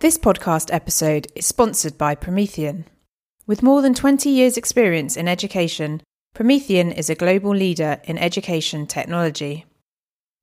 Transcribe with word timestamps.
This 0.00 0.18
podcast 0.18 0.70
episode 0.74 1.26
is 1.34 1.46
sponsored 1.46 1.96
by 1.96 2.14
Promethean. 2.14 2.84
With 3.46 3.62
more 3.62 3.80
than 3.80 3.94
20 3.94 4.28
years' 4.28 4.58
experience 4.58 5.16
in 5.16 5.26
education, 5.26 6.02
Promethean 6.34 6.92
is 6.92 7.08
a 7.08 7.14
global 7.14 7.52
leader 7.52 7.98
in 8.04 8.18
education 8.18 8.86
technology. 8.86 9.64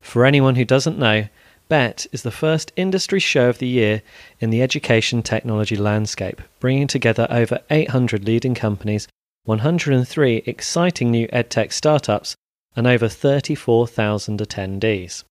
For 0.02 0.26
anyone 0.26 0.56
who 0.56 0.64
doesn't 0.64 1.00
know, 1.00 1.28
Bett 1.68 2.06
is 2.12 2.22
the 2.22 2.32
first 2.32 2.72
industry 2.76 3.20
show 3.20 3.50
of 3.50 3.58
the 3.58 3.68
year 3.68 4.04
in 4.40 4.52
the 4.52 4.62
education 4.62 5.24
technology 5.24 5.76
landscape, 5.76 6.42
bringing 6.60 6.88
together 6.88 7.26
over 7.30 7.60
800 7.70 8.26
leading 8.26 8.54
companies 8.54 9.08
103 9.46 10.44
exciting 10.46 11.12
new 11.12 11.28
edtech 11.28 11.74
startups, 11.74 12.36
and 12.78 12.88
over 12.88 13.10
34,000 13.10 14.40
attendees. 14.40 15.24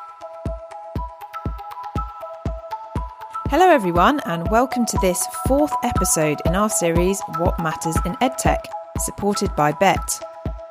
Hello, 3.48 3.70
everyone, 3.70 4.20
and 4.26 4.46
welcome 4.50 4.84
to 4.84 4.98
this 5.00 5.26
fourth 5.46 5.72
episode 5.82 6.38
in 6.44 6.54
our 6.54 6.68
series, 6.68 7.18
What 7.38 7.58
Matters 7.60 7.96
in 8.04 8.12
EdTech, 8.16 8.60
supported 8.98 9.56
by 9.56 9.72
Bett. 9.72 10.20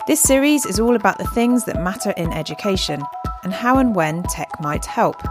This 0.06 0.22
series 0.22 0.68
is 0.68 0.80
all 0.80 0.96
about 0.96 1.18
the 1.18 1.28
things 1.28 1.66
that 1.66 1.82
matter 1.82 2.12
in 2.12 2.32
education 2.32 3.02
and 3.44 3.52
how 3.52 3.80
and 3.80 3.96
when 3.96 4.24
tech 4.24 4.50
might 4.62 4.86
help. 4.86 5.22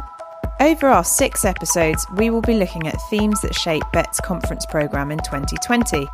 Over 0.60 0.88
our 0.88 1.04
six 1.04 1.44
episodes, 1.44 2.04
we 2.16 2.30
will 2.30 2.40
be 2.40 2.54
looking 2.54 2.88
at 2.88 3.00
themes 3.10 3.40
that 3.42 3.54
shape 3.54 3.84
Bett's 3.92 4.18
conference 4.18 4.66
programme 4.66 5.12
in 5.12 5.18
2020, 5.18 6.04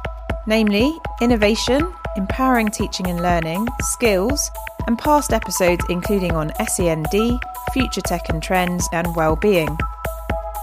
namely 0.46 0.92
innovation, 1.22 1.90
empowering 2.18 2.68
teaching 2.68 3.06
and 3.06 3.22
learning, 3.22 3.66
skills, 3.80 4.50
and 4.86 4.98
past 4.98 5.32
episodes 5.32 5.82
including 5.88 6.32
on 6.32 6.52
SEND, 6.68 7.40
future 7.72 8.02
tech 8.02 8.28
and 8.28 8.42
trends, 8.42 8.86
and 8.92 9.16
well-being. 9.16 9.78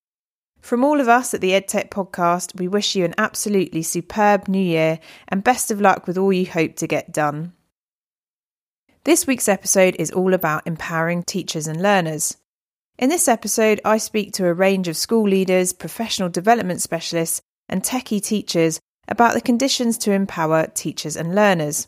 From 0.60 0.82
all 0.82 1.00
of 1.00 1.06
us 1.06 1.34
at 1.34 1.40
the 1.40 1.52
EdTech 1.52 1.88
podcast, 1.88 2.58
we 2.58 2.66
wish 2.66 2.96
you 2.96 3.04
an 3.04 3.14
absolutely 3.16 3.82
superb 3.82 4.48
new 4.48 4.58
year 4.58 4.98
and 5.28 5.44
best 5.44 5.70
of 5.70 5.80
luck 5.80 6.08
with 6.08 6.18
all 6.18 6.32
you 6.32 6.46
hope 6.46 6.74
to 6.76 6.88
get 6.88 7.12
done. 7.12 7.52
This 9.04 9.28
week's 9.28 9.48
episode 9.48 9.94
is 10.00 10.10
all 10.10 10.34
about 10.34 10.66
empowering 10.66 11.22
teachers 11.22 11.68
and 11.68 11.80
learners. 11.80 12.36
In 12.98 13.08
this 13.08 13.28
episode, 13.28 13.80
I 13.84 13.98
speak 13.98 14.32
to 14.32 14.48
a 14.48 14.52
range 14.52 14.88
of 14.88 14.96
school 14.96 15.28
leaders, 15.28 15.72
professional 15.72 16.28
development 16.28 16.82
specialists, 16.82 17.40
and 17.68 17.84
techie 17.84 18.20
teachers 18.20 18.80
about 19.06 19.34
the 19.34 19.40
conditions 19.40 19.96
to 19.98 20.10
empower 20.10 20.66
teachers 20.66 21.14
and 21.14 21.36
learners. 21.36 21.86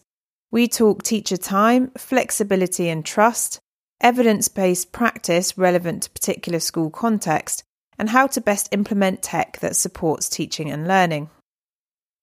We 0.52 0.68
talk 0.68 1.02
teacher 1.02 1.38
time, 1.38 1.92
flexibility 1.96 2.90
and 2.90 3.06
trust, 3.06 3.58
evidence 4.02 4.48
based 4.48 4.92
practice 4.92 5.56
relevant 5.56 6.02
to 6.02 6.10
particular 6.10 6.60
school 6.60 6.90
context, 6.90 7.64
and 7.98 8.10
how 8.10 8.26
to 8.26 8.40
best 8.42 8.68
implement 8.70 9.22
tech 9.22 9.60
that 9.60 9.76
supports 9.76 10.28
teaching 10.28 10.70
and 10.70 10.86
learning. 10.86 11.30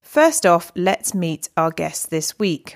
First 0.04 0.46
off, 0.46 0.72
let's 0.76 1.16
meet 1.16 1.50
our 1.58 1.72
guest 1.72 2.12
this 2.12 2.38
week. 2.38 2.76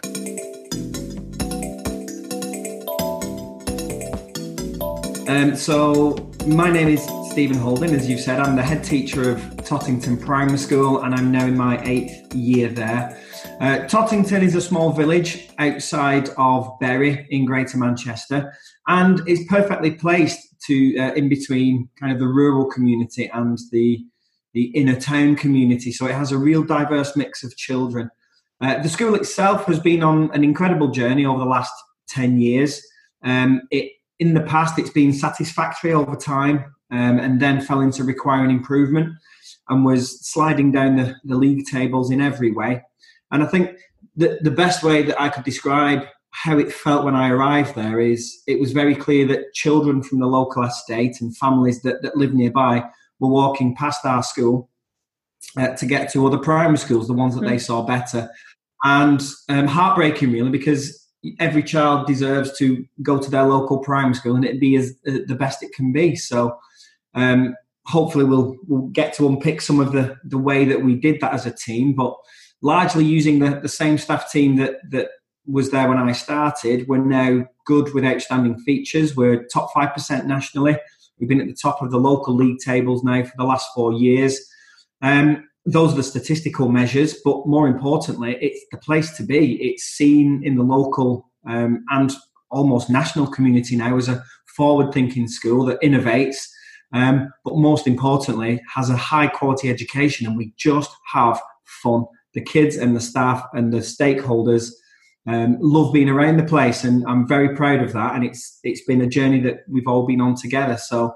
Um, 5.29 5.55
so, 5.55 6.31
my 6.47 6.71
name 6.71 6.87
is 6.87 7.03
Stephen 7.29 7.57
Holden. 7.57 7.93
As 7.93 8.09
you 8.09 8.17
said, 8.17 8.39
I'm 8.39 8.55
the 8.55 8.63
head 8.63 8.83
teacher 8.83 9.29
of 9.29 9.39
Tottington 9.57 10.17
Primary 10.19 10.57
School, 10.57 11.03
and 11.03 11.13
I'm 11.13 11.31
now 11.31 11.45
in 11.45 11.55
my 11.55 11.79
eighth 11.85 12.33
year 12.33 12.69
there. 12.69 13.19
Uh, 13.59 13.87
Tottington 13.87 14.41
is 14.41 14.55
a 14.55 14.61
small 14.61 14.91
village 14.91 15.49
outside 15.59 16.29
of 16.37 16.77
Bury 16.79 17.27
in 17.29 17.45
Greater 17.45 17.77
Manchester 17.77 18.53
and 18.87 19.27
is 19.27 19.45
perfectly 19.47 19.91
placed 19.91 20.39
to 20.65 20.97
uh, 20.97 21.13
in 21.13 21.29
between 21.29 21.89
kind 21.99 22.11
of 22.11 22.19
the 22.19 22.27
rural 22.27 22.65
community 22.65 23.29
and 23.33 23.59
the 23.71 24.05
the 24.53 24.65
inner 24.75 24.99
town 24.99 25.35
community. 25.35 25.91
So 25.91 26.05
it 26.05 26.13
has 26.13 26.31
a 26.31 26.37
real 26.37 26.63
diverse 26.63 27.15
mix 27.15 27.43
of 27.43 27.55
children. 27.57 28.09
Uh, 28.61 28.81
the 28.81 28.89
school 28.89 29.15
itself 29.15 29.65
has 29.65 29.79
been 29.79 30.03
on 30.03 30.29
an 30.33 30.43
incredible 30.43 30.89
journey 30.89 31.25
over 31.25 31.39
the 31.39 31.49
last 31.49 31.73
ten 32.07 32.39
years. 32.39 32.81
Um, 33.23 33.61
it 33.71 33.91
in 34.19 34.33
the 34.33 34.41
past 34.41 34.77
it's 34.77 34.89
been 34.89 35.13
satisfactory 35.13 35.93
over 35.93 36.15
time 36.15 36.65
um, 36.91 37.19
and 37.19 37.41
then 37.41 37.61
fell 37.61 37.81
into 37.81 38.03
requiring 38.03 38.51
improvement 38.51 39.13
and 39.69 39.85
was 39.85 40.19
sliding 40.27 40.71
down 40.71 40.97
the, 40.97 41.15
the 41.23 41.35
league 41.35 41.65
tables 41.65 42.11
in 42.11 42.21
every 42.21 42.51
way. 42.51 42.81
And 43.33 43.43
I 43.43 43.47
think 43.47 43.77
the, 44.15 44.39
the 44.41 44.51
best 44.51 44.83
way 44.83 45.03
that 45.03 45.19
I 45.19 45.27
could 45.27 45.43
describe 45.43 46.03
how 46.29 46.57
it 46.57 46.71
felt 46.71 47.03
when 47.03 47.15
I 47.15 47.29
arrived 47.29 47.75
there 47.75 47.99
is 47.99 48.41
it 48.47 48.59
was 48.59 48.71
very 48.71 48.95
clear 48.95 49.27
that 49.27 49.53
children 49.53 50.01
from 50.01 50.19
the 50.19 50.27
local 50.27 50.63
estate 50.63 51.19
and 51.19 51.35
families 51.35 51.81
that, 51.81 52.01
that 52.03 52.15
live 52.15 52.33
nearby 52.33 52.83
were 53.19 53.29
walking 53.29 53.75
past 53.75 54.05
our 54.05 54.23
school 54.23 54.69
uh, 55.57 55.69
to 55.75 55.85
get 55.85 56.11
to 56.11 56.25
other 56.25 56.37
primary 56.37 56.77
schools, 56.77 57.07
the 57.07 57.13
ones 57.13 57.35
that 57.35 57.41
mm. 57.41 57.49
they 57.49 57.59
saw 57.59 57.83
better. 57.83 58.29
And 58.83 59.21
um, 59.49 59.67
heartbreaking, 59.67 60.31
really, 60.31 60.49
because 60.49 61.07
every 61.39 61.63
child 61.63 62.07
deserves 62.07 62.57
to 62.57 62.85
go 63.01 63.17
to 63.17 63.29
their 63.29 63.45
local 63.45 63.79
primary 63.79 64.15
school 64.15 64.35
and 64.35 64.45
it 64.45 64.59
be 64.59 64.75
as 64.75 64.93
uh, 65.07 65.19
the 65.27 65.35
best 65.35 65.63
it 65.63 65.73
can 65.73 65.91
be. 65.91 66.15
So 66.15 66.57
um, 67.13 67.55
hopefully 67.85 68.25
we'll 68.25 68.57
we'll 68.67 68.87
get 68.87 69.13
to 69.15 69.27
unpick 69.27 69.61
some 69.61 69.79
of 69.79 69.91
the 69.91 70.17
the 70.23 70.37
way 70.37 70.65
that 70.65 70.83
we 70.83 70.95
did 70.95 71.19
that 71.21 71.33
as 71.33 71.45
a 71.45 71.51
team, 71.51 71.93
but 71.93 72.15
largely 72.63 73.05
using 73.05 73.39
the, 73.39 73.59
the 73.59 73.69
same 73.69 73.97
staff 73.99 74.31
team 74.31 74.55
that 74.55 74.77
that 74.89 75.09
was 75.45 75.69
there 75.71 75.89
when 75.89 75.97
I 75.97 76.13
started. 76.13 76.87
We're 76.87 76.97
now 76.97 77.45
good 77.65 77.93
with 77.93 78.05
outstanding 78.05 78.57
features. 78.59 79.15
We're 79.15 79.43
top 79.53 79.73
five 79.73 79.93
percent 79.93 80.25
nationally. 80.25 80.77
We've 81.19 81.29
been 81.29 81.41
at 81.41 81.47
the 81.47 81.61
top 81.61 81.81
of 81.81 81.91
the 81.91 81.99
local 81.99 82.33
league 82.33 82.59
tables 82.59 83.03
now 83.03 83.23
for 83.23 83.33
the 83.37 83.43
last 83.43 83.67
four 83.75 83.93
years. 83.93 84.39
Um, 85.01 85.47
those 85.65 85.93
are 85.93 85.97
the 85.97 86.03
statistical 86.03 86.69
measures, 86.69 87.15
but 87.23 87.45
more 87.45 87.67
importantly, 87.67 88.37
it's 88.41 88.65
the 88.71 88.77
place 88.77 89.15
to 89.17 89.23
be. 89.23 89.55
It's 89.61 89.83
seen 89.83 90.41
in 90.43 90.55
the 90.55 90.63
local 90.63 91.29
um, 91.47 91.85
and 91.89 92.11
almost 92.49 92.89
national 92.89 93.27
community 93.27 93.75
now 93.75 93.97
as 93.97 94.09
a 94.09 94.23
forward 94.55 94.93
thinking 94.93 95.27
school 95.27 95.65
that 95.65 95.81
innovates, 95.81 96.37
um, 96.93 97.31
but 97.43 97.57
most 97.57 97.87
importantly, 97.87 98.61
has 98.73 98.89
a 98.89 98.97
high 98.97 99.27
quality 99.27 99.69
education. 99.69 100.27
And 100.27 100.37
we 100.37 100.53
just 100.57 100.91
have 101.11 101.41
fun. 101.81 102.05
The 102.33 102.41
kids 102.41 102.75
and 102.75 102.95
the 102.95 103.01
staff 103.01 103.45
and 103.53 103.71
the 103.71 103.79
stakeholders 103.79 104.71
um, 105.27 105.57
love 105.61 105.93
being 105.93 106.09
around 106.09 106.37
the 106.37 106.43
place, 106.43 106.83
and 106.83 107.05
I'm 107.07 107.27
very 107.27 107.55
proud 107.55 107.81
of 107.81 107.93
that. 107.93 108.15
And 108.15 108.23
it's 108.25 108.59
it's 108.63 108.83
been 108.83 109.01
a 109.01 109.07
journey 109.07 109.39
that 109.41 109.63
we've 109.69 109.87
all 109.87 110.05
been 110.05 110.21
on 110.21 110.35
together. 110.35 110.77
So 110.77 111.15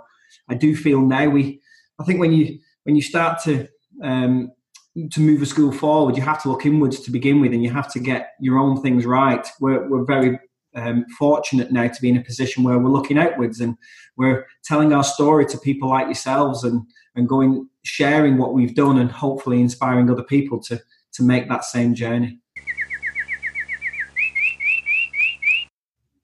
I 0.50 0.56
do 0.56 0.76
feel 0.76 1.02
now 1.02 1.30
we, 1.30 1.62
I 2.00 2.04
think 2.04 2.20
when 2.20 2.32
you 2.32 2.60
when 2.84 2.96
you 2.96 3.02
start 3.02 3.42
to 3.44 3.68
um, 4.04 4.52
to 5.12 5.20
move 5.20 5.42
a 5.42 5.46
school 5.46 5.72
forward, 5.72 6.16
you 6.16 6.24
have 6.24 6.42
to 6.44 6.50
look 6.50 6.66
inwards 6.66 7.02
to 7.02 7.12
begin 7.12 7.42
with, 7.42 7.54
and 7.54 7.64
you 7.64 7.70
have 7.70 7.92
to 7.94 8.00
get 8.00 8.32
your 8.40 8.58
own 8.58 8.82
things 8.82 9.06
right. 9.06 9.46
We're, 9.60 9.88
we're 9.90 10.06
very 10.06 10.40
um, 10.76 11.06
fortunate 11.18 11.72
now 11.72 11.88
to 11.88 12.02
be 12.02 12.10
in 12.10 12.18
a 12.18 12.24
position 12.24 12.64
where 12.64 12.80
we're 12.80 12.90
looking 12.90 13.18
outwards 13.18 13.60
and 13.60 13.76
we're 14.16 14.46
telling 14.64 14.94
our 14.94 15.04
story 15.04 15.46
to 15.48 15.58
people 15.58 15.90
like 15.90 16.06
yourselves 16.06 16.64
and 16.64 16.82
and 17.16 17.28
going 17.28 17.68
sharing 17.84 18.38
what 18.38 18.54
we've 18.54 18.76
done 18.76 19.00
and 19.00 19.12
hopefully 19.12 19.60
inspiring 19.60 20.10
other 20.10 20.24
people 20.24 20.60
to 20.62 20.80
to 21.18 21.24
make 21.24 21.50
that 21.50 21.66
same 21.66 21.94
journey. 21.94 22.40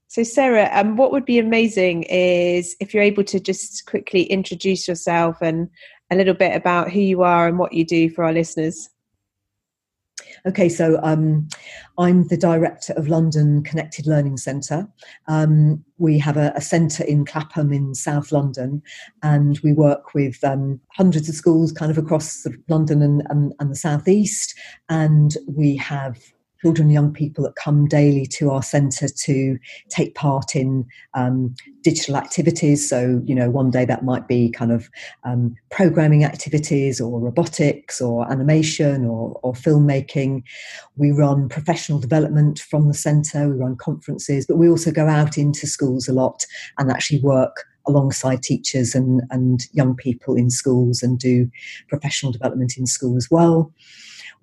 So, 0.08 0.22
Sarah, 0.22 0.70
um, 0.72 0.96
what 0.96 1.12
would 1.12 1.26
be 1.26 1.40
amazing 1.40 2.04
is 2.04 2.76
if 2.80 2.94
you're 2.94 3.02
able 3.02 3.24
to 3.24 3.40
just 3.40 3.88
quickly 3.88 4.24
introduce 4.24 4.88
yourself 4.88 5.42
and 5.42 5.70
a 6.12 6.16
little 6.16 6.36
bit 6.36 6.56
about 6.56 6.92
who 6.92 7.00
you 7.00 7.24
are 7.24 7.48
and 7.48 7.58
what 7.58 7.74
you 7.74 7.84
do 7.84 8.12
for 8.12 8.24
our 8.24 8.32
listeners. 8.32 8.90
Okay, 10.46 10.68
so 10.68 11.00
um, 11.04 11.48
I'm 11.98 12.28
the 12.28 12.38
director 12.38 12.94
of 12.94 13.08
London 13.08 13.64
Connected 13.64 14.06
Learning 14.06 14.36
Centre. 14.36 14.88
Um, 15.28 15.84
we 16.00 16.20
have 16.20 16.36
a, 16.36 16.52
a, 16.56 16.62
centre 16.62 17.04
in 17.06 17.24
Clapham 17.24 17.72
in 17.72 17.96
South 17.96 18.32
London, 18.32 18.82
and 19.22 19.60
we 19.64 19.72
work 19.72 20.14
with 20.14 20.44
um, 20.44 20.82
hundreds 20.92 21.30
of 21.30 21.36
schools 21.36 21.72
kind 21.72 21.92
of 21.92 21.98
across 21.98 22.46
London 22.68 23.02
and, 23.02 23.24
and, 23.30 23.54
and 23.60 23.72
the 23.72 23.76
South 23.76 24.08
East. 24.08 24.54
And 24.90 25.38
we 25.48 25.78
have 25.78 26.33
children 26.64 26.86
and 26.86 26.94
young 26.94 27.12
people 27.12 27.44
that 27.44 27.56
come 27.56 27.88
daily 27.88 28.26
to 28.26 28.50
our 28.50 28.64
centre 28.64 29.10
to 29.10 29.58
take 29.90 30.16
part 30.16 30.56
in 30.56 30.86
um, 31.14 31.54
digital 31.82 32.16
activities. 32.16 32.90
So, 32.90 33.22
you 33.26 33.36
know, 33.36 33.50
one 33.50 33.70
day 33.70 33.84
that 33.84 34.06
might 34.06 34.30
be 34.30 34.50
kind 34.50 34.72
of 34.72 34.90
um, 35.26 35.56
programming 35.72 36.24
activities 36.24 37.02
or 37.02 37.20
robotics 37.20 38.00
or 38.00 38.32
animation 38.32 39.06
or, 39.06 39.38
or 39.44 39.52
filmmaking. 39.52 40.44
We 40.96 41.12
run 41.12 41.50
professional 41.50 42.00
development 42.00 42.60
from 42.60 42.88
the 42.88 42.94
centre, 42.94 43.50
we 43.50 43.58
run 43.58 43.76
conferences, 43.76 44.46
but 44.48 44.56
we 44.56 44.70
also 44.70 44.92
go 44.92 45.08
out 45.08 45.38
into 45.38 45.68
schools 45.68 46.08
a 46.08 46.14
lot 46.14 46.46
and 46.78 46.90
actually 46.90 47.20
work 47.20 47.66
alongside 47.86 48.42
teachers 48.42 48.96
and, 48.96 49.22
and 49.30 49.68
young 49.74 49.94
people 49.94 50.36
in 50.36 50.50
schools 50.50 51.04
and 51.04 51.20
do 51.20 51.50
professional 51.90 52.32
development 52.32 52.78
in 52.78 52.86
school 52.86 53.18
as 53.18 53.28
well. 53.30 53.74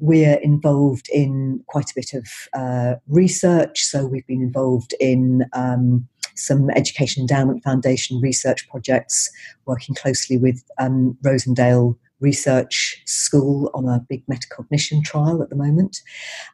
We're 0.00 0.36
involved 0.36 1.08
in 1.12 1.62
quite 1.66 1.90
a 1.90 1.94
bit 1.94 2.14
of 2.14 2.26
uh, 2.52 2.94
research, 3.08 3.82
so 3.82 4.06
we've 4.06 4.26
been 4.26 4.42
involved 4.42 4.94
in 4.98 5.44
um, 5.52 6.08
some 6.34 6.70
Education 6.70 7.20
Endowment 7.22 7.62
Foundation 7.62 8.20
research 8.20 8.68
projects, 8.68 9.30
working 9.66 9.94
closely 9.94 10.36
with 10.36 10.64
um, 10.78 11.16
Rosendale 11.22 11.96
Research 12.20 13.02
School 13.06 13.70
on 13.74 13.86
a 13.88 14.04
big 14.08 14.24
metacognition 14.26 15.04
trial 15.04 15.42
at 15.42 15.50
the 15.50 15.56
moment. 15.56 16.00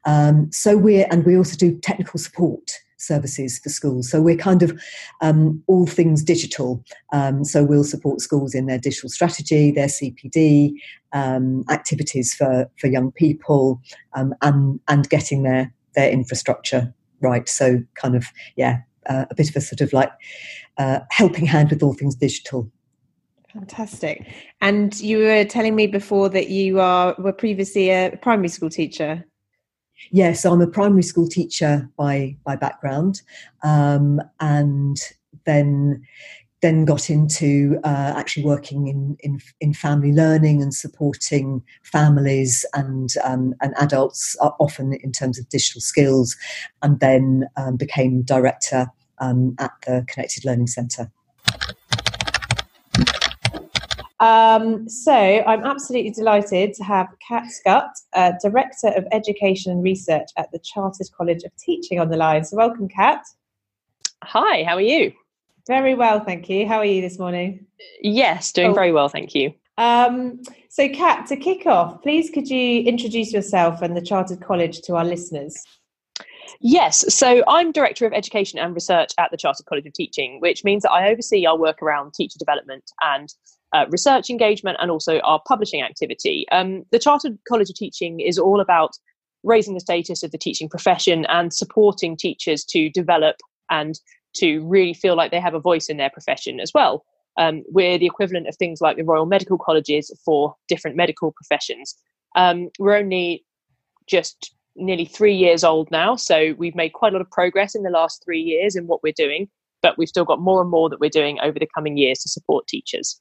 Um, 0.05 0.51
so 0.53 0.77
we're 0.77 1.07
and 1.11 1.25
we 1.25 1.37
also 1.37 1.57
do 1.57 1.79
technical 1.79 2.19
support 2.19 2.71
services 2.97 3.59
for 3.59 3.69
schools. 3.69 4.11
So 4.11 4.21
we're 4.21 4.37
kind 4.37 4.63
of 4.63 4.79
um, 5.21 5.63
all 5.67 5.87
things 5.87 6.23
digital. 6.23 6.83
Um, 7.13 7.45
so 7.45 7.65
we'll 7.65 7.85
support 7.85 8.21
schools 8.21 8.55
in 8.55 8.67
their 8.67 8.79
digital 8.79 9.09
strategy, 9.09 9.71
their 9.71 9.89
CPD, 9.89 10.73
um, 11.13 11.65
activities 11.71 12.35
for, 12.35 12.71
for 12.79 12.87
young 12.89 13.13
people, 13.13 13.81
um, 14.15 14.35
and 14.43 14.81
and 14.89 15.09
getting 15.09 15.43
their 15.43 15.73
their 15.95 16.11
infrastructure 16.11 16.93
right. 17.21 17.49
So 17.49 17.83
kind 17.95 18.17
of 18.17 18.27
yeah, 18.57 18.81
uh, 19.07 19.27
a 19.31 19.35
bit 19.35 19.49
of 19.49 19.57
a 19.57 19.61
sort 19.61 19.81
of 19.81 19.93
like 19.93 20.13
uh, 20.79 21.01
helping 21.11 21.47
hand 21.47 21.71
with 21.71 21.83
all 21.83 21.95
things 21.95 22.15
digital. 22.15 22.71
Fantastic. 23.53 24.27
And 24.61 24.99
you 25.01 25.19
were 25.19 25.45
telling 25.45 25.75
me 25.75 25.87
before 25.87 26.29
that 26.29 26.51
you 26.51 26.79
are 26.81 27.15
were 27.19 27.33
previously 27.33 27.89
a 27.91 28.19
primary 28.21 28.49
school 28.49 28.69
teacher. 28.69 29.25
Yes, 30.11 30.45
I'm 30.45 30.61
a 30.61 30.67
primary 30.67 31.03
school 31.03 31.29
teacher 31.29 31.89
by 31.97 32.37
by 32.45 32.57
background, 32.57 33.23
um, 33.63 34.21
and 34.41 34.99
then 35.45 36.07
then 36.63 36.85
got 36.85 37.11
into 37.11 37.79
uh, 37.85 38.15
actually 38.17 38.45
working 38.45 38.89
in, 38.89 39.17
in, 39.21 39.39
in 39.61 39.75
family 39.75 40.11
learning 40.11 40.63
and 40.63 40.75
supporting 40.75 41.63
families 41.83 42.65
and 42.73 43.11
um, 43.25 43.55
and 43.61 43.75
adults 43.79 44.37
uh, 44.41 44.51
often 44.59 44.95
in 44.95 45.13
terms 45.13 45.39
of 45.39 45.49
digital 45.49 45.81
skills, 45.81 46.37
and 46.83 47.01
then 47.01 47.47
um, 47.57 47.77
became 47.77 48.23
director 48.23 48.87
um, 49.19 49.55
at 49.59 49.73
the 49.87 50.05
Connected 50.09 50.45
Learning 50.45 50.67
Centre. 50.67 51.11
Um, 54.19 54.89
so 54.89 55.13
I'm 55.13 55.65
absolutely 55.65 56.11
delighted 56.11 56.73
to 56.75 56.85
have 56.85 57.09
Cat 57.27 57.45
Scutt, 57.51 57.91
uh, 58.15 58.33
Director 58.43 58.89
of 58.89 59.05
Education 59.13 59.73
and 59.73 59.83
Research 59.83 60.29
at 60.37 60.51
the 60.53 60.59
Chartered 60.59 61.09
College 61.17 61.43
of 61.45 61.53
Teaching 61.57 62.01
on 62.01 62.09
the 62.09 62.17
line. 62.17 62.45
So 62.45 62.57
welcome, 62.57 62.89
Cat. 62.89 63.23
Hi, 64.25 64.65
how 64.65 64.77
are 64.77 64.81
you? 64.81 65.13
Very 65.67 65.95
well, 65.95 66.21
thank 66.21 66.49
you. 66.49 66.67
How 66.67 66.79
are 66.79 66.85
you 66.85 67.03
this 67.03 67.19
morning? 67.19 67.67
Yes, 68.01 68.53
doing 68.53 68.71
oh. 68.71 68.75
very 68.75 68.93
well, 68.93 69.09
thank 69.09 69.35
you. 69.35 69.53
Um, 69.79 70.41
so, 70.71 70.89
Cat, 70.89 71.27
to 71.27 71.37
kick 71.37 71.67
off, 71.67 72.03
please 72.03 72.31
could 72.31 72.49
you 72.49 72.83
introduce 72.83 73.33
yourself 73.33 73.83
and 73.83 73.97
the 73.97 74.01
Chartered 74.01 74.41
College 74.41 74.81
to 74.83 74.95
our 74.95 75.05
listeners? 75.05 75.63
Yes, 76.61 77.15
so 77.15 77.43
I'm 77.47 77.73
Director 77.73 78.07
of 78.07 78.15
Education 78.15 78.59
and 78.59 78.75
Research 78.75 79.11
at 79.19 79.31
the 79.31 79.37
Chartered 79.37 79.67
College 79.67 79.87
of 79.87 79.93
Teaching, 79.93 80.41
which 80.41 80.65
means 80.65 80.85
that 80.85 80.93
I 80.93 81.11
oversee 81.11 81.45
our 81.45 81.59
work 81.59 81.83
around 81.83 82.15
teacher 82.15 82.39
development 82.39 82.85
and 83.03 83.29
uh, 83.73 83.87
research 83.91 84.31
engagement 84.31 84.79
and 84.81 84.91
also 84.91 85.19
our 85.21 85.41
publishing 85.47 85.83
activity. 85.83 86.47
Um, 86.53 86.85
the 86.93 86.99
Chartered 86.99 87.39
College 87.49 87.71
of 87.71 87.77
Teaching 87.77 88.21
is 88.21 88.39
all 88.39 88.61
about 88.61 88.93
raising 89.43 89.75
the 89.75 89.81
status 89.81 90.23
of 90.23 90.33
the 90.33 90.39
teaching 90.39 90.69
profession 90.69 91.25
and 91.27 91.53
supporting 91.53 92.17
teachers 92.17 92.65
to 92.65 92.91
develop 92.91 93.37
and 93.71 93.99
to 94.35 94.61
really 94.67 94.95
feel 94.95 95.17
like 95.17 95.31
they 95.31 95.41
have 95.41 95.55
a 95.55 95.61
voice 95.61 95.89
in 95.89 95.97
their 95.97 96.11
profession 96.11 96.61
as 96.61 96.73
well. 96.75 97.05
Um, 97.39 97.65
we're 97.69 97.99
the 97.99 98.07
equivalent 98.07 98.49
of 98.49 98.57
things 98.57 98.81
like 98.81 98.97
the 98.97 99.05
Royal 99.05 99.27
Medical 99.27 99.59
Colleges 99.59 100.11
for 100.25 100.55
different 100.69 100.97
medical 100.97 101.33
professions. 101.33 101.97
Um, 102.35 102.71
we're 102.79 102.97
only 102.97 103.45
just 104.07 104.55
nearly 104.75 105.05
three 105.05 105.35
years 105.35 105.65
old 105.65 105.91
now, 105.91 106.17
so 106.17 106.55
we've 106.59 106.75
made 106.75 106.93
quite 106.93 107.13
a 107.13 107.17
lot 107.17 107.23
of 107.23 107.31
progress 107.31 107.75
in 107.75 107.83
the 107.83 107.91
last 107.91 108.23
three 108.25 108.41
years 108.41 108.77
in 108.77 108.87
what 108.87 109.03
we're 109.03 109.13
doing, 109.17 109.49
but 109.83 109.97
we've 109.99 110.09
still 110.09 110.25
got 110.25 110.41
more 110.41 110.61
and 110.61 110.71
more 110.71 110.89
that 110.89 111.01
we're 111.01 111.11
doing 111.11 111.39
over 111.43 111.59
the 111.59 111.69
coming 111.75 111.97
years 111.97 112.19
to 112.21 112.29
support 112.29 112.67
teachers. 112.67 113.21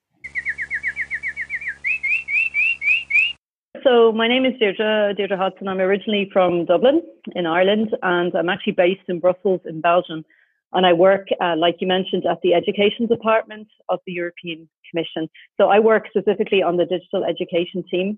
So 3.86 4.12
my 4.12 4.28
name 4.28 4.46
is 4.46 4.54
Deirdre, 4.58 5.14
Deirdre 5.16 5.38
Hodson. 5.38 5.68
I'm 5.68 5.80
originally 5.80 6.28
from 6.34 6.66
Dublin 6.66 7.04
in 7.36 7.46
Ireland 7.46 7.96
and 8.02 8.34
I'm 8.36 8.50
actually 8.50 8.74
based 8.74 9.08
in 9.08 9.20
Brussels 9.20 9.62
in 9.64 9.80
Belgium. 9.80 10.26
And 10.74 10.88
I 10.88 10.94
work, 10.94 11.28
uh, 11.40 11.56
like 11.56 11.76
you 11.82 11.88
mentioned, 11.88 12.26
at 12.26 12.40
the 12.42 12.56
Education 12.56 13.06
Department 13.06 13.68
of 13.90 14.00
the 14.08 14.12
European 14.12 14.68
Commission. 14.90 15.30
So 15.58 15.70
I 15.70 15.78
work 15.78 16.06
specifically 16.10 16.64
on 16.64 16.78
the 16.78 16.86
digital 16.86 17.24
education 17.24 17.84
team. 17.92 18.18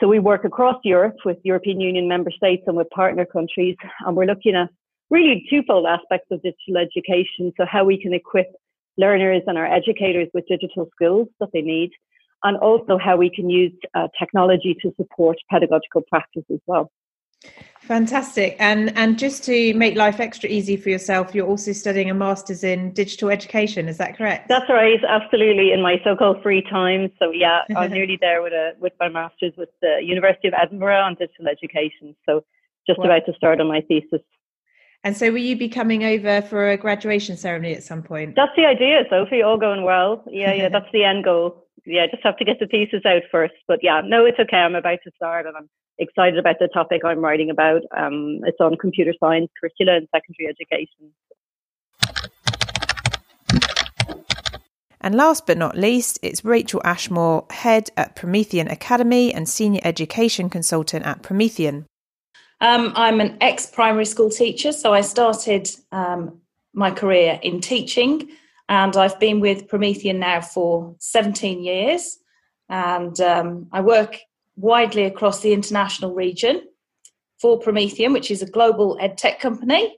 So 0.00 0.08
we 0.08 0.20
work 0.20 0.46
across 0.46 0.80
Europe 0.84 1.16
with 1.26 1.36
European 1.42 1.82
Union 1.82 2.08
member 2.08 2.30
states 2.30 2.62
and 2.66 2.74
with 2.74 2.88
partner 2.88 3.26
countries. 3.26 3.76
And 4.06 4.16
we're 4.16 4.24
looking 4.24 4.54
at 4.54 4.70
really 5.10 5.46
twofold 5.50 5.84
aspects 5.84 6.28
of 6.30 6.40
digital 6.40 6.78
education. 6.78 7.52
So 7.58 7.66
how 7.70 7.84
we 7.84 8.00
can 8.00 8.14
equip 8.14 8.46
learners 8.96 9.42
and 9.46 9.58
our 9.58 9.66
educators 9.66 10.28
with 10.32 10.46
digital 10.48 10.88
skills 10.96 11.28
that 11.40 11.50
they 11.52 11.60
need 11.60 11.90
and 12.44 12.56
also 12.58 12.98
how 12.98 13.16
we 13.16 13.30
can 13.30 13.50
use 13.50 13.72
uh, 13.94 14.08
technology 14.18 14.76
to 14.82 14.92
support 14.96 15.36
pedagogical 15.50 16.02
practice 16.08 16.44
as 16.52 16.60
well. 16.66 16.90
Fantastic. 17.80 18.56
And 18.58 18.96
and 18.96 19.18
just 19.18 19.44
to 19.44 19.74
make 19.74 19.94
life 19.94 20.18
extra 20.18 20.48
easy 20.48 20.76
for 20.78 20.88
yourself, 20.88 21.34
you're 21.34 21.46
also 21.46 21.72
studying 21.72 22.08
a 22.08 22.14
master's 22.14 22.64
in 22.64 22.92
digital 22.92 23.28
education, 23.28 23.88
is 23.88 23.98
that 23.98 24.16
correct? 24.16 24.48
That's 24.48 24.68
right, 24.70 24.98
absolutely, 25.06 25.72
in 25.72 25.82
my 25.82 26.00
so-called 26.02 26.42
free 26.42 26.62
time. 26.62 27.12
So 27.18 27.30
yeah, 27.30 27.60
I'm 27.76 27.92
nearly 27.92 28.16
there 28.18 28.40
with 28.40 28.54
a 28.54 28.72
with 28.78 28.94
my 28.98 29.10
master's 29.10 29.52
with 29.58 29.68
the 29.82 29.98
University 30.02 30.48
of 30.48 30.54
Edinburgh 30.54 31.00
on 31.00 31.16
digital 31.16 31.48
education. 31.48 32.16
So 32.24 32.44
just 32.86 32.98
wow. 32.98 33.06
about 33.06 33.26
to 33.26 33.34
start 33.34 33.60
on 33.60 33.68
my 33.68 33.82
thesis. 33.82 34.22
And 35.02 35.14
so, 35.14 35.30
will 35.30 35.38
you 35.38 35.56
be 35.56 35.68
coming 35.68 36.02
over 36.04 36.40
for 36.40 36.70
a 36.70 36.78
graduation 36.78 37.36
ceremony 37.36 37.74
at 37.74 37.82
some 37.82 38.02
point? 38.02 38.34
That's 38.34 38.56
the 38.56 38.64
idea, 38.64 39.02
Sophie. 39.10 39.42
All 39.42 39.58
going 39.58 39.82
well. 39.82 40.24
Yeah, 40.30 40.54
yeah, 40.54 40.68
that's 40.72 40.90
the 40.94 41.04
end 41.04 41.24
goal. 41.24 41.63
Yeah, 41.86 42.04
I 42.04 42.06
just 42.06 42.22
have 42.22 42.36
to 42.38 42.44
get 42.44 42.58
the 42.60 42.66
thesis 42.66 43.04
out 43.04 43.22
first. 43.30 43.54
But 43.68 43.80
yeah, 43.82 44.00
no, 44.04 44.24
it's 44.24 44.38
okay. 44.38 44.56
I'm 44.56 44.74
about 44.74 44.98
to 45.04 45.10
start, 45.16 45.46
and 45.46 45.56
I'm 45.56 45.68
excited 45.98 46.38
about 46.38 46.56
the 46.58 46.68
topic 46.68 47.02
I'm 47.04 47.20
writing 47.20 47.50
about. 47.50 47.82
Um, 47.96 48.40
it's 48.44 48.60
on 48.60 48.76
computer 48.76 49.12
science 49.20 49.50
curricula 49.60 49.96
in 49.96 50.08
secondary 50.14 50.48
education. 50.48 51.12
And 55.00 55.14
last 55.14 55.46
but 55.46 55.58
not 55.58 55.76
least, 55.76 56.18
it's 56.22 56.46
Rachel 56.46 56.80
Ashmore, 56.82 57.44
head 57.50 57.90
at 57.94 58.16
Promethean 58.16 58.68
Academy 58.68 59.34
and 59.34 59.46
senior 59.46 59.82
education 59.84 60.48
consultant 60.48 61.04
at 61.04 61.22
Promethean. 61.22 61.84
Um, 62.62 62.90
I'm 62.96 63.20
an 63.20 63.36
ex 63.42 63.66
primary 63.66 64.06
school 64.06 64.30
teacher, 64.30 64.72
so 64.72 64.94
I 64.94 65.02
started 65.02 65.68
um, 65.92 66.40
my 66.72 66.90
career 66.90 67.38
in 67.42 67.60
teaching, 67.60 68.30
and 68.68 68.96
I've 68.96 69.20
been 69.20 69.40
with 69.40 69.68
Promethean 69.68 70.18
now 70.18 70.40
for 70.40 70.94
17 70.98 71.62
years. 71.62 72.18
And 72.68 73.20
um, 73.20 73.68
I 73.72 73.80
work 73.80 74.18
widely 74.56 75.04
across 75.04 75.40
the 75.40 75.52
international 75.52 76.14
region 76.14 76.62
for 77.40 77.58
Promethean, 77.58 78.12
which 78.12 78.30
is 78.30 78.42
a 78.42 78.50
global 78.50 78.96
ed 79.00 79.18
tech 79.18 79.40
company. 79.40 79.96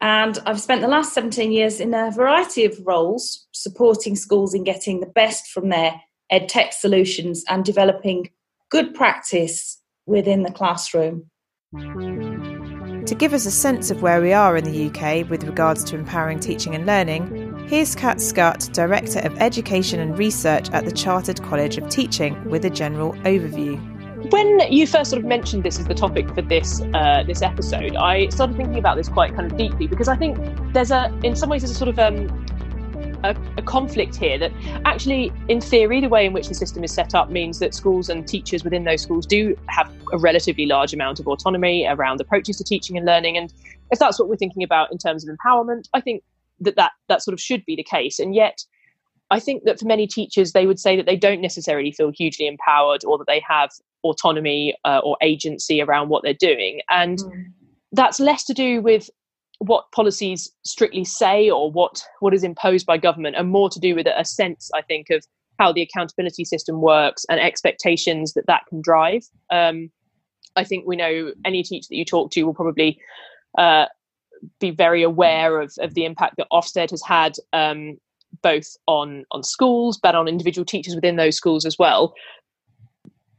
And 0.00 0.38
I've 0.46 0.60
spent 0.60 0.80
the 0.80 0.88
last 0.88 1.12
17 1.12 1.52
years 1.52 1.80
in 1.80 1.94
a 1.94 2.10
variety 2.10 2.64
of 2.64 2.78
roles 2.84 3.46
supporting 3.52 4.16
schools 4.16 4.54
in 4.54 4.64
getting 4.64 5.00
the 5.00 5.06
best 5.06 5.48
from 5.48 5.68
their 5.68 6.00
ed 6.30 6.48
tech 6.48 6.72
solutions 6.72 7.44
and 7.48 7.64
developing 7.64 8.30
good 8.70 8.94
practice 8.94 9.80
within 10.06 10.42
the 10.42 10.50
classroom. 10.50 11.30
To 13.06 13.14
give 13.16 13.34
us 13.34 13.44
a 13.46 13.50
sense 13.50 13.90
of 13.90 14.02
where 14.02 14.20
we 14.20 14.32
are 14.32 14.56
in 14.56 14.64
the 14.64 14.86
UK 14.86 15.28
with 15.28 15.44
regards 15.44 15.84
to 15.84 15.96
empowering 15.96 16.40
teaching 16.40 16.74
and 16.74 16.86
learning, 16.86 17.53
here's 17.74 17.96
Cat 17.96 18.20
Scutt, 18.20 18.70
Director 18.72 19.18
of 19.18 19.36
Education 19.38 19.98
and 19.98 20.16
Research 20.16 20.70
at 20.70 20.84
the 20.84 20.92
Chartered 20.92 21.42
College 21.42 21.76
of 21.76 21.88
Teaching, 21.88 22.40
with 22.48 22.64
a 22.64 22.70
general 22.70 23.14
overview. 23.24 23.74
When 24.30 24.60
you 24.72 24.86
first 24.86 25.10
sort 25.10 25.20
of 25.20 25.26
mentioned 25.26 25.64
this 25.64 25.80
as 25.80 25.88
the 25.88 25.94
topic 25.94 26.32
for 26.32 26.42
this 26.42 26.80
uh, 26.94 27.24
this 27.26 27.42
episode, 27.42 27.96
I 27.96 28.28
started 28.28 28.56
thinking 28.56 28.78
about 28.78 28.96
this 28.96 29.08
quite 29.08 29.34
kind 29.34 29.50
of 29.50 29.58
deeply 29.58 29.88
because 29.88 30.06
I 30.06 30.14
think 30.14 30.38
there's 30.72 30.92
a, 30.92 31.12
in 31.24 31.34
some 31.34 31.48
ways, 31.48 31.62
there's 31.62 31.72
a 31.72 31.74
sort 31.74 31.88
of 31.88 31.98
um, 31.98 32.46
a, 33.24 33.34
a, 33.56 33.62
conflict 33.62 34.14
here 34.14 34.38
that 34.38 34.52
actually, 34.84 35.32
in 35.48 35.60
theory, 35.60 36.00
the 36.00 36.08
way 36.08 36.26
in 36.26 36.32
which 36.32 36.46
the 36.46 36.54
system 36.54 36.84
is 36.84 36.92
set 36.92 37.12
up 37.12 37.28
means 37.28 37.58
that 37.58 37.74
schools 37.74 38.08
and 38.08 38.28
teachers 38.28 38.62
within 38.62 38.84
those 38.84 39.02
schools 39.02 39.26
do 39.26 39.58
have 39.66 39.90
a 40.12 40.18
relatively 40.18 40.66
large 40.66 40.94
amount 40.94 41.18
of 41.18 41.26
autonomy 41.26 41.84
around 41.88 42.20
approaches 42.20 42.56
to 42.58 42.62
teaching 42.62 42.96
and 42.96 43.04
learning. 43.04 43.36
And 43.36 43.52
if 43.90 43.98
that's 43.98 44.20
what 44.20 44.28
we're 44.28 44.36
thinking 44.36 44.62
about 44.62 44.92
in 44.92 44.98
terms 44.98 45.26
of 45.26 45.36
empowerment, 45.36 45.88
I 45.92 46.00
think 46.00 46.22
that 46.60 46.76
that, 46.76 46.92
that 47.08 47.22
sort 47.22 47.32
of 47.32 47.40
should 47.40 47.64
be 47.64 47.76
the 47.76 47.84
case. 47.84 48.18
And 48.18 48.34
yet, 48.34 48.64
I 49.30 49.40
think 49.40 49.64
that 49.64 49.80
for 49.80 49.86
many 49.86 50.06
teachers, 50.06 50.52
they 50.52 50.66
would 50.66 50.78
say 50.78 50.96
that 50.96 51.06
they 51.06 51.16
don't 51.16 51.40
necessarily 51.40 51.92
feel 51.92 52.10
hugely 52.10 52.46
empowered 52.46 53.04
or 53.04 53.18
that 53.18 53.26
they 53.26 53.42
have 53.48 53.70
autonomy 54.02 54.76
uh, 54.84 55.00
or 55.02 55.16
agency 55.22 55.80
around 55.80 56.08
what 56.08 56.22
they're 56.22 56.34
doing. 56.34 56.80
And 56.90 57.18
mm. 57.18 57.46
that's 57.92 58.20
less 58.20 58.44
to 58.44 58.54
do 58.54 58.82
with 58.82 59.08
what 59.58 59.90
policies 59.92 60.50
strictly 60.64 61.04
say 61.04 61.48
or 61.50 61.70
what 61.70 62.04
what 62.20 62.34
is 62.34 62.44
imposed 62.44 62.86
by 62.86 62.98
government 62.98 63.36
and 63.36 63.48
more 63.48 63.70
to 63.70 63.78
do 63.78 63.94
with 63.94 64.06
a 64.06 64.24
sense 64.24 64.70
i 64.74 64.82
think 64.82 65.10
of 65.10 65.24
how 65.58 65.72
the 65.72 65.82
accountability 65.82 66.44
system 66.44 66.80
works 66.80 67.24
and 67.28 67.40
expectations 67.40 68.32
that 68.34 68.46
that 68.46 68.62
can 68.68 68.80
drive 68.82 69.22
um, 69.50 69.90
i 70.56 70.64
think 70.64 70.86
we 70.86 70.96
know 70.96 71.32
any 71.44 71.62
teacher 71.62 71.86
that 71.88 71.96
you 71.96 72.04
talk 72.04 72.30
to 72.30 72.42
will 72.42 72.54
probably 72.54 72.98
uh, 73.58 73.86
be 74.60 74.70
very 74.70 75.02
aware 75.02 75.60
of, 75.60 75.72
of 75.80 75.94
the 75.94 76.04
impact 76.04 76.36
that 76.36 76.46
ofsted 76.52 76.90
has 76.90 77.02
had 77.02 77.34
um, 77.52 77.96
both 78.42 78.76
on 78.86 79.24
on 79.30 79.42
schools 79.42 79.98
but 80.02 80.14
on 80.14 80.28
individual 80.28 80.64
teachers 80.64 80.94
within 80.94 81.16
those 81.16 81.36
schools 81.36 81.64
as 81.64 81.76
well 81.78 82.14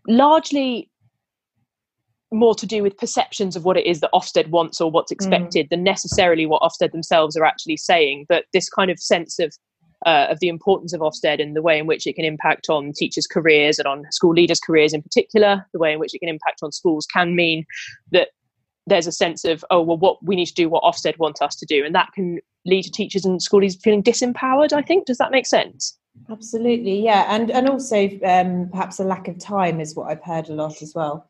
largely 0.08 0.90
more 2.32 2.56
to 2.56 2.66
do 2.66 2.84
with 2.84 2.98
perceptions 2.98 3.56
of 3.56 3.66
what 3.66 3.78
it 3.78 3.86
is 3.86 4.02
that 4.02 4.10
Ofsted 4.14 4.50
wants 4.50 4.82
or 4.82 4.92
what's 4.92 5.12
mm. 5.12 5.16
expected 5.16 5.68
mm. 5.68 5.70
than 5.70 5.84
necessarily 5.84 6.46
what 6.46 6.62
Ofsted 6.62 6.92
themselves 6.92 7.36
are 7.36 7.46
actually 7.46 7.78
saying. 7.78 8.26
But 8.28 8.46
this 8.54 8.70
kind 8.70 8.92
of 8.92 9.00
sense 9.00 9.40
of 9.40 9.54
uh, 10.06 10.28
of 10.30 10.40
the 10.40 10.50
importance 10.50 10.94
of 10.94 11.02
Ofsted 11.02 11.42
and 11.42 11.56
the 11.56 11.64
way 11.64 11.80
in 11.80 11.88
which 11.88 12.06
it 12.06 12.14
can 12.14 12.26
impact 12.26 12.68
on 12.70 12.92
teachers' 12.94 13.26
careers 13.26 13.80
and 13.80 13.88
on 13.88 14.04
school 14.12 14.34
leaders' 14.34 14.60
careers 14.60 14.94
in 14.94 15.02
particular, 15.02 15.66
the 15.74 15.80
way 15.80 15.94
in 15.94 16.00
which 16.00 16.14
it 16.14 16.20
can 16.20 16.30
impact 16.30 16.60
on 16.62 16.72
schools 16.72 17.08
can 17.08 17.36
mean 17.36 17.66
that 18.12 18.30
there's 18.88 19.08
a 19.08 19.12
sense 19.12 19.46
of 19.46 19.66
oh 19.72 19.82
well 19.82 19.98
what 19.98 20.24
we 20.24 20.36
need 20.36 20.46
to 20.48 20.54
do 20.54 20.70
what 20.70 20.84
Ofsted 20.84 21.18
wants 21.18 21.42
us 21.42 21.56
to 21.58 21.66
do, 21.66 21.84
and 21.86 21.96
that 21.96 22.12
can 22.14 22.40
lead 22.66 22.84
to 22.84 22.92
teachers 22.92 23.26
and 23.26 23.42
school 23.42 23.62
leaders 23.62 23.78
feeling 23.82 24.04
disempowered. 24.04 24.74
I 24.74 24.82
think 24.82 25.06
does 25.06 25.18
that 25.18 25.32
make 25.32 25.48
sense? 25.48 25.98
Absolutely, 26.30 27.04
yeah, 27.04 27.26
and 27.30 27.52
and 27.52 27.70
also 27.70 28.10
um, 28.24 28.70
perhaps 28.72 29.00
a 29.00 29.04
lack 29.04 29.28
of 29.28 29.38
time 29.40 29.80
is 29.80 29.96
what 29.96 30.10
I've 30.10 30.24
heard 30.24 30.50
a 30.50 30.54
lot 30.54 30.82
as 30.82 30.94
well. 30.96 31.30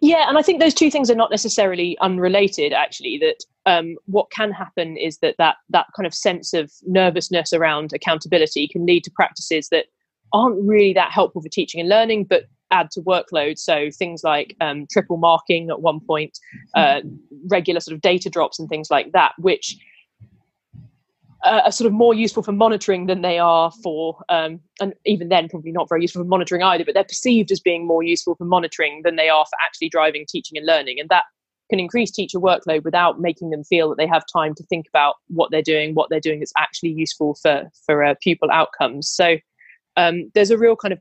Yeah, 0.00 0.28
and 0.28 0.36
I 0.36 0.42
think 0.42 0.60
those 0.60 0.74
two 0.74 0.90
things 0.90 1.10
are 1.10 1.14
not 1.14 1.30
necessarily 1.30 1.96
unrelated. 2.00 2.72
Actually, 2.72 3.18
that 3.18 3.44
um, 3.66 3.96
what 4.06 4.30
can 4.30 4.50
happen 4.50 4.96
is 4.96 5.18
that 5.18 5.36
that 5.38 5.56
that 5.70 5.86
kind 5.94 6.06
of 6.06 6.14
sense 6.14 6.54
of 6.54 6.72
nervousness 6.86 7.52
around 7.52 7.92
accountability 7.92 8.68
can 8.68 8.86
lead 8.86 9.04
to 9.04 9.10
practices 9.10 9.68
that 9.70 9.86
aren't 10.32 10.60
really 10.66 10.92
that 10.92 11.12
helpful 11.12 11.42
for 11.42 11.48
teaching 11.48 11.80
and 11.80 11.88
learning, 11.88 12.24
but 12.24 12.44
add 12.70 12.90
to 12.92 13.00
workload. 13.02 13.58
So 13.58 13.90
things 13.90 14.22
like 14.24 14.56
um, 14.60 14.86
triple 14.90 15.16
marking 15.16 15.70
at 15.70 15.80
one 15.80 16.00
point, 16.00 16.38
uh, 16.74 17.00
regular 17.48 17.80
sort 17.80 17.94
of 17.94 18.00
data 18.00 18.30
drops 18.30 18.58
and 18.58 18.68
things 18.68 18.90
like 18.90 19.12
that, 19.12 19.32
which 19.38 19.76
are 21.44 21.70
sort 21.70 21.86
of 21.86 21.92
more 21.92 22.14
useful 22.14 22.42
for 22.42 22.52
monitoring 22.52 23.06
than 23.06 23.22
they 23.22 23.38
are 23.38 23.70
for, 23.82 24.22
um, 24.28 24.60
and 24.80 24.92
even 25.06 25.28
then 25.28 25.48
probably 25.48 25.70
not 25.70 25.88
very 25.88 26.02
useful 26.02 26.22
for 26.22 26.28
monitoring 26.28 26.62
either, 26.62 26.84
but 26.84 26.94
they're 26.94 27.04
perceived 27.04 27.52
as 27.52 27.60
being 27.60 27.86
more 27.86 28.02
useful 28.02 28.34
for 28.34 28.44
monitoring 28.44 29.02
than 29.04 29.16
they 29.16 29.28
are 29.28 29.44
for 29.44 29.56
actually 29.64 29.88
driving 29.88 30.26
teaching 30.28 30.58
and 30.58 30.66
learning. 30.66 30.98
And 30.98 31.08
that 31.10 31.24
can 31.70 31.78
increase 31.78 32.10
teacher 32.10 32.40
workload 32.40 32.82
without 32.82 33.20
making 33.20 33.50
them 33.50 33.62
feel 33.62 33.88
that 33.88 33.98
they 33.98 34.06
have 34.06 34.24
time 34.32 34.54
to 34.54 34.64
think 34.64 34.86
about 34.88 35.16
what 35.28 35.50
they're 35.50 35.62
doing, 35.62 35.94
what 35.94 36.08
they're 36.10 36.18
doing 36.18 36.40
that's 36.40 36.52
actually 36.56 36.90
useful 36.90 37.34
for, 37.34 37.70
for 37.86 38.02
uh, 38.02 38.14
pupil 38.20 38.50
outcomes. 38.50 39.08
So 39.08 39.36
um, 39.96 40.30
there's 40.34 40.50
a 40.50 40.58
real 40.58 40.76
kind 40.76 40.92
of 40.92 40.98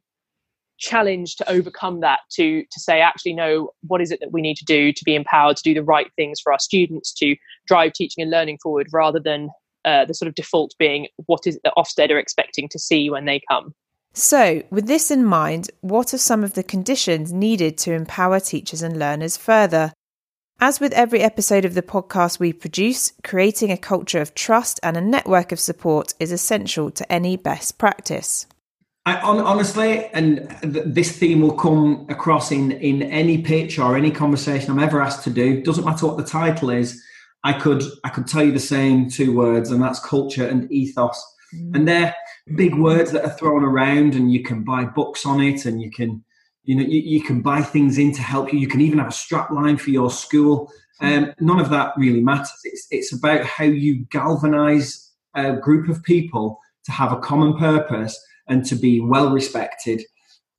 challenge 0.79 1.36
to 1.36 1.50
overcome 1.50 2.00
that 2.01 2.19
to 2.31 2.63
to 2.72 2.79
say 2.79 3.01
actually 3.01 3.34
no 3.34 3.69
what 3.88 4.01
is 4.01 4.12
it 4.12 4.19
that 4.19 4.31
we 4.31 4.41
need 4.41 4.55
to 4.55 4.65
do 4.65 4.91
to 4.93 5.03
be 5.05 5.15
empowered 5.15 5.57
to 5.57 5.63
do 5.63 5.74
the 5.74 5.84
right 5.84 6.07
things 6.15 6.39
for 6.39 6.51
our 6.53 6.60
students 6.60 7.13
to 7.13 7.36
drive 7.67 7.93
teaching 7.93 8.22
and 8.22 8.31
learning 8.31 8.57
forward 8.62 8.88
rather 8.93 9.19
than 9.19 9.50
uh, 9.86 10.05
the 10.05 10.13
sort 10.13 10.27
of 10.27 10.36
default 10.36 10.74
being 10.77 11.07
what 11.25 11.48
is 11.48 11.60
that 11.63 11.74
Ofsted 11.77 12.12
are 12.12 12.19
expecting 12.19 12.67
to 12.69 12.77
see 12.77 13.10
when 13.10 13.25
they 13.25 13.41
come. 13.50 13.74
So, 14.13 14.63
with 14.69 14.88
this 14.88 15.12
in 15.12 15.24
mind, 15.24 15.69
what 15.81 16.13
are 16.13 16.17
some 16.17 16.43
of 16.43 16.55
the 16.55 16.63
conditions 16.63 17.31
needed 17.31 17.77
to 17.79 17.93
empower 17.93 18.39
teachers 18.39 18.81
and 18.81 18.98
learners 18.98 19.38
further? 19.38 19.93
As 20.60 20.79
with 20.79 20.91
every 20.93 21.22
episode 21.22 21.65
of 21.65 21.75
the 21.75 21.84
podcast 21.84 22.39
we 22.39 22.51
produce, 22.51 23.13
creating 23.24 23.72
a 23.72 23.77
culture 23.77 24.19
of 24.19 24.34
trust 24.34 24.79
and 24.81 24.98
a 24.98 25.01
network 25.01 25.51
of 25.51 25.60
support 25.60 26.15
is 26.19 26.31
essential 26.31 26.89
to 26.91 27.12
any 27.12 27.38
best 27.38 27.77
practice. 27.77 28.48
I, 29.07 29.21
honestly, 29.21 30.07
and 30.07 30.53
th- 30.61 30.83
this 30.85 31.17
theme 31.17 31.39
will 31.39 31.55
come 31.55 32.05
across 32.09 32.51
in, 32.51 32.73
in 32.73 33.03
any 33.03 33.41
pitch 33.41 33.79
or 33.79 33.95
any 33.95 34.11
conversation 34.11 34.69
I'm 34.69 34.79
ever 34.79 35.01
asked 35.01 35.23
to 35.23 35.29
do. 35.29 35.63
Doesn't 35.63 35.85
matter 35.85 36.05
what 36.05 36.17
the 36.17 36.25
title 36.25 36.69
is. 36.69 37.01
I 37.45 37.53
could 37.53 37.83
I 38.03 38.09
could 38.09 38.27
tell 38.27 38.43
you 38.43 38.51
the 38.51 38.59
same 38.59 39.09
two 39.09 39.33
words, 39.33 39.71
and 39.71 39.81
that's 39.81 40.01
culture 40.01 40.45
and 40.45 40.69
ethos. 40.69 41.23
Mm. 41.55 41.75
And 41.75 41.87
they're 41.87 42.13
big 42.57 42.75
words 42.75 43.13
that 43.13 43.23
are 43.23 43.37
thrown 43.37 43.63
around, 43.63 44.13
and 44.13 44.29
you 44.29 44.43
can 44.43 44.65
buy 44.65 44.83
books 44.83 45.25
on 45.25 45.39
it, 45.39 45.63
and 45.63 45.81
you 45.81 45.89
can 45.89 46.21
you 46.65 46.75
know 46.75 46.83
you, 46.83 46.99
you 46.99 47.23
can 47.23 47.41
buy 47.41 47.61
things 47.61 47.97
in 47.97 48.11
to 48.11 48.21
help 48.21 48.51
you. 48.51 48.59
You 48.59 48.67
can 48.67 48.81
even 48.81 48.99
have 48.99 49.07
a 49.07 49.13
strap 49.13 49.51
line 49.51 49.77
for 49.77 49.89
your 49.89 50.11
school. 50.11 50.69
Um, 50.99 51.33
none 51.39 51.61
of 51.61 51.69
that 51.69 51.93
really 51.95 52.21
matters. 52.21 52.59
It's 52.65 52.87
it's 52.91 53.13
about 53.13 53.45
how 53.45 53.63
you 53.63 54.05
galvanize 54.09 55.13
a 55.33 55.53
group 55.53 55.87
of 55.87 56.03
people 56.03 56.59
to 56.83 56.91
have 56.91 57.13
a 57.13 57.19
common 57.19 57.57
purpose 57.57 58.21
and 58.47 58.65
to 58.65 58.75
be 58.75 58.99
well 58.99 59.31
respected. 59.31 60.01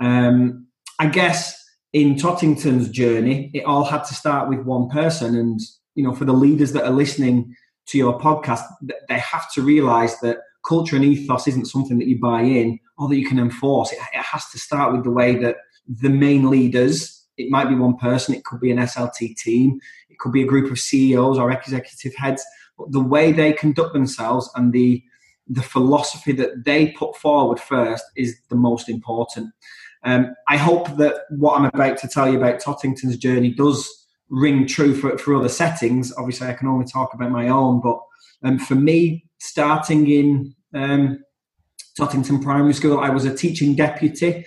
Um, 0.00 0.66
I 0.98 1.06
guess 1.06 1.62
in 1.92 2.16
Tottington's 2.16 2.88
journey, 2.88 3.50
it 3.54 3.64
all 3.64 3.84
had 3.84 4.04
to 4.04 4.14
start 4.14 4.48
with 4.48 4.60
one 4.60 4.88
person, 4.88 5.36
and 5.36 5.60
you 5.94 6.04
know, 6.04 6.14
for 6.14 6.24
the 6.24 6.32
leaders 6.32 6.72
that 6.72 6.84
are 6.84 6.92
listening 6.92 7.54
to 7.86 7.98
your 7.98 8.18
podcast, 8.18 8.62
they 9.08 9.18
have 9.18 9.50
to 9.52 9.62
realize 9.62 10.20
that 10.20 10.38
culture 10.66 10.96
and 10.96 11.04
ethos 11.04 11.48
isn't 11.48 11.66
something 11.66 11.98
that 11.98 12.06
you 12.06 12.18
buy 12.18 12.42
in 12.42 12.78
or 12.98 13.08
that 13.08 13.16
you 13.16 13.26
can 13.26 13.38
enforce. 13.38 13.92
It, 13.92 13.98
it 14.12 14.22
has 14.22 14.48
to 14.50 14.58
start 14.58 14.92
with 14.92 15.04
the 15.04 15.10
way 15.10 15.36
that 15.36 15.56
the 15.88 16.10
main 16.10 16.50
leaders, 16.50 17.26
it 17.38 17.50
might 17.50 17.68
be 17.68 17.74
one 17.74 17.96
person, 17.96 18.34
it 18.34 18.44
could 18.44 18.60
be 18.60 18.70
an 18.70 18.78
SLT 18.78 19.36
team, 19.36 19.80
it 20.10 20.18
could 20.18 20.32
be 20.32 20.42
a 20.42 20.46
group 20.46 20.70
of 20.70 20.78
CEOs 20.78 21.38
or 21.38 21.50
executive 21.50 22.14
heads, 22.14 22.44
but 22.76 22.92
the 22.92 23.00
way 23.00 23.32
they 23.32 23.52
conduct 23.52 23.94
themselves 23.94 24.50
and 24.54 24.72
the 24.72 25.02
the 25.48 25.62
philosophy 25.62 26.32
that 26.32 26.64
they 26.64 26.88
put 26.92 27.16
forward 27.16 27.58
first 27.58 28.04
is 28.16 28.38
the 28.48 28.56
most 28.56 28.88
important. 28.88 29.52
Um, 30.04 30.34
I 30.46 30.56
hope 30.56 30.96
that 30.98 31.22
what 31.30 31.58
I'm 31.58 31.64
about 31.66 31.98
to 31.98 32.08
tell 32.08 32.30
you 32.30 32.38
about 32.38 32.60
Tottington's 32.60 33.16
journey 33.16 33.50
does 33.50 33.88
ring 34.28 34.66
true 34.66 34.94
for, 34.94 35.16
for 35.18 35.34
other 35.34 35.48
settings. 35.48 36.12
Obviously, 36.16 36.48
I 36.48 36.52
can 36.52 36.68
only 36.68 36.86
talk 36.86 37.14
about 37.14 37.30
my 37.30 37.48
own, 37.48 37.80
but 37.80 37.98
um, 38.42 38.58
for 38.58 38.74
me, 38.74 39.24
starting 39.38 40.08
in 40.08 40.54
um, 40.74 41.24
Tottington 41.96 42.42
Primary 42.42 42.74
School, 42.74 43.00
I 43.00 43.10
was 43.10 43.24
a 43.24 43.34
teaching 43.34 43.74
deputy 43.74 44.44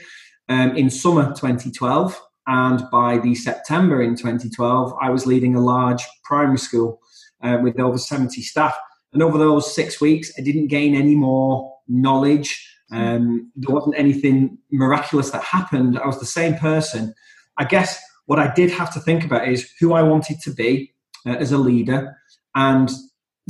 um, 0.49 0.75
in 0.77 0.89
summer 0.89 1.27
2012. 1.33 2.19
And 2.47 2.83
by 2.91 3.17
the 3.17 3.35
September 3.35 4.01
in 4.01 4.15
2012, 4.15 4.93
I 5.01 5.09
was 5.09 5.25
leading 5.25 5.55
a 5.55 5.61
large 5.61 6.03
primary 6.23 6.57
school 6.57 6.99
uh, 7.43 7.59
with 7.61 7.79
over 7.79 7.97
70 7.97 8.41
staff. 8.41 8.75
And 9.13 9.21
over 9.21 9.37
those 9.37 9.73
six 9.73 9.99
weeks, 9.99 10.31
I 10.37 10.41
didn't 10.41 10.67
gain 10.67 10.95
any 10.95 11.15
more 11.15 11.73
knowledge. 11.87 12.67
Um, 12.91 13.51
there 13.55 13.73
wasn't 13.73 13.97
anything 13.97 14.57
miraculous 14.71 15.31
that 15.31 15.43
happened. 15.43 15.97
I 15.97 16.07
was 16.07 16.19
the 16.19 16.25
same 16.25 16.55
person. 16.55 17.13
I 17.57 17.65
guess 17.65 18.01
what 18.25 18.39
I 18.39 18.53
did 18.53 18.71
have 18.71 18.93
to 18.93 18.99
think 18.99 19.23
about 19.23 19.47
is 19.47 19.69
who 19.79 19.93
I 19.93 20.01
wanted 20.03 20.39
to 20.41 20.53
be 20.53 20.93
uh, 21.25 21.31
as 21.31 21.51
a 21.51 21.57
leader 21.57 22.17
and 22.55 22.89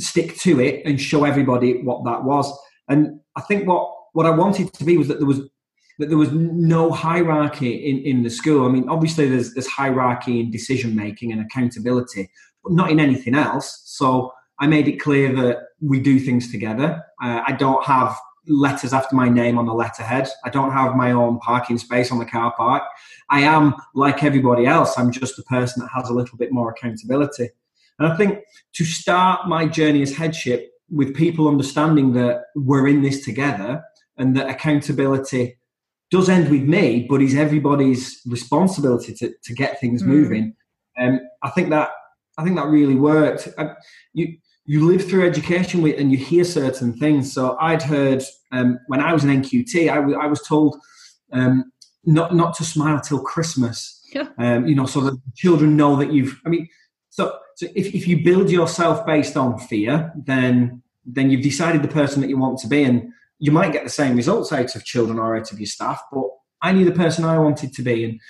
stick 0.00 0.36
to 0.38 0.60
it 0.60 0.82
and 0.84 1.00
show 1.00 1.24
everybody 1.24 1.82
what 1.82 2.04
that 2.04 2.24
was. 2.24 2.52
And 2.88 3.20
I 3.36 3.40
think 3.42 3.66
what, 3.66 3.92
what 4.12 4.26
I 4.26 4.30
wanted 4.30 4.72
to 4.72 4.84
be 4.84 4.96
was 4.96 5.08
that 5.08 5.18
there 5.18 5.26
was 5.26 5.40
that 5.98 6.08
there 6.08 6.18
was 6.18 6.32
no 6.32 6.90
hierarchy 6.90 7.74
in, 7.74 7.98
in 7.98 8.22
the 8.22 8.30
school. 8.30 8.66
I 8.66 8.70
mean, 8.70 8.88
obviously 8.88 9.28
there's 9.28 9.54
there's 9.54 9.68
hierarchy 9.68 10.40
in 10.40 10.50
decision 10.50 10.96
making 10.96 11.32
and 11.32 11.40
accountability, 11.40 12.30
but 12.64 12.72
not 12.72 12.90
in 12.90 12.98
anything 12.98 13.34
else. 13.34 13.82
So 13.84 14.32
I 14.62 14.68
made 14.68 14.86
it 14.86 15.00
clear 15.00 15.34
that 15.34 15.64
we 15.80 15.98
do 15.98 16.20
things 16.20 16.52
together. 16.52 17.04
Uh, 17.20 17.42
I 17.44 17.50
don't 17.50 17.84
have 17.84 18.16
letters 18.46 18.92
after 18.92 19.16
my 19.16 19.28
name 19.28 19.58
on 19.58 19.66
the 19.66 19.74
letterhead. 19.74 20.28
I 20.44 20.50
don't 20.50 20.70
have 20.70 20.94
my 20.94 21.10
own 21.10 21.40
parking 21.40 21.78
space 21.78 22.12
on 22.12 22.20
the 22.20 22.24
car 22.24 22.54
park. 22.56 22.84
I 23.28 23.40
am 23.40 23.74
like 23.96 24.22
everybody 24.22 24.64
else. 24.64 24.96
I'm 24.96 25.10
just 25.10 25.36
a 25.36 25.42
person 25.42 25.82
that 25.82 25.90
has 25.92 26.08
a 26.08 26.14
little 26.14 26.38
bit 26.38 26.52
more 26.52 26.70
accountability. 26.70 27.50
And 27.98 28.06
I 28.06 28.16
think 28.16 28.38
to 28.74 28.84
start 28.84 29.48
my 29.48 29.66
journey 29.66 30.00
as 30.00 30.14
headship 30.14 30.70
with 30.88 31.16
people 31.16 31.48
understanding 31.48 32.12
that 32.12 32.44
we're 32.54 32.86
in 32.86 33.02
this 33.02 33.24
together 33.24 33.82
and 34.16 34.36
that 34.36 34.48
accountability 34.48 35.58
does 36.12 36.28
end 36.28 36.50
with 36.50 36.62
me, 36.62 37.06
but 37.10 37.20
is 37.20 37.34
everybody's 37.34 38.20
responsibility 38.26 39.12
to, 39.14 39.34
to 39.42 39.54
get 39.54 39.80
things 39.80 40.04
mm. 40.04 40.06
moving. 40.06 40.54
Um, 41.00 41.18
I 41.42 41.50
think 41.50 41.70
that 41.70 41.90
I 42.38 42.44
think 42.44 42.56
that 42.56 42.66
really 42.66 42.94
worked. 42.94 43.48
I, 43.58 43.64
uh, 43.64 43.74
you 44.14 44.38
you 44.64 44.86
live 44.86 45.08
through 45.08 45.26
education 45.26 45.84
and 45.86 46.12
you 46.12 46.18
hear 46.18 46.44
certain 46.44 46.92
things. 46.92 47.32
So 47.32 47.56
I'd 47.60 47.82
heard 47.82 48.22
um, 48.52 48.78
when 48.86 49.00
I 49.00 49.12
was 49.12 49.24
an 49.24 49.42
NQT, 49.42 49.90
I, 49.90 49.96
w- 49.96 50.18
I 50.18 50.26
was 50.26 50.42
told 50.42 50.76
um, 51.32 51.72
not 52.04 52.34
not 52.34 52.54
to 52.56 52.64
smile 52.64 53.00
till 53.00 53.20
Christmas. 53.20 53.98
Um, 54.36 54.66
you 54.66 54.74
know, 54.74 54.84
so 54.84 55.00
that 55.00 55.18
children 55.34 55.74
know 55.74 55.96
that 55.96 56.12
you've. 56.12 56.38
I 56.44 56.50
mean, 56.50 56.68
so 57.08 57.38
so 57.56 57.66
if, 57.74 57.94
if 57.94 58.06
you 58.06 58.22
build 58.22 58.50
yourself 58.50 59.06
based 59.06 59.38
on 59.38 59.58
fear, 59.58 60.12
then 60.14 60.82
then 61.06 61.30
you've 61.30 61.42
decided 61.42 61.80
the 61.80 61.88
person 61.88 62.20
that 62.20 62.28
you 62.28 62.36
want 62.36 62.58
to 62.58 62.68
be, 62.68 62.82
and 62.82 63.10
you 63.38 63.52
might 63.52 63.72
get 63.72 63.84
the 63.84 63.90
same 63.90 64.14
results 64.14 64.52
out 64.52 64.76
of 64.76 64.84
children 64.84 65.18
or 65.18 65.34
out 65.34 65.50
of 65.50 65.58
your 65.58 65.66
staff, 65.66 66.02
but 66.12 66.24
I 66.60 66.72
knew 66.72 66.84
the 66.84 66.92
person 66.92 67.24
I 67.24 67.38
wanted 67.38 67.72
to 67.72 67.82
be. 67.82 68.04
And 68.04 68.20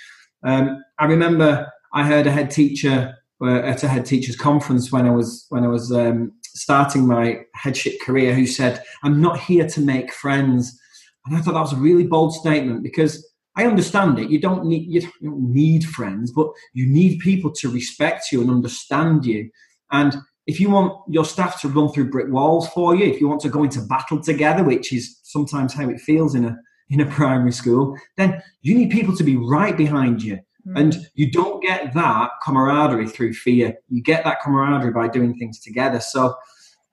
um, 0.69 0.83
I 0.97 1.05
remember 1.05 1.69
I 1.93 2.03
heard 2.03 2.27
a 2.27 2.31
head 2.31 2.49
teacher 2.49 3.15
at 3.41 3.83
a 3.83 3.87
head 3.87 4.05
teachers 4.05 4.35
conference 4.35 4.91
when 4.91 5.05
I 5.05 5.11
was 5.11 5.45
when 5.49 5.63
I 5.63 5.67
was 5.67 5.91
um, 5.91 6.31
starting 6.55 7.07
my 7.07 7.41
headship 7.55 7.99
career 8.01 8.33
who 8.33 8.45
said, 8.45 8.83
"I'm 9.03 9.21
not 9.21 9.39
here 9.39 9.67
to 9.67 9.81
make 9.81 10.13
friends," 10.13 10.79
and 11.25 11.35
I 11.35 11.41
thought 11.41 11.53
that 11.53 11.61
was 11.61 11.73
a 11.73 11.77
really 11.77 12.05
bold 12.05 12.33
statement 12.33 12.83
because 12.83 13.25
I 13.55 13.65
understand 13.65 14.19
it. 14.19 14.29
You 14.29 14.39
don't 14.39 14.65
need 14.65 14.87
you 14.87 15.01
don't 15.01 15.53
need 15.53 15.85
friends, 15.85 16.31
but 16.31 16.49
you 16.73 16.87
need 16.87 17.19
people 17.19 17.51
to 17.51 17.69
respect 17.69 18.31
you 18.31 18.41
and 18.41 18.49
understand 18.49 19.25
you. 19.25 19.49
And 19.91 20.15
if 20.47 20.59
you 20.59 20.69
want 20.69 20.93
your 21.07 21.25
staff 21.25 21.61
to 21.61 21.69
run 21.69 21.89
through 21.89 22.09
brick 22.09 22.29
walls 22.29 22.67
for 22.69 22.95
you, 22.95 23.05
if 23.05 23.21
you 23.21 23.27
want 23.27 23.41
to 23.41 23.49
go 23.49 23.63
into 23.63 23.81
battle 23.81 24.19
together, 24.21 24.63
which 24.63 24.91
is 24.91 25.19
sometimes 25.23 25.73
how 25.73 25.89
it 25.89 26.01
feels 26.01 26.35
in 26.35 26.45
a 26.45 26.57
in 26.89 26.99
a 26.99 27.05
primary 27.05 27.51
school, 27.51 27.97
then 28.17 28.41
you 28.61 28.75
need 28.75 28.91
people 28.91 29.15
to 29.15 29.23
be 29.23 29.35
right 29.35 29.75
behind 29.75 30.21
you. 30.21 30.39
Mm. 30.67 30.79
And 30.79 31.09
you 31.15 31.31
don't 31.31 31.61
get 31.61 31.93
that 31.93 32.31
camaraderie 32.43 33.07
through 33.07 33.33
fear. 33.33 33.75
You 33.89 34.01
get 34.01 34.23
that 34.23 34.41
camaraderie 34.41 34.93
by 34.93 35.07
doing 35.07 35.37
things 35.37 35.59
together. 35.59 35.99
So 35.99 36.35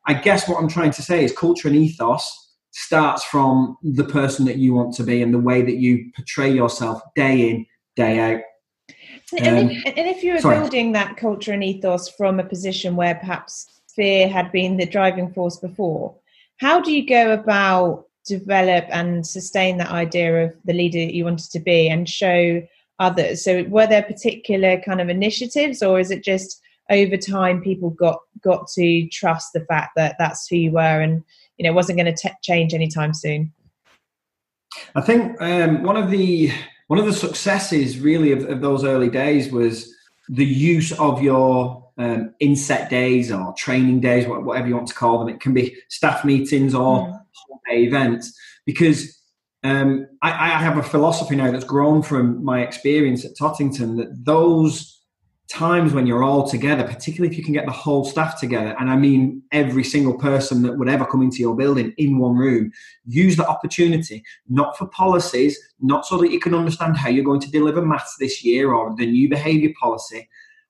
I 0.07 0.15
guess 0.15 0.49
what 0.49 0.61
I'm 0.61 0.69
trying 0.69 0.93
to 0.93 1.03
say 1.03 1.25
is 1.25 1.37
culture 1.37 1.69
and 1.69 1.77
ethos 1.77 2.55
starts 2.73 3.25
from 3.25 3.77
the 3.83 4.05
person 4.05 4.45
that 4.47 4.57
you 4.57 4.75
want 4.75 4.95
to 4.95 5.03
be 5.03 5.23
and 5.23 5.35
the 5.35 5.39
way 5.39 5.63
that 5.63 5.77
you 5.77 6.11
portray 6.15 6.51
yourself 6.51 7.01
day 7.15 7.51
in, 7.51 7.67
day 7.97 8.19
out. 8.19 8.41
And, 9.39 9.71
if, 9.71 9.87
um, 9.87 9.93
and 9.97 10.09
if 10.09 10.25
you 10.25 10.35
were 10.35 10.41
sorry. 10.41 10.59
building 10.59 10.93
that 10.93 11.17
culture 11.17 11.53
and 11.53 11.63
ethos 11.63 12.09
from 12.09 12.41
a 12.41 12.45
position 12.45 12.97
where 12.97 13.15
perhaps 13.15 13.81
fear 13.95 14.29
had 14.29 14.51
been 14.51 14.77
the 14.77 14.87
driving 14.87 15.33
force 15.33 15.57
before, 15.57 16.17
how 16.57 16.81
do 16.81 16.93
you 16.93 17.07
go 17.07 17.33
about 17.33 18.07
develop 18.27 18.85
and 18.91 19.27
sustain 19.27 19.79
that 19.79 19.91
idea 19.91 20.45
of 20.45 20.57
the 20.65 20.73
leader 20.73 20.99
that 20.99 21.15
you 21.15 21.25
wanted 21.25 21.51
to 21.51 21.61
be 21.61 21.89
and 21.89 22.09
show 22.09 22.63
others? 23.01 23.43
So, 23.43 23.65
were 23.65 23.87
there 23.87 24.03
particular 24.03 24.81
kind 24.81 25.01
of 25.01 25.09
initiatives, 25.09 25.83
or 25.83 25.99
is 25.99 26.13
it 26.13 26.23
just 26.23 26.61
over 26.91 27.17
time 27.17 27.61
people 27.61 27.91
got 27.91 28.21
got 28.43 28.69
to 28.75 29.09
trust 29.09 29.53
the 29.53 29.65
fact 29.65 29.93
that 29.97 30.17
that's 30.19 30.47
who 30.47 30.57
you 30.57 30.73
were 30.73 31.01
and 31.01 31.25
you 31.57 31.65
know 31.65 31.73
wasn't 31.73 31.99
going 31.99 32.15
to 32.15 32.37
change 32.43 32.75
anytime 32.75 33.15
soon? 33.15 33.53
I 34.95 35.01
think 35.01 35.41
um, 35.41 35.83
one 35.83 35.97
of 35.97 36.11
the 36.11 36.53
one 36.87 36.99
of 36.99 37.07
the 37.07 37.13
successes 37.13 37.99
really 37.99 38.33
of, 38.33 38.45
of 38.49 38.61
those 38.61 38.85
early 38.85 39.09
days 39.09 39.51
was 39.51 39.95
the 40.29 40.45
use 40.45 40.93
of 40.93 41.23
your 41.23 41.89
um, 41.99 42.35
inset 42.41 42.89
days 42.89 43.31
or 43.31 43.53
training 43.55 44.01
days, 44.01 44.27
whatever 44.27 44.69
you 44.69 44.75
want 44.75 44.89
to 44.89 44.95
call 44.95 45.19
them. 45.19 45.29
It 45.29 45.41
can 45.41 45.53
be 45.53 45.77
staff 45.89 46.25
meetings 46.25 46.75
or 46.75 47.07
mm. 47.07 47.21
events 47.69 48.37
because 48.65 49.20
um, 49.63 50.07
I, 50.23 50.31
I, 50.31 50.49
have 50.59 50.79
a 50.79 50.83
philosophy 50.83 51.37
now 51.37 51.51
that's 51.51 51.65
grown 51.65 52.03
from 52.03 52.43
my 52.43 52.63
experience 52.63 53.25
at 53.27 53.37
Tottington 53.37 53.97
that 53.97 54.25
those 54.25 55.03
times 55.51 55.93
when 55.93 56.07
you're 56.07 56.23
all 56.23 56.49
together, 56.49 56.85
particularly 56.85 57.31
if 57.31 57.37
you 57.37 57.45
can 57.45 57.53
get 57.53 57.67
the 57.67 57.73
whole 57.73 58.05
staff 58.05 58.41
together, 58.41 58.75
and 58.79 58.89
I 58.89 58.97
mean 58.97 59.43
every 59.53 59.85
single 59.85 60.17
person 60.17 60.63
that 60.63 60.79
would 60.79 60.89
ever 60.89 61.05
come 61.05 61.21
into 61.21 61.39
your 61.39 61.57
building 61.57 61.93
in 61.99 62.19
one 62.19 62.37
room, 62.37 62.73
use 63.05 63.37
the 63.37 63.47
opportunity, 63.47 64.23
not 64.49 64.79
for 64.79 64.87
policies, 64.87 65.59
not 65.81 66.07
so 66.07 66.17
that 66.19 66.31
you 66.31 66.41
can 66.41 66.55
understand 66.55 66.97
how 66.97 67.11
you're 67.11 67.25
going 67.25 67.41
to 67.41 67.51
deliver 67.51 67.85
maths 67.85 68.17
this 68.19 68.43
year 68.43 68.73
or 68.73 68.95
the 68.97 69.07
new 69.07 69.29
behaviour 69.29 69.73
policy. 69.79 70.27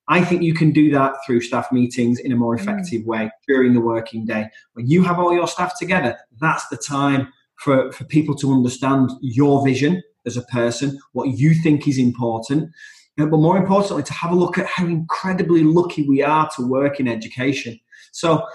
I 0.08 0.24
think 0.24 0.42
you 0.42 0.54
can 0.54 0.72
do 0.72 0.90
that 0.90 1.14
through 1.24 1.42
staff 1.42 1.70
meetings 1.70 2.18
in 2.18 2.32
a 2.32 2.36
more 2.36 2.56
mm. 2.56 2.60
effective 2.60 3.02
mm. 3.02 3.06
way 3.06 3.30
during 3.46 3.74
the 3.74 3.80
working 3.80 4.24
day. 4.24 4.48
When 4.72 4.88
you 4.88 5.04
have 5.04 5.20
all 5.20 5.32
your 5.32 5.46
staff 5.46 5.78
together, 5.78 6.18
that's 6.40 6.66
the 6.68 6.76
time 6.76 7.32
for, 7.60 7.92
for 7.92 8.04
people 8.04 8.34
to 8.36 8.52
understand 8.52 9.10
your 9.20 9.64
vision 9.64 10.02
as 10.26 10.36
a 10.36 10.42
person, 10.42 10.98
what 11.12 11.28
you 11.38 11.54
think 11.54 11.86
is 11.88 11.98
important 11.98 12.70
but 13.16 13.38
more 13.38 13.58
importantly, 13.58 14.02
to 14.04 14.12
have 14.12 14.32
a 14.32 14.36
look 14.36 14.58
at 14.58 14.66
how 14.66 14.86
incredibly 14.86 15.62
lucky 15.62 16.08
we 16.08 16.22
are 16.22 16.48
to 16.56 16.66
work 16.66 17.00
in 17.00 17.08
education. 17.08 17.78
So 18.12 18.46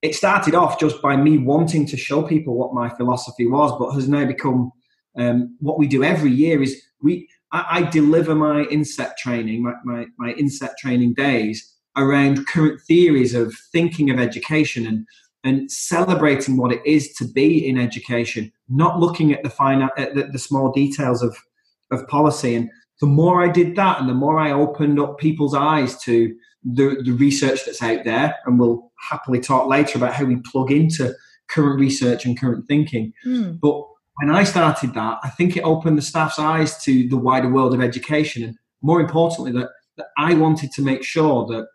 it 0.00 0.14
started 0.14 0.54
off 0.54 0.78
just 0.78 1.00
by 1.00 1.16
me 1.16 1.38
wanting 1.38 1.86
to 1.86 1.96
show 1.96 2.22
people 2.22 2.54
what 2.54 2.74
my 2.74 2.88
philosophy 2.88 3.46
was, 3.46 3.72
but 3.78 3.92
has 3.92 4.08
now 4.08 4.24
become 4.24 4.70
um, 5.16 5.56
what 5.60 5.78
we 5.78 5.86
do 5.86 6.02
every 6.02 6.30
year 6.30 6.62
is 6.62 6.82
we 7.02 7.28
I, 7.52 7.66
I 7.70 7.82
deliver 7.82 8.34
my 8.34 8.62
inset 8.64 9.16
training, 9.18 9.62
my, 9.62 9.74
my, 9.84 10.06
my 10.18 10.32
inset 10.32 10.72
training 10.78 11.14
days 11.14 11.74
around 11.96 12.46
current 12.46 12.80
theories 12.80 13.34
of 13.34 13.54
thinking 13.72 14.10
of 14.10 14.18
education 14.18 14.86
and 14.86 15.06
and 15.44 15.70
celebrating 15.70 16.56
what 16.56 16.72
it 16.72 16.80
is 16.86 17.12
to 17.14 17.24
be 17.24 17.66
in 17.66 17.78
education, 17.78 18.52
not 18.68 19.00
looking 19.00 19.32
at 19.32 19.42
the 19.42 19.50
fine 19.50 19.82
at 19.82 20.14
the, 20.14 20.28
the 20.32 20.38
small 20.38 20.72
details 20.72 21.22
of 21.22 21.36
of 21.90 22.06
policy 22.08 22.54
and 22.54 22.70
the 23.02 23.06
more 23.06 23.42
I 23.42 23.48
did 23.48 23.74
that 23.76 24.00
and 24.00 24.08
the 24.08 24.14
more 24.14 24.38
I 24.38 24.52
opened 24.52 25.00
up 25.00 25.18
people's 25.18 25.54
eyes 25.54 25.98
to 26.02 26.34
the, 26.64 27.02
the 27.04 27.10
research 27.10 27.64
that's 27.66 27.82
out 27.82 28.04
there, 28.04 28.36
and 28.46 28.58
we'll 28.58 28.92
happily 29.10 29.40
talk 29.40 29.66
later 29.66 29.98
about 29.98 30.14
how 30.14 30.24
we 30.24 30.36
plug 30.36 30.70
into 30.70 31.12
current 31.48 31.80
research 31.80 32.24
and 32.24 32.38
current 32.38 32.66
thinking. 32.68 33.12
Mm. 33.26 33.58
But 33.60 33.82
when 34.20 34.30
I 34.30 34.44
started 34.44 34.94
that, 34.94 35.18
I 35.24 35.30
think 35.30 35.56
it 35.56 35.64
opened 35.64 35.98
the 35.98 36.02
staff's 36.02 36.38
eyes 36.38 36.80
to 36.84 37.08
the 37.08 37.16
wider 37.16 37.50
world 37.50 37.74
of 37.74 37.82
education, 37.82 38.44
and 38.44 38.56
more 38.82 39.00
importantly, 39.00 39.50
that, 39.52 39.70
that 39.96 40.06
I 40.16 40.34
wanted 40.34 40.70
to 40.72 40.82
make 40.82 41.02
sure 41.02 41.44
that 41.46 41.66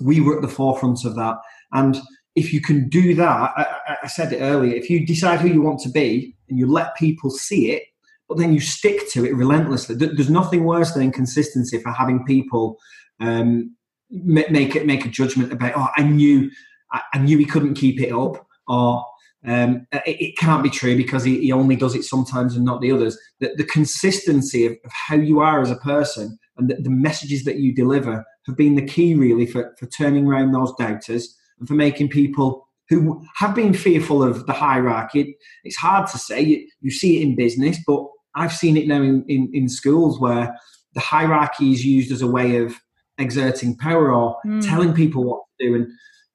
we 0.00 0.20
were 0.20 0.36
at 0.36 0.42
the 0.42 0.48
forefront 0.48 1.04
of 1.04 1.14
that. 1.16 1.36
And 1.72 2.00
if 2.38 2.52
you 2.52 2.60
can 2.60 2.88
do 2.88 3.14
that, 3.14 3.52
I, 3.56 3.96
I 4.04 4.06
said 4.06 4.32
it 4.32 4.40
earlier, 4.40 4.74
if 4.74 4.88
you 4.88 5.04
decide 5.04 5.40
who 5.40 5.48
you 5.48 5.62
want 5.62 5.80
to 5.80 5.88
be 5.88 6.36
and 6.48 6.58
you 6.58 6.70
let 6.70 6.96
people 6.96 7.30
see 7.30 7.72
it, 7.72 7.84
but 8.28 8.38
then 8.38 8.52
you 8.52 8.60
stick 8.60 9.10
to 9.10 9.24
it 9.24 9.34
relentlessly. 9.34 9.94
There's 9.94 10.30
nothing 10.30 10.64
worse 10.64 10.92
than 10.92 11.02
inconsistency 11.02 11.78
for 11.78 11.90
having 11.90 12.24
people 12.24 12.78
um, 13.20 13.74
make 14.10 14.76
it 14.76 14.86
make 14.86 15.04
a 15.04 15.08
judgment 15.08 15.52
about. 15.52 15.72
Oh, 15.76 15.88
I 15.96 16.02
knew, 16.02 16.50
I, 16.92 17.18
knew 17.18 17.38
he 17.38 17.44
couldn't 17.44 17.74
keep 17.74 18.00
it 18.00 18.12
up, 18.12 18.46
or 18.68 19.04
um, 19.46 19.86
it, 19.92 20.20
it, 20.20 20.36
can't 20.36 20.62
be 20.62 20.70
true 20.70 20.96
because 20.96 21.24
he, 21.24 21.40
he, 21.40 21.52
only 21.52 21.76
does 21.76 21.94
it 21.94 22.04
sometimes 22.04 22.54
and 22.54 22.64
not 22.64 22.80
the 22.80 22.92
others. 22.92 23.18
The, 23.40 23.54
the 23.56 23.64
consistency 23.64 24.66
of, 24.66 24.72
of, 24.84 24.92
how 24.92 25.16
you 25.16 25.40
are 25.40 25.62
as 25.62 25.70
a 25.70 25.76
person 25.76 26.38
and 26.58 26.68
the, 26.68 26.74
the 26.74 26.90
messages 26.90 27.44
that 27.44 27.56
you 27.56 27.74
deliver 27.74 28.24
have 28.46 28.56
been 28.56 28.74
the 28.74 28.86
key 28.86 29.14
really 29.14 29.46
for, 29.46 29.74
for 29.78 29.86
turning 29.86 30.26
around 30.26 30.52
those 30.52 30.74
doubters 30.74 31.37
and 31.58 31.68
for 31.68 31.74
making 31.74 32.08
people 32.08 32.68
who 32.88 33.22
have 33.36 33.54
been 33.54 33.74
fearful 33.74 34.22
of 34.22 34.46
the 34.46 34.52
hierarchy. 34.52 35.36
It's 35.64 35.76
hard 35.76 36.08
to 36.08 36.18
say. 36.18 36.40
You, 36.40 36.66
you 36.80 36.90
see 36.90 37.18
it 37.18 37.22
in 37.22 37.36
business, 37.36 37.78
but 37.86 38.06
I've 38.34 38.52
seen 38.52 38.76
it 38.76 38.86
now 38.86 39.02
in, 39.02 39.24
in, 39.28 39.50
in, 39.52 39.68
schools 39.68 40.20
where 40.20 40.56
the 40.94 41.00
hierarchy 41.00 41.72
is 41.72 41.84
used 41.84 42.12
as 42.12 42.22
a 42.22 42.26
way 42.26 42.56
of 42.56 42.76
exerting 43.18 43.76
power 43.76 44.12
or 44.12 44.36
mm. 44.46 44.66
telling 44.66 44.94
people 44.94 45.24
what 45.24 45.42
to 45.60 45.66
do. 45.66 45.74
And, 45.74 45.88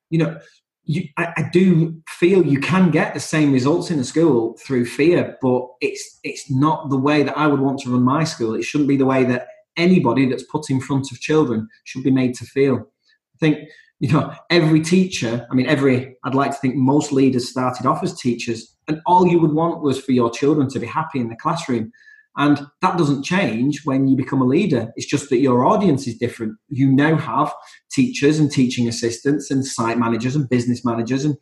you 0.10 0.20
know, 0.20 0.40
you, 0.86 1.04
I, 1.18 1.34
I, 1.38 1.50
do 1.54 2.02
feel 2.08 2.46
you 2.46 2.60
can 2.60 2.92
get 2.92 3.14
the 3.14 3.20
same 3.20 3.54
results 3.54 3.90
in 3.90 4.00
a 4.00 4.04
school 4.04 4.58
through 4.58 4.86
fear, 4.86 5.38
but 5.42 5.66
it's 5.80 6.20
it's 6.24 6.52
not 6.52 6.90
the 6.90 6.98
way 6.98 7.24
that 7.24 7.38
I 7.38 7.48
would 7.48 7.62
want 7.62 7.80
to 7.80 7.90
run 7.90 8.04
my 8.04 8.26
school. 8.26 8.54
It 8.54 8.64
shouldn't 8.64 8.90
be 8.90 8.98
the 8.98 9.06
way 9.06 9.24
that 9.24 9.48
anybody 9.78 10.30
that's 10.30 10.44
put 10.44 10.70
in 10.70 10.82
front 10.82 11.12
of 11.12 11.22
children 11.22 11.70
should 11.86 12.04
be 12.04 12.12
made 12.12 12.36
to 12.36 12.46
feel. 12.46 12.76
I 12.76 13.38
think 13.40 13.60
you 14.04 14.12
know 14.12 14.34
every 14.50 14.82
teacher. 14.82 15.48
I 15.50 15.56
mean, 15.56 15.66
every 15.66 16.18
I'd 16.26 16.36
like 16.36 16.52
to 16.52 16.58
think 16.58 16.76
most 16.76 17.14
leaders 17.14 17.50
started 17.50 17.86
off 17.86 18.04
as 18.04 18.20
teachers, 18.20 18.76
and 18.90 19.00
all 19.06 19.26
you 19.26 19.40
would 19.40 19.54
want 19.54 19.82
was 19.82 19.98
for 19.98 20.12
your 20.12 20.30
children 20.30 20.68
to 20.72 20.80
be 20.80 20.86
happy 20.86 21.22
in 21.22 21.30
the 21.30 21.38
classroom. 21.38 21.90
And 22.36 22.60
that 22.82 22.98
doesn't 22.98 23.24
change 23.24 23.86
when 23.86 24.08
you 24.08 24.18
become 24.18 24.42
a 24.42 24.46
leader. 24.46 24.92
It's 24.98 25.06
just 25.06 25.30
that 25.30 25.38
your 25.38 25.64
audience 25.66 26.06
is 26.06 26.18
different. 26.18 26.58
You 26.68 26.92
now 26.92 27.16
have 27.16 27.54
teachers 27.92 28.40
and 28.40 28.52
teaching 28.52 28.90
assistants 28.90 29.50
and 29.50 29.66
site 29.66 30.00
managers 30.00 30.36
and 30.36 30.50
business 30.50 30.84
managers 30.84 31.24
and 31.24 31.38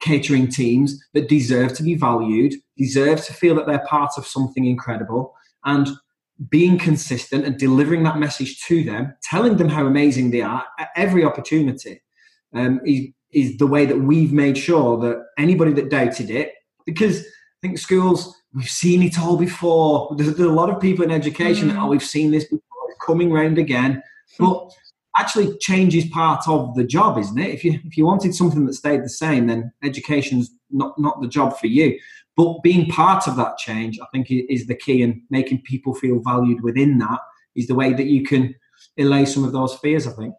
catering 0.00 0.48
teams 0.48 1.02
that 1.14 1.28
deserve 1.28 1.72
to 1.78 1.82
be 1.82 1.94
valued, 1.94 2.54
deserve 2.76 3.24
to 3.24 3.32
feel 3.32 3.56
that 3.56 3.66
they're 3.66 3.86
part 3.88 4.12
of 4.18 4.26
something 4.26 4.66
incredible. 4.66 5.34
And 5.64 5.88
being 6.48 6.78
consistent 6.78 7.44
and 7.44 7.58
delivering 7.58 8.04
that 8.04 8.18
message 8.18 8.60
to 8.66 8.84
them, 8.84 9.14
telling 9.22 9.56
them 9.56 9.70
how 9.70 9.86
amazing 9.86 10.30
they 10.30 10.42
are 10.42 10.64
at 10.78 10.90
every 10.94 11.24
opportunity, 11.24 12.02
um, 12.54 12.80
is, 12.84 13.08
is 13.32 13.56
the 13.58 13.66
way 13.66 13.84
that 13.86 13.98
we've 13.98 14.32
made 14.32 14.56
sure 14.56 14.98
that 15.00 15.24
anybody 15.38 15.72
that 15.72 15.90
doubted 15.90 16.30
it, 16.30 16.52
because 16.86 17.20
I 17.20 17.66
think 17.66 17.78
schools 17.78 18.34
we've 18.54 18.68
seen 18.68 19.02
it 19.02 19.18
all 19.18 19.36
before. 19.36 20.14
There's, 20.16 20.34
there's 20.36 20.48
a 20.48 20.52
lot 20.52 20.70
of 20.70 20.80
people 20.80 21.04
in 21.04 21.10
education 21.10 21.70
mm. 21.70 21.82
oh, 21.82 21.88
we've 21.88 22.02
seen 22.02 22.30
this 22.30 22.44
before, 22.44 22.62
coming 23.04 23.32
round 23.32 23.58
again. 23.58 24.02
But 24.38 24.70
actually, 25.16 25.56
change 25.58 25.94
is 25.94 26.06
part 26.06 26.48
of 26.48 26.74
the 26.74 26.84
job, 26.84 27.18
isn't 27.18 27.38
it? 27.38 27.54
If 27.54 27.64
you 27.64 27.80
if 27.84 27.96
you 27.96 28.06
wanted 28.06 28.34
something 28.34 28.64
that 28.66 28.74
stayed 28.74 29.02
the 29.02 29.08
same, 29.08 29.46
then 29.46 29.72
education's 29.82 30.50
not 30.70 30.98
not 30.98 31.20
the 31.20 31.28
job 31.28 31.58
for 31.58 31.66
you. 31.66 31.98
But 32.36 32.62
being 32.62 32.88
part 32.88 33.28
of 33.28 33.36
that 33.36 33.58
change, 33.58 34.00
I 34.00 34.06
think, 34.12 34.26
is 34.30 34.66
the 34.66 34.74
key, 34.74 35.02
and 35.02 35.20
making 35.30 35.62
people 35.62 35.94
feel 35.94 36.20
valued 36.20 36.62
within 36.62 36.98
that 36.98 37.20
is 37.54 37.68
the 37.68 37.76
way 37.76 37.92
that 37.92 38.06
you 38.06 38.24
can 38.24 38.54
allay 38.98 39.24
some 39.24 39.44
of 39.44 39.52
those 39.52 39.74
fears. 39.76 40.06
I 40.06 40.12
think. 40.12 40.34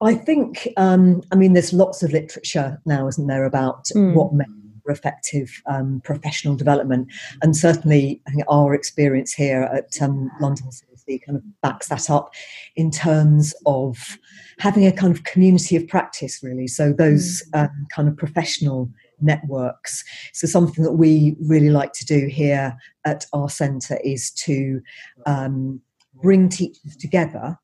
I 0.00 0.14
think, 0.14 0.68
um, 0.76 1.22
I 1.32 1.36
mean, 1.36 1.52
there's 1.52 1.72
lots 1.72 2.02
of 2.02 2.12
literature 2.12 2.80
now, 2.84 3.08
isn't 3.08 3.26
there, 3.26 3.44
about 3.44 3.86
mm. 3.86 4.14
what 4.14 4.32
makes 4.32 4.50
for 4.86 4.92
effective 4.92 5.62
um, 5.66 6.00
professional 6.04 6.56
development. 6.56 7.08
And 7.42 7.56
certainly, 7.56 8.22
I 8.26 8.30
think 8.30 8.44
our 8.48 8.74
experience 8.74 9.32
here 9.32 9.62
at 9.62 10.00
um, 10.00 10.30
London 10.40 10.68
CLC 10.68 11.20
kind 11.24 11.36
of 11.36 11.60
backs 11.60 11.88
that 11.88 12.08
up 12.08 12.32
in 12.76 12.90
terms 12.90 13.54
of 13.66 14.18
having 14.58 14.86
a 14.86 14.92
kind 14.92 15.14
of 15.14 15.24
community 15.24 15.76
of 15.76 15.86
practice, 15.88 16.42
really. 16.42 16.68
So, 16.68 16.92
those 16.92 17.42
mm. 17.52 17.64
um, 17.64 17.86
kind 17.94 18.08
of 18.08 18.16
professional 18.16 18.88
networks. 19.20 20.04
So, 20.32 20.46
something 20.46 20.84
that 20.84 20.92
we 20.92 21.36
really 21.40 21.70
like 21.70 21.92
to 21.94 22.06
do 22.06 22.26
here 22.26 22.76
at 23.04 23.26
our 23.32 23.50
centre 23.50 23.98
is 24.04 24.30
to 24.32 24.80
um, 25.26 25.80
bring 26.22 26.48
teachers 26.48 26.96
together. 26.96 27.58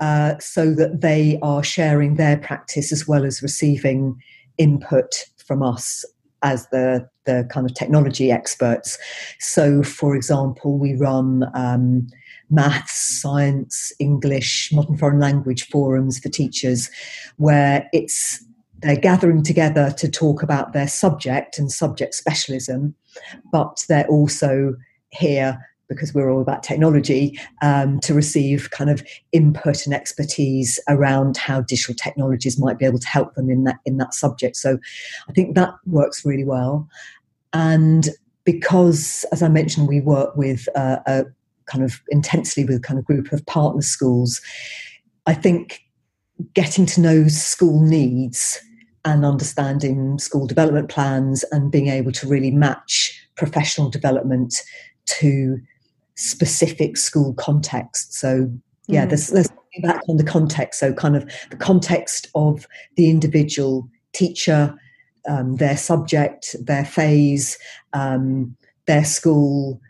Uh, 0.00 0.38
so 0.38 0.72
that 0.72 1.02
they 1.02 1.38
are 1.42 1.62
sharing 1.62 2.14
their 2.14 2.38
practice 2.38 2.90
as 2.90 3.06
well 3.06 3.22
as 3.22 3.42
receiving 3.42 4.16
input 4.56 5.26
from 5.36 5.62
us 5.62 6.06
as 6.42 6.66
the 6.68 7.06
the 7.26 7.46
kind 7.50 7.68
of 7.68 7.74
technology 7.74 8.32
experts. 8.32 8.98
So, 9.40 9.82
for 9.82 10.16
example, 10.16 10.78
we 10.78 10.94
run 10.94 11.44
um, 11.54 12.06
maths, 12.48 13.20
science, 13.20 13.92
English, 13.98 14.70
modern 14.72 14.96
foreign 14.96 15.20
language 15.20 15.68
forums 15.68 16.18
for 16.18 16.28
teachers, 16.28 16.90
where 17.36 17.88
it's 17.92 18.42
they're 18.78 18.96
gathering 18.96 19.42
together 19.42 19.90
to 19.98 20.10
talk 20.10 20.42
about 20.42 20.72
their 20.72 20.88
subject 20.88 21.58
and 21.58 21.70
subject 21.70 22.14
specialism, 22.14 22.94
but 23.52 23.84
they're 23.88 24.06
also 24.06 24.74
here 25.10 25.58
because 25.90 26.14
we're 26.14 26.30
all 26.30 26.40
about 26.40 26.62
technology, 26.62 27.38
um, 27.60 28.00
to 28.00 28.14
receive 28.14 28.70
kind 28.70 28.88
of 28.88 29.02
input 29.32 29.84
and 29.84 29.94
expertise 29.94 30.80
around 30.88 31.36
how 31.36 31.60
digital 31.60 31.94
technologies 31.94 32.58
might 32.58 32.78
be 32.78 32.86
able 32.86 32.98
to 32.98 33.08
help 33.08 33.34
them 33.34 33.50
in 33.50 33.64
that 33.64 33.76
in 33.84 33.98
that 33.98 34.14
subject. 34.14 34.56
So 34.56 34.78
I 35.28 35.32
think 35.32 35.54
that 35.56 35.74
works 35.84 36.24
really 36.24 36.44
well. 36.44 36.88
And 37.52 38.08
because, 38.44 39.26
as 39.32 39.42
I 39.42 39.48
mentioned, 39.48 39.88
we 39.88 40.00
work 40.00 40.34
with 40.36 40.66
uh, 40.74 41.00
a 41.06 41.24
kind 41.66 41.84
of 41.84 42.00
intensely 42.08 42.64
with 42.64 42.76
a 42.76 42.80
kind 42.80 42.98
of 42.98 43.04
group 43.04 43.32
of 43.32 43.44
partner 43.46 43.82
schools, 43.82 44.40
I 45.26 45.34
think 45.34 45.82
getting 46.54 46.86
to 46.86 47.00
know 47.00 47.28
school 47.28 47.82
needs 47.82 48.60
and 49.04 49.24
understanding 49.24 50.18
school 50.18 50.46
development 50.46 50.88
plans 50.88 51.44
and 51.52 51.70
being 51.70 51.88
able 51.88 52.12
to 52.12 52.28
really 52.28 52.50
match 52.50 53.26
professional 53.36 53.88
development 53.88 54.54
to 55.06 55.58
specific 56.20 56.96
school 56.96 57.34
context. 57.34 58.14
So 58.14 58.50
yeah, 58.86 59.06
mm. 59.06 59.08
there's, 59.08 59.28
there's 59.28 59.48
back 59.82 60.02
on 60.08 60.16
the 60.16 60.24
context. 60.24 60.80
So 60.80 60.92
kind 60.92 61.16
of 61.16 61.30
the 61.50 61.56
context 61.56 62.28
of 62.34 62.66
the 62.96 63.08
individual 63.08 63.88
teacher, 64.12 64.74
um, 65.28 65.56
their 65.56 65.76
subject, 65.76 66.56
their 66.60 66.84
phase, 66.84 67.58
um, 67.92 68.56
their 68.86 69.04
school, 69.04 69.80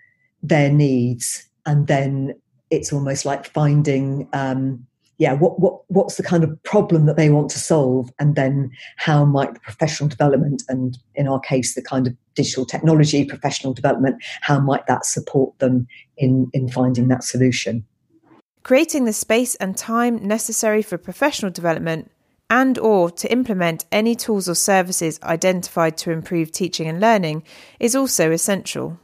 their 0.42 0.70
needs, 0.70 1.48
and 1.66 1.86
then 1.86 2.34
it's 2.70 2.92
almost 2.92 3.24
like 3.24 3.46
finding 3.46 4.28
um, 4.32 4.86
yeah, 5.20 5.35
what, 5.35 5.61
what 5.61 5.83
what's 5.88 6.16
the 6.16 6.22
kind 6.22 6.42
of 6.42 6.62
problem 6.62 7.04
that 7.04 7.18
they 7.18 7.28
want 7.28 7.50
to 7.50 7.59
solve, 7.59 8.11
and 8.18 8.37
then 8.37 8.70
how 8.96 9.26
might 9.26 9.52
the 9.52 9.61
professional 9.61 10.09
development, 10.09 10.62
and 10.66 10.96
in 11.14 11.28
our 11.28 11.38
case, 11.38 11.74
the 11.74 11.83
kind 11.83 12.06
of 12.06 12.16
digital 12.35 12.64
technology 12.64 13.26
professional 13.26 13.74
development, 13.74 14.16
how 14.40 14.59
might 14.59 14.87
that 14.87 15.04
support 15.04 15.56
them 15.59 15.87
in 16.16 16.48
in 16.54 16.70
finding 16.70 17.09
that 17.09 17.22
solution? 17.22 17.85
Creating 18.62 19.04
the 19.04 19.12
space 19.12 19.56
and 19.56 19.76
time 19.76 20.26
necessary 20.26 20.80
for 20.80 20.96
professional 20.96 21.50
development 21.50 22.11
and 22.48 22.78
or 22.78 23.11
to 23.11 23.30
implement 23.30 23.85
any 23.92 24.14
tools 24.14 24.48
or 24.48 24.54
services 24.54 25.20
identified 25.22 25.98
to 25.98 26.12
improve 26.12 26.50
teaching 26.50 26.88
and 26.88 26.98
learning 26.98 27.42
is 27.78 27.94
also 27.94 28.33
essential. 28.33 28.98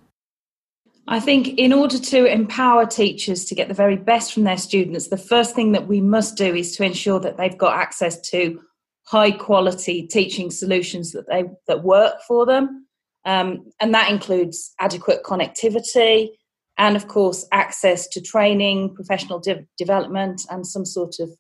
I 1.09 1.21
think 1.21 1.59
in 1.59 1.73
order 1.73 1.99
to 1.99 2.27
empower 2.27 2.85
teachers 2.85 3.45
to 3.47 3.55
get 3.55 3.69
the 3.69 3.75
very 3.75 3.97
best 3.97 4.33
from 4.33 4.43
their 4.43 4.57
students, 4.57 5.09
the 5.09 5.17
first 5.17 5.55
thing 5.55 5.73
that 5.73 5.87
we 5.87 6.01
must 6.01 6.37
do 6.37 6.55
is 6.55 6.77
to 6.77 6.85
ensure 6.85 7.21
that 7.21 7.37
they've 7.37 7.57
got 7.57 7.77
access 7.77 8.21
to 8.31 8.61
high 9.07 9.31
quality 9.31 10.05
teaching 10.07 10.51
solutions 10.51 11.13
that 11.13 11.29
they 11.29 11.45
that 11.69 11.85
work 11.85 12.17
for 12.27 12.45
them, 12.45 12.87
um, 13.25 13.71
and 13.81 13.95
that 13.95 14.11
includes 14.11 14.75
adequate 14.81 15.23
connectivity 15.23 16.31
and, 16.77 16.97
of 16.97 17.07
course, 17.07 17.47
access 17.53 18.09
to 18.09 18.21
training, 18.21 18.95
professional 18.95 19.39
de- 19.39 19.65
development, 19.79 20.43
and 20.51 20.67
some 20.67 20.85
sort 20.85 21.21
of 21.21 21.31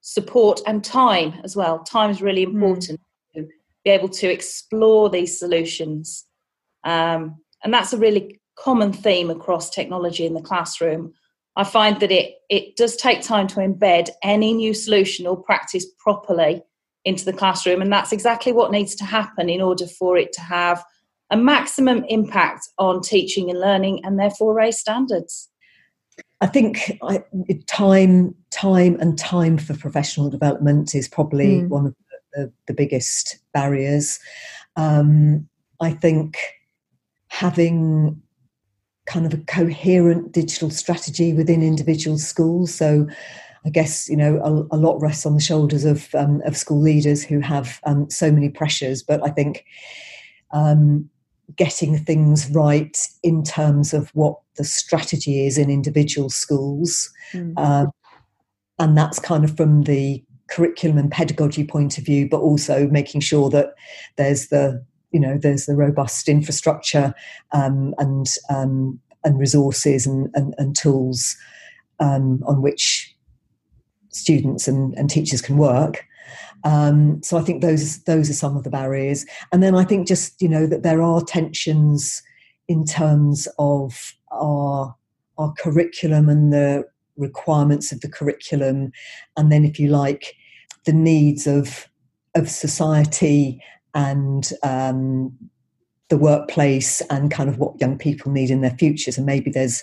support 0.00 0.60
and 0.66 0.82
time 0.82 1.34
as 1.44 1.54
well. 1.54 1.80
Time 1.80 2.10
is 2.10 2.22
really 2.22 2.44
hmm. 2.44 2.54
important 2.56 2.98
mm. 3.36 3.42
to 3.42 3.48
be 3.84 3.90
able 3.90 4.08
to 4.08 4.32
explore 4.32 5.10
these 5.10 5.38
solutions, 5.38 6.24
um, 6.84 7.36
and 7.62 7.74
that's 7.74 7.92
a 7.92 7.98
really 7.98 8.40
common 8.62 8.92
theme 8.92 9.30
across 9.30 9.70
technology 9.70 10.24
in 10.24 10.34
the 10.34 10.40
classroom. 10.40 11.12
I 11.56 11.64
find 11.64 12.00
that 12.00 12.10
it, 12.10 12.36
it 12.48 12.76
does 12.76 12.96
take 12.96 13.20
time 13.20 13.46
to 13.48 13.56
embed 13.56 14.10
any 14.22 14.54
new 14.54 14.72
solution 14.72 15.26
or 15.26 15.36
practice 15.36 15.84
properly 15.98 16.62
into 17.04 17.24
the 17.24 17.32
classroom, 17.32 17.82
and 17.82 17.92
that's 17.92 18.12
exactly 18.12 18.52
what 18.52 18.70
needs 18.70 18.94
to 18.96 19.04
happen 19.04 19.50
in 19.50 19.60
order 19.60 19.86
for 19.86 20.16
it 20.16 20.32
to 20.34 20.40
have 20.40 20.82
a 21.30 21.36
maximum 21.36 22.04
impact 22.08 22.68
on 22.78 23.00
teaching 23.00 23.50
and 23.50 23.58
learning 23.58 24.04
and 24.04 24.18
therefore 24.18 24.54
raise 24.54 24.78
standards. 24.78 25.48
I 26.40 26.46
think 26.46 26.98
I, 27.02 27.24
time, 27.66 28.34
time, 28.50 28.98
and 29.00 29.18
time 29.18 29.58
for 29.58 29.76
professional 29.76 30.30
development 30.30 30.94
is 30.94 31.08
probably 31.08 31.62
mm. 31.62 31.68
one 31.68 31.86
of 31.86 31.94
the, 32.34 32.52
the, 32.66 32.74
biggest 32.74 33.38
barriers. 33.54 34.18
Um, 34.76 35.48
I 35.80 35.90
think 35.90 36.36
having 37.28 38.20
kind 39.06 39.26
of 39.26 39.34
a 39.34 39.44
coherent 39.44 40.32
digital 40.32 40.70
strategy 40.70 41.32
within 41.32 41.62
individual 41.62 42.18
schools. 42.18 42.74
So 42.74 43.06
I 43.64 43.70
guess 43.70 44.08
you 44.08 44.16
know 44.16 44.38
a, 44.38 44.76
a 44.76 44.78
lot 44.78 45.00
rests 45.00 45.26
on 45.26 45.34
the 45.34 45.40
shoulders 45.40 45.84
of 45.84 46.14
um, 46.14 46.40
of 46.44 46.56
school 46.56 46.80
leaders 46.80 47.24
who 47.24 47.40
have 47.40 47.80
um, 47.84 48.10
so 48.10 48.30
many 48.30 48.48
pressures. 48.48 49.02
But 49.02 49.22
I 49.24 49.30
think 49.30 49.64
um, 50.52 51.08
getting 51.56 51.98
things 51.98 52.50
right 52.50 52.96
in 53.22 53.42
terms 53.42 53.92
of 53.94 54.10
what 54.10 54.38
the 54.56 54.64
strategy 54.64 55.46
is 55.46 55.58
in 55.58 55.70
individual 55.70 56.28
schools, 56.28 57.10
mm. 57.32 57.92
and 58.78 58.98
that's 58.98 59.18
kind 59.18 59.44
of 59.44 59.56
from 59.56 59.82
the 59.82 60.22
curriculum 60.52 60.98
and 60.98 61.10
pedagogy 61.10 61.64
point 61.64 61.96
of 61.98 62.04
view, 62.04 62.28
but 62.28 62.40
also 62.40 62.86
making 62.88 63.20
sure 63.20 63.48
that 63.48 63.74
there's 64.16 64.48
the 64.48 64.84
you 65.12 65.20
know 65.20 65.38
there's 65.38 65.66
the 65.66 65.76
robust 65.76 66.28
infrastructure 66.28 67.14
um, 67.52 67.94
and 67.98 68.26
um, 68.50 69.00
and 69.24 69.38
resources 69.38 70.06
and, 70.06 70.30
and, 70.34 70.54
and 70.58 70.76
tools 70.76 71.36
um, 72.00 72.42
on 72.46 72.62
which 72.62 73.14
students 74.08 74.68
and, 74.68 74.94
and 74.94 75.08
teachers 75.08 75.40
can 75.40 75.56
work. 75.56 76.04
Um, 76.64 77.22
so 77.22 77.38
I 77.38 77.42
think 77.42 77.62
those 77.62 78.02
those 78.04 78.30
are 78.30 78.34
some 78.34 78.56
of 78.56 78.64
the 78.64 78.70
barriers, 78.70 79.26
and 79.52 79.62
then 79.62 79.74
I 79.74 79.84
think 79.84 80.06
just 80.06 80.40
you 80.40 80.48
know 80.48 80.66
that 80.66 80.82
there 80.82 81.02
are 81.02 81.22
tensions 81.22 82.22
in 82.68 82.84
terms 82.84 83.48
of 83.58 84.14
our 84.30 84.94
our 85.38 85.52
curriculum 85.58 86.28
and 86.28 86.52
the 86.52 86.84
requirements 87.16 87.90
of 87.90 88.00
the 88.00 88.08
curriculum, 88.08 88.92
and 89.36 89.50
then 89.50 89.64
if 89.64 89.80
you 89.80 89.88
like, 89.88 90.36
the 90.86 90.92
needs 90.92 91.46
of 91.48 91.88
of 92.34 92.48
society 92.48 93.60
and 93.94 94.52
um, 94.62 95.36
the 96.08 96.18
workplace 96.18 97.00
and 97.08 97.30
kind 97.30 97.48
of 97.48 97.58
what 97.58 97.80
young 97.80 97.96
people 97.96 98.30
need 98.30 98.50
in 98.50 98.60
their 98.60 98.76
futures. 98.78 99.16
And 99.16 99.26
maybe 99.26 99.50
there's 99.50 99.82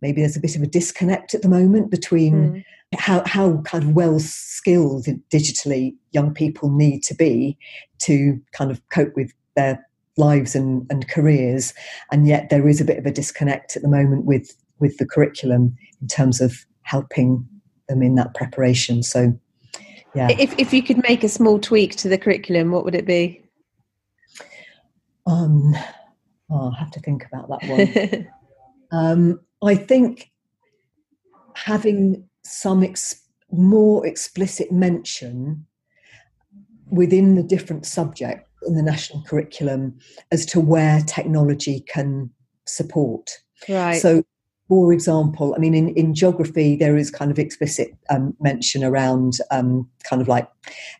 maybe 0.00 0.20
there's 0.20 0.36
a 0.36 0.40
bit 0.40 0.56
of 0.56 0.62
a 0.62 0.66
disconnect 0.66 1.34
at 1.34 1.42
the 1.42 1.48
moment 1.48 1.90
between 1.90 2.34
mm. 2.34 2.64
how 2.98 3.22
how 3.26 3.58
kind 3.62 3.84
of 3.84 3.94
well 3.94 4.20
skilled 4.20 5.06
digitally 5.30 5.94
young 6.12 6.32
people 6.32 6.70
need 6.70 7.02
to 7.02 7.14
be 7.14 7.56
to 7.98 8.40
kind 8.52 8.70
of 8.70 8.80
cope 8.90 9.14
with 9.16 9.32
their 9.54 9.84
lives 10.18 10.54
and, 10.54 10.86
and 10.88 11.08
careers 11.08 11.74
and 12.10 12.26
yet 12.26 12.48
there 12.48 12.68
is 12.68 12.80
a 12.80 12.84
bit 12.84 12.98
of 12.98 13.04
a 13.04 13.10
disconnect 13.10 13.76
at 13.76 13.82
the 13.82 13.88
moment 13.88 14.24
with 14.24 14.54
with 14.78 14.96
the 14.98 15.06
curriculum 15.06 15.76
in 16.00 16.08
terms 16.08 16.40
of 16.40 16.64
helping 16.82 17.46
them 17.88 18.02
in 18.02 18.14
that 18.14 18.34
preparation 18.34 19.02
so 19.02 19.38
yeah 20.16 20.28
if, 20.38 20.54
if 20.58 20.72
you 20.72 20.82
could 20.82 21.02
make 21.02 21.22
a 21.22 21.28
small 21.28 21.58
tweak 21.58 21.94
to 21.96 22.08
the 22.08 22.18
curriculum 22.18 22.70
what 22.70 22.84
would 22.84 22.94
it 22.94 23.06
be 23.06 23.42
um, 25.26 25.74
oh, 26.50 26.66
I'll 26.66 26.70
have 26.70 26.90
to 26.92 27.00
think 27.00 27.24
about 27.26 27.48
that 27.48 27.68
one. 27.68 28.28
um, 28.92 29.40
I 29.62 29.74
think 29.74 30.30
having 31.54 32.28
some 32.44 32.82
ex- 32.82 33.22
more 33.50 34.06
explicit 34.06 34.70
mention 34.70 35.66
within 36.88 37.34
the 37.34 37.42
different 37.42 37.84
subjects 37.86 38.48
in 38.66 38.74
the 38.74 38.82
national 38.82 39.22
curriculum 39.24 39.98
as 40.30 40.46
to 40.46 40.60
where 40.60 41.00
technology 41.02 41.80
can 41.88 42.30
support. 42.66 43.30
Right. 43.68 44.00
So 44.00 44.24
for 44.68 44.92
example, 44.92 45.54
I 45.54 45.58
mean, 45.58 45.74
in, 45.74 45.90
in 45.90 46.14
geography, 46.14 46.74
there 46.76 46.96
is 46.96 47.10
kind 47.10 47.30
of 47.30 47.38
explicit 47.38 47.96
um, 48.10 48.36
mention 48.40 48.82
around 48.82 49.38
um, 49.52 49.88
kind 50.08 50.20
of 50.20 50.26
like 50.26 50.48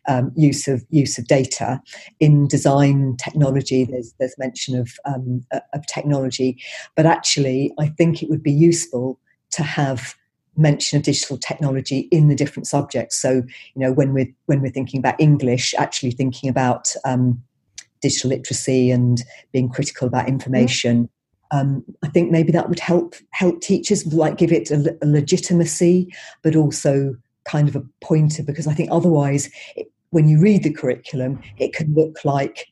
um, 0.07 0.31
use 0.35 0.67
of 0.67 0.85
use 0.89 1.17
of 1.17 1.27
data. 1.27 1.81
In 2.19 2.47
design 2.47 3.17
technology, 3.17 3.83
there's 3.83 4.13
there's 4.19 4.35
mention 4.37 4.77
of 4.79 4.91
um, 5.05 5.43
of 5.73 5.85
technology, 5.87 6.61
but 6.95 7.05
actually, 7.05 7.73
I 7.77 7.87
think 7.87 8.23
it 8.23 8.29
would 8.29 8.43
be 8.43 8.53
useful 8.53 9.19
to 9.51 9.63
have 9.63 10.15
mention 10.55 10.97
of 10.97 11.03
digital 11.03 11.37
technology 11.37 12.07
in 12.11 12.29
the 12.29 12.35
different 12.35 12.67
subjects. 12.67 13.21
So, 13.21 13.29
you 13.31 13.45
know, 13.75 13.91
when 13.91 14.13
we're 14.13 14.33
when 14.45 14.61
we're 14.61 14.71
thinking 14.71 14.99
about 14.99 15.19
English, 15.19 15.73
actually 15.77 16.11
thinking 16.11 16.49
about 16.49 16.93
um, 17.03 17.43
digital 18.01 18.29
literacy 18.29 18.91
and 18.91 19.21
being 19.51 19.67
critical 19.67 20.07
about 20.07 20.29
information 20.29 21.09
um, 21.51 21.83
I 22.03 22.09
think 22.09 22.31
maybe 22.31 22.51
that 22.51 22.69
would 22.69 22.79
help 22.79 23.15
help 23.31 23.61
teachers, 23.61 24.05
like 24.13 24.37
give 24.37 24.51
it 24.51 24.71
a, 24.71 24.97
a 25.01 25.05
legitimacy, 25.05 26.13
but 26.43 26.55
also 26.55 27.15
kind 27.45 27.67
of 27.67 27.75
a 27.75 27.83
pointer. 28.01 28.43
Because 28.43 28.67
I 28.67 28.73
think 28.73 28.89
otherwise, 28.91 29.49
it, 29.75 29.91
when 30.09 30.27
you 30.27 30.39
read 30.39 30.63
the 30.63 30.73
curriculum, 30.73 31.41
it 31.57 31.73
can 31.73 31.93
look 31.93 32.23
like 32.23 32.67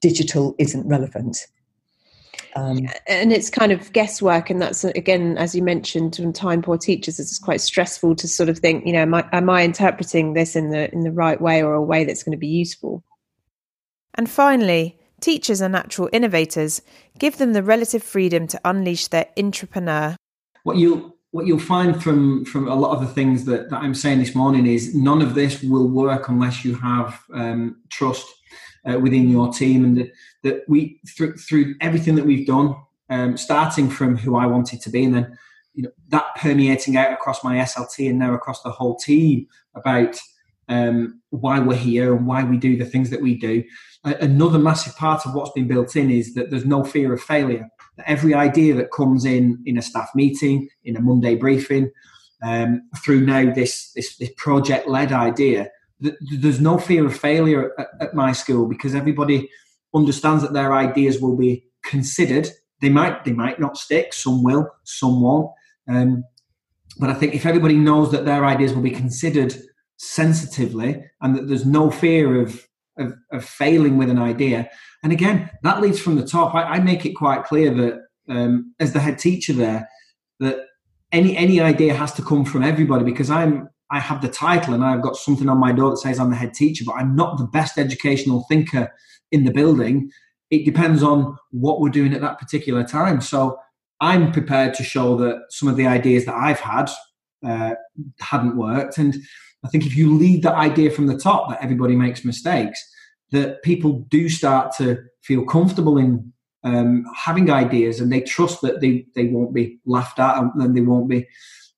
digital 0.00 0.54
isn't 0.58 0.86
relevant. 0.86 1.46
Um, 2.56 2.88
and 3.06 3.32
it's 3.32 3.50
kind 3.50 3.72
of 3.72 3.92
guesswork, 3.92 4.50
and 4.50 4.60
that's 4.60 4.82
again, 4.84 5.36
as 5.38 5.54
you 5.54 5.62
mentioned, 5.62 6.16
from 6.16 6.32
time 6.32 6.62
poor 6.62 6.78
teachers, 6.78 7.20
it's 7.20 7.38
quite 7.38 7.60
stressful 7.60 8.16
to 8.16 8.26
sort 8.26 8.48
of 8.48 8.58
think, 8.58 8.86
you 8.86 8.92
know, 8.92 9.02
am 9.02 9.14
I, 9.14 9.28
am 9.32 9.50
I 9.50 9.62
interpreting 9.62 10.32
this 10.34 10.56
in 10.56 10.70
the 10.70 10.92
in 10.92 11.02
the 11.02 11.12
right 11.12 11.40
way 11.40 11.62
or 11.62 11.74
a 11.74 11.82
way 11.82 12.04
that's 12.04 12.22
going 12.22 12.32
to 12.32 12.38
be 12.38 12.48
useful? 12.48 13.04
And 14.14 14.28
finally, 14.28 14.97
Teachers 15.20 15.60
are 15.60 15.68
natural 15.68 16.08
innovators. 16.12 16.80
Give 17.18 17.36
them 17.38 17.52
the 17.52 17.62
relative 17.62 18.02
freedom 18.02 18.46
to 18.48 18.60
unleash 18.64 19.08
their 19.08 19.26
entrepreneur. 19.36 20.16
What 20.62 20.76
you 20.76 21.14
what 21.30 21.46
you'll 21.46 21.58
find 21.58 22.02
from 22.02 22.44
from 22.44 22.68
a 22.68 22.74
lot 22.74 22.96
of 22.96 23.00
the 23.00 23.12
things 23.12 23.44
that, 23.44 23.70
that 23.70 23.82
I'm 23.82 23.94
saying 23.94 24.18
this 24.20 24.34
morning 24.34 24.66
is 24.66 24.94
none 24.94 25.20
of 25.20 25.34
this 25.34 25.62
will 25.62 25.88
work 25.88 26.28
unless 26.28 26.64
you 26.64 26.74
have 26.76 27.20
um, 27.34 27.76
trust 27.90 28.26
uh, 28.88 28.98
within 28.98 29.28
your 29.28 29.52
team, 29.52 29.84
and 29.84 29.96
that, 29.98 30.12
that 30.44 30.64
we 30.68 31.00
through, 31.16 31.36
through 31.36 31.74
everything 31.80 32.14
that 32.14 32.24
we've 32.24 32.46
done, 32.46 32.74
um, 33.10 33.36
starting 33.36 33.90
from 33.90 34.16
who 34.16 34.36
I 34.36 34.46
wanted 34.46 34.80
to 34.82 34.90
be, 34.90 35.04
and 35.04 35.14
then 35.14 35.38
you 35.74 35.82
know 35.82 35.90
that 36.08 36.34
permeating 36.36 36.96
out 36.96 37.12
across 37.12 37.44
my 37.44 37.56
SLT 37.56 38.08
and 38.08 38.18
now 38.18 38.34
across 38.34 38.62
the 38.62 38.70
whole 38.70 38.96
team 38.96 39.46
about 39.74 40.18
um, 40.68 41.20
why 41.30 41.58
we're 41.58 41.76
here 41.76 42.14
and 42.14 42.26
why 42.26 42.44
we 42.44 42.56
do 42.56 42.76
the 42.76 42.84
things 42.84 43.10
that 43.10 43.22
we 43.22 43.36
do. 43.36 43.64
Another 44.04 44.58
massive 44.58 44.96
part 44.96 45.26
of 45.26 45.34
what's 45.34 45.52
been 45.52 45.68
built 45.68 45.96
in 45.96 46.10
is 46.10 46.34
that 46.34 46.50
there's 46.50 46.66
no 46.66 46.84
fear 46.84 47.12
of 47.12 47.20
failure. 47.20 47.68
That 47.96 48.08
every 48.08 48.34
idea 48.34 48.74
that 48.74 48.92
comes 48.92 49.24
in 49.24 49.62
in 49.66 49.76
a 49.76 49.82
staff 49.82 50.10
meeting, 50.14 50.68
in 50.84 50.96
a 50.96 51.00
Monday 51.00 51.34
briefing, 51.34 51.90
um, 52.42 52.82
through 53.04 53.26
now 53.26 53.52
this 53.52 53.92
this, 53.92 54.16
this 54.16 54.30
project 54.36 54.88
led 54.88 55.12
idea, 55.12 55.68
th- 56.02 56.14
there's 56.38 56.60
no 56.60 56.78
fear 56.78 57.04
of 57.06 57.16
failure 57.16 57.72
at, 57.78 57.88
at 58.00 58.14
my 58.14 58.32
school 58.32 58.66
because 58.66 58.94
everybody 58.94 59.48
understands 59.94 60.42
that 60.42 60.52
their 60.52 60.72
ideas 60.74 61.20
will 61.20 61.36
be 61.36 61.64
considered. 61.82 62.48
They 62.80 62.90
might 62.90 63.24
they 63.24 63.32
might 63.32 63.58
not 63.58 63.76
stick. 63.76 64.12
Some 64.12 64.44
will, 64.44 64.68
some 64.84 65.20
won't. 65.20 65.50
Um, 65.88 66.24
but 66.98 67.10
I 67.10 67.14
think 67.14 67.34
if 67.34 67.46
everybody 67.46 67.76
knows 67.76 68.12
that 68.12 68.24
their 68.24 68.44
ideas 68.44 68.74
will 68.74 68.82
be 68.82 68.90
considered 68.90 69.56
sensitively 69.98 71.04
and 71.20 71.36
that 71.36 71.48
there's 71.48 71.66
no 71.66 71.90
fear 71.90 72.40
of, 72.40 72.66
of, 72.98 73.12
of 73.32 73.44
failing 73.44 73.98
with 73.98 74.08
an 74.08 74.18
idea. 74.18 74.70
And 75.02 75.12
again, 75.12 75.50
that 75.62 75.80
leads 75.80 76.00
from 76.00 76.16
the 76.16 76.26
top. 76.26 76.54
I, 76.54 76.62
I 76.62 76.78
make 76.80 77.04
it 77.04 77.12
quite 77.12 77.44
clear 77.44 77.72
that 77.74 78.00
um, 78.28 78.74
as 78.80 78.92
the 78.92 79.00
head 79.00 79.18
teacher 79.18 79.52
there, 79.52 79.88
that 80.40 80.58
any 81.10 81.36
any 81.36 81.60
idea 81.60 81.94
has 81.94 82.12
to 82.14 82.22
come 82.22 82.44
from 82.44 82.62
everybody 82.62 83.04
because 83.04 83.30
I'm 83.30 83.68
I 83.90 84.00
have 84.00 84.20
the 84.20 84.28
title 84.28 84.74
and 84.74 84.84
I've 84.84 85.02
got 85.02 85.16
something 85.16 85.48
on 85.48 85.58
my 85.58 85.72
door 85.72 85.90
that 85.90 85.96
says 85.96 86.18
I'm 86.18 86.30
the 86.30 86.36
head 86.36 86.54
teacher, 86.54 86.84
but 86.86 86.96
I'm 86.96 87.16
not 87.16 87.38
the 87.38 87.46
best 87.46 87.78
educational 87.78 88.44
thinker 88.48 88.92
in 89.32 89.44
the 89.44 89.50
building. 89.50 90.10
It 90.50 90.64
depends 90.64 91.02
on 91.02 91.36
what 91.50 91.80
we're 91.80 91.88
doing 91.88 92.12
at 92.12 92.20
that 92.20 92.38
particular 92.38 92.84
time. 92.84 93.20
So 93.20 93.58
I'm 94.00 94.30
prepared 94.30 94.74
to 94.74 94.84
show 94.84 95.16
that 95.16 95.44
some 95.48 95.68
of 95.68 95.76
the 95.76 95.86
ideas 95.86 96.26
that 96.26 96.34
I've 96.34 96.60
had 96.60 96.90
uh, 97.46 97.74
hadn't 98.20 98.56
worked, 98.56 98.98
and 98.98 99.16
I 99.64 99.68
think 99.68 99.86
if 99.86 99.96
you 99.96 100.16
lead 100.16 100.42
that 100.42 100.54
idea 100.54 100.90
from 100.90 101.06
the 101.06 101.18
top 101.18 101.50
that 101.50 101.62
everybody 101.62 101.96
makes 101.96 102.24
mistakes, 102.24 102.82
that 103.32 103.62
people 103.62 104.06
do 104.08 104.28
start 104.28 104.74
to 104.76 105.02
feel 105.22 105.44
comfortable 105.44 105.98
in 105.98 106.32
um, 106.64 107.04
having 107.14 107.50
ideas 107.50 108.00
and 108.00 108.12
they 108.12 108.20
trust 108.20 108.62
that 108.62 108.80
they, 108.80 109.06
they 109.14 109.26
won't 109.26 109.54
be 109.54 109.78
laughed 109.84 110.18
at 110.18 110.42
and 110.42 110.76
they 110.76 110.80
won't 110.80 111.08
be 111.08 111.26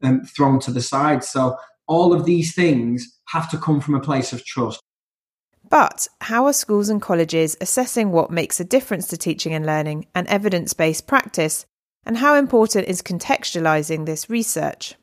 um, 0.03 0.23
thrown 0.25 0.61
to 0.61 0.71
the 0.71 0.81
side. 0.81 1.25
So 1.25 1.57
all 1.87 2.13
of 2.13 2.25
these 2.25 2.55
things 2.55 3.19
have 3.29 3.51
to 3.51 3.59
come 3.59 3.81
from 3.81 3.95
a 3.95 4.01
place 4.01 4.33
of 4.33 4.45
trust. 4.45 4.81
But 5.69 6.09
how 6.21 6.47
are 6.47 6.53
schools 6.53 6.89
and 6.89 7.01
colleges 7.01 7.57
assessing 7.61 8.11
what 8.11 8.31
makes 8.31 8.59
a 8.59 8.65
difference 8.65 9.07
to 9.09 9.17
teaching 9.17 9.55
and 9.55 9.65
learning 9.65 10.07
and 10.15 10.27
evidence 10.27 10.73
based 10.73 11.07
practice? 11.07 11.65
And 12.05 12.17
how 12.17 12.35
important 12.35 12.89
is 12.89 13.03
contextualising 13.03 14.07
this 14.07 14.31
research? 14.31 14.95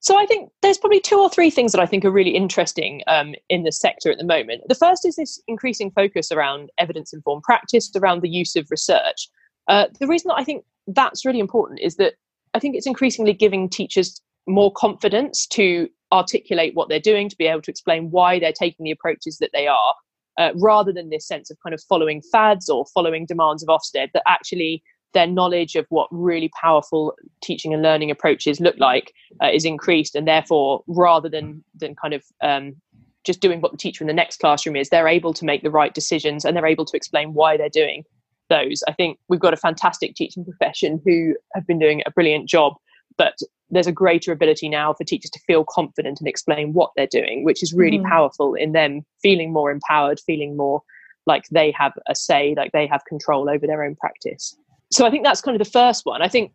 So 0.00 0.18
I 0.18 0.26
think 0.26 0.50
there's 0.62 0.78
probably 0.78 1.00
two 1.00 1.18
or 1.18 1.28
three 1.28 1.50
things 1.50 1.72
that 1.72 1.80
I 1.80 1.86
think 1.86 2.04
are 2.04 2.10
really 2.10 2.30
interesting 2.30 3.02
um, 3.08 3.34
in 3.48 3.64
the 3.64 3.72
sector 3.72 4.12
at 4.12 4.18
the 4.18 4.24
moment. 4.24 4.62
The 4.68 4.74
first 4.74 5.04
is 5.04 5.16
this 5.16 5.42
increasing 5.48 5.90
focus 5.90 6.30
around 6.30 6.70
evidence 6.78 7.12
informed 7.12 7.42
practice, 7.42 7.90
around 7.96 8.22
the 8.22 8.28
use 8.28 8.54
of 8.54 8.70
research. 8.70 9.28
Uh, 9.66 9.86
the 9.98 10.06
reason 10.06 10.28
that 10.28 10.38
I 10.38 10.44
think 10.44 10.64
that's 10.86 11.24
really 11.24 11.40
important 11.40 11.80
is 11.80 11.96
that 11.96 12.14
I 12.54 12.60
think 12.60 12.76
it's 12.76 12.86
increasingly 12.86 13.32
giving 13.32 13.68
teachers 13.68 14.20
more 14.46 14.72
confidence 14.72 15.46
to 15.48 15.88
articulate 16.12 16.74
what 16.74 16.88
they're 16.88 17.00
doing, 17.00 17.28
to 17.28 17.36
be 17.36 17.46
able 17.46 17.62
to 17.62 17.70
explain 17.70 18.10
why 18.10 18.38
they're 18.38 18.52
taking 18.52 18.84
the 18.84 18.90
approaches 18.90 19.38
that 19.38 19.50
they 19.52 19.66
are, 19.66 19.94
uh, 20.38 20.52
rather 20.54 20.92
than 20.92 21.10
this 21.10 21.26
sense 21.26 21.50
of 21.50 21.58
kind 21.62 21.74
of 21.74 21.82
following 21.82 22.22
fads 22.32 22.68
or 22.68 22.86
following 22.94 23.26
demands 23.26 23.62
of 23.62 23.68
Ofsted, 23.68 24.12
that 24.14 24.22
actually 24.26 24.82
their 25.14 25.26
knowledge 25.26 25.74
of 25.74 25.86
what 25.88 26.08
really 26.10 26.50
powerful 26.60 27.14
teaching 27.42 27.72
and 27.72 27.82
learning 27.82 28.10
approaches 28.10 28.60
look 28.60 28.76
like 28.78 29.12
uh, 29.42 29.48
is 29.52 29.64
increased 29.64 30.14
and 30.14 30.26
therefore 30.26 30.82
rather 30.86 31.28
than 31.28 31.62
than 31.74 31.94
kind 31.94 32.14
of 32.14 32.24
um, 32.42 32.76
just 33.24 33.40
doing 33.40 33.60
what 33.60 33.72
the 33.72 33.78
teacher 33.78 34.02
in 34.02 34.08
the 34.08 34.14
next 34.14 34.40
classroom 34.40 34.76
is 34.76 34.88
they're 34.88 35.08
able 35.08 35.34
to 35.34 35.44
make 35.44 35.62
the 35.62 35.70
right 35.70 35.94
decisions 35.94 36.44
and 36.44 36.56
they're 36.56 36.66
able 36.66 36.84
to 36.84 36.96
explain 36.96 37.34
why 37.34 37.56
they're 37.56 37.68
doing 37.68 38.04
those 38.48 38.82
i 38.88 38.92
think 38.92 39.18
we've 39.28 39.40
got 39.40 39.52
a 39.52 39.58
fantastic 39.58 40.14
teaching 40.14 40.44
profession 40.44 41.00
who 41.04 41.34
have 41.54 41.66
been 41.66 41.78
doing 41.78 42.02
a 42.06 42.10
brilliant 42.10 42.48
job 42.48 42.74
but 43.16 43.36
there's 43.70 43.86
a 43.86 43.92
greater 43.92 44.32
ability 44.32 44.68
now 44.68 44.94
for 44.94 45.04
teachers 45.04 45.30
to 45.30 45.40
feel 45.40 45.64
confident 45.64 46.20
and 46.20 46.28
explain 46.28 46.72
what 46.72 46.90
they're 46.96 47.06
doing, 47.06 47.44
which 47.44 47.62
is 47.62 47.74
really 47.74 47.98
mm-hmm. 47.98 48.08
powerful 48.08 48.54
in 48.54 48.72
them 48.72 49.04
feeling 49.22 49.52
more 49.52 49.70
empowered, 49.70 50.20
feeling 50.20 50.56
more 50.56 50.82
like 51.26 51.44
they 51.50 51.70
have 51.72 51.92
a 52.08 52.14
say, 52.14 52.54
like 52.56 52.72
they 52.72 52.86
have 52.86 53.04
control 53.06 53.50
over 53.50 53.66
their 53.66 53.84
own 53.84 53.94
practice. 53.96 54.56
So 54.90 55.06
I 55.06 55.10
think 55.10 55.24
that's 55.24 55.40
kind 55.40 55.58
of 55.60 55.64
the 55.64 55.70
first 55.70 56.06
one. 56.06 56.22
I 56.22 56.28
think, 56.28 56.52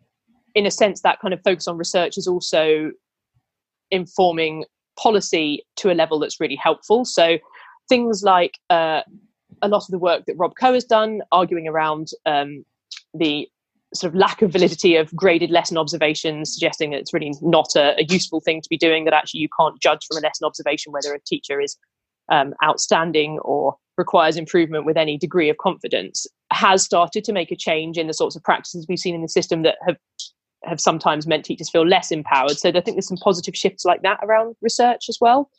in 0.56 0.66
a 0.66 0.72
sense, 0.72 1.02
that 1.02 1.20
kind 1.20 1.34
of 1.34 1.42
focus 1.44 1.68
on 1.68 1.78
research 1.78 2.18
is 2.18 2.28
also 2.28 2.92
informing 3.92 4.66
policy 5.00 5.66
to 5.78 5.92
a 5.92 5.94
level 5.94 6.20
that's 6.20 6.40
really 6.40 6.56
helpful. 6.56 7.06
So 7.06 7.38
things 7.90 8.24
like 8.24 8.60
uh, 8.70 9.02
a 9.62 9.68
lot 9.68 9.84
of 9.84 9.88
the 9.90 10.00
work 10.00 10.26
that 10.26 10.36
Rob 10.38 10.54
Coe 10.60 10.74
has 10.74 10.84
done, 10.84 11.22
arguing 11.32 11.68
around 11.68 12.10
um, 12.26 12.66
the 13.14 13.48
sort 13.94 14.12
of 14.12 14.20
lack 14.20 14.42
of 14.42 14.52
validity 14.52 14.96
of 14.96 15.16
graded 15.16 15.52
lesson 15.52 15.78
observations, 15.78 16.52
suggesting 16.52 16.92
that 16.92 17.00
it's 17.00 17.14
really 17.14 17.34
not 17.42 17.76
a, 17.76 17.96
a, 18.00 18.04
useful 18.06 18.40
thing 18.40 18.60
to 18.60 18.70
be 18.70 18.78
doing, 18.78 19.06
that 19.06 19.14
actually 19.14 19.40
you 19.40 19.50
can't 19.58 19.80
judge 19.80 20.00
from 20.08 20.18
a 20.18 20.22
lesson 20.22 20.46
observation 20.46 20.92
whether 20.92 21.14
a 21.14 21.20
teacher 21.20 21.62
is 21.62 21.78
um, 22.30 22.54
outstanding 22.64 23.38
or 23.40 23.76
requires 23.98 24.36
improvement 24.36 24.86
with 24.86 24.98
any 24.98 25.18
degree 25.18 25.50
of 25.50 25.58
confidence, 25.58 26.26
has 26.54 26.84
started 26.84 27.24
to 27.26 27.34
make 27.34 27.52
a 27.52 27.56
change 27.56 27.98
in 27.98 28.08
the 28.08 28.14
sorts 28.14 28.36
of 28.36 28.44
practices 28.44 28.86
we've 28.88 29.00
seen 29.00 29.16
in 29.16 29.22
the 29.22 29.30
system 29.30 29.64
that 29.64 29.78
have 29.86 29.98
have 30.64 30.80
sometimes 30.80 31.28
meant 31.28 31.44
teachers 31.44 31.70
feel 31.70 31.86
less 31.86 32.12
empowered. 32.12 32.58
So 32.58 32.70
I 32.70 32.74
think 32.74 32.96
there's 32.96 33.08
some 33.08 33.18
positive 33.18 33.56
shifts 33.56 33.84
like 33.84 34.02
that 34.04 34.20
around 34.24 34.56
research 34.62 35.10
as 35.10 35.18
well. 35.20 35.50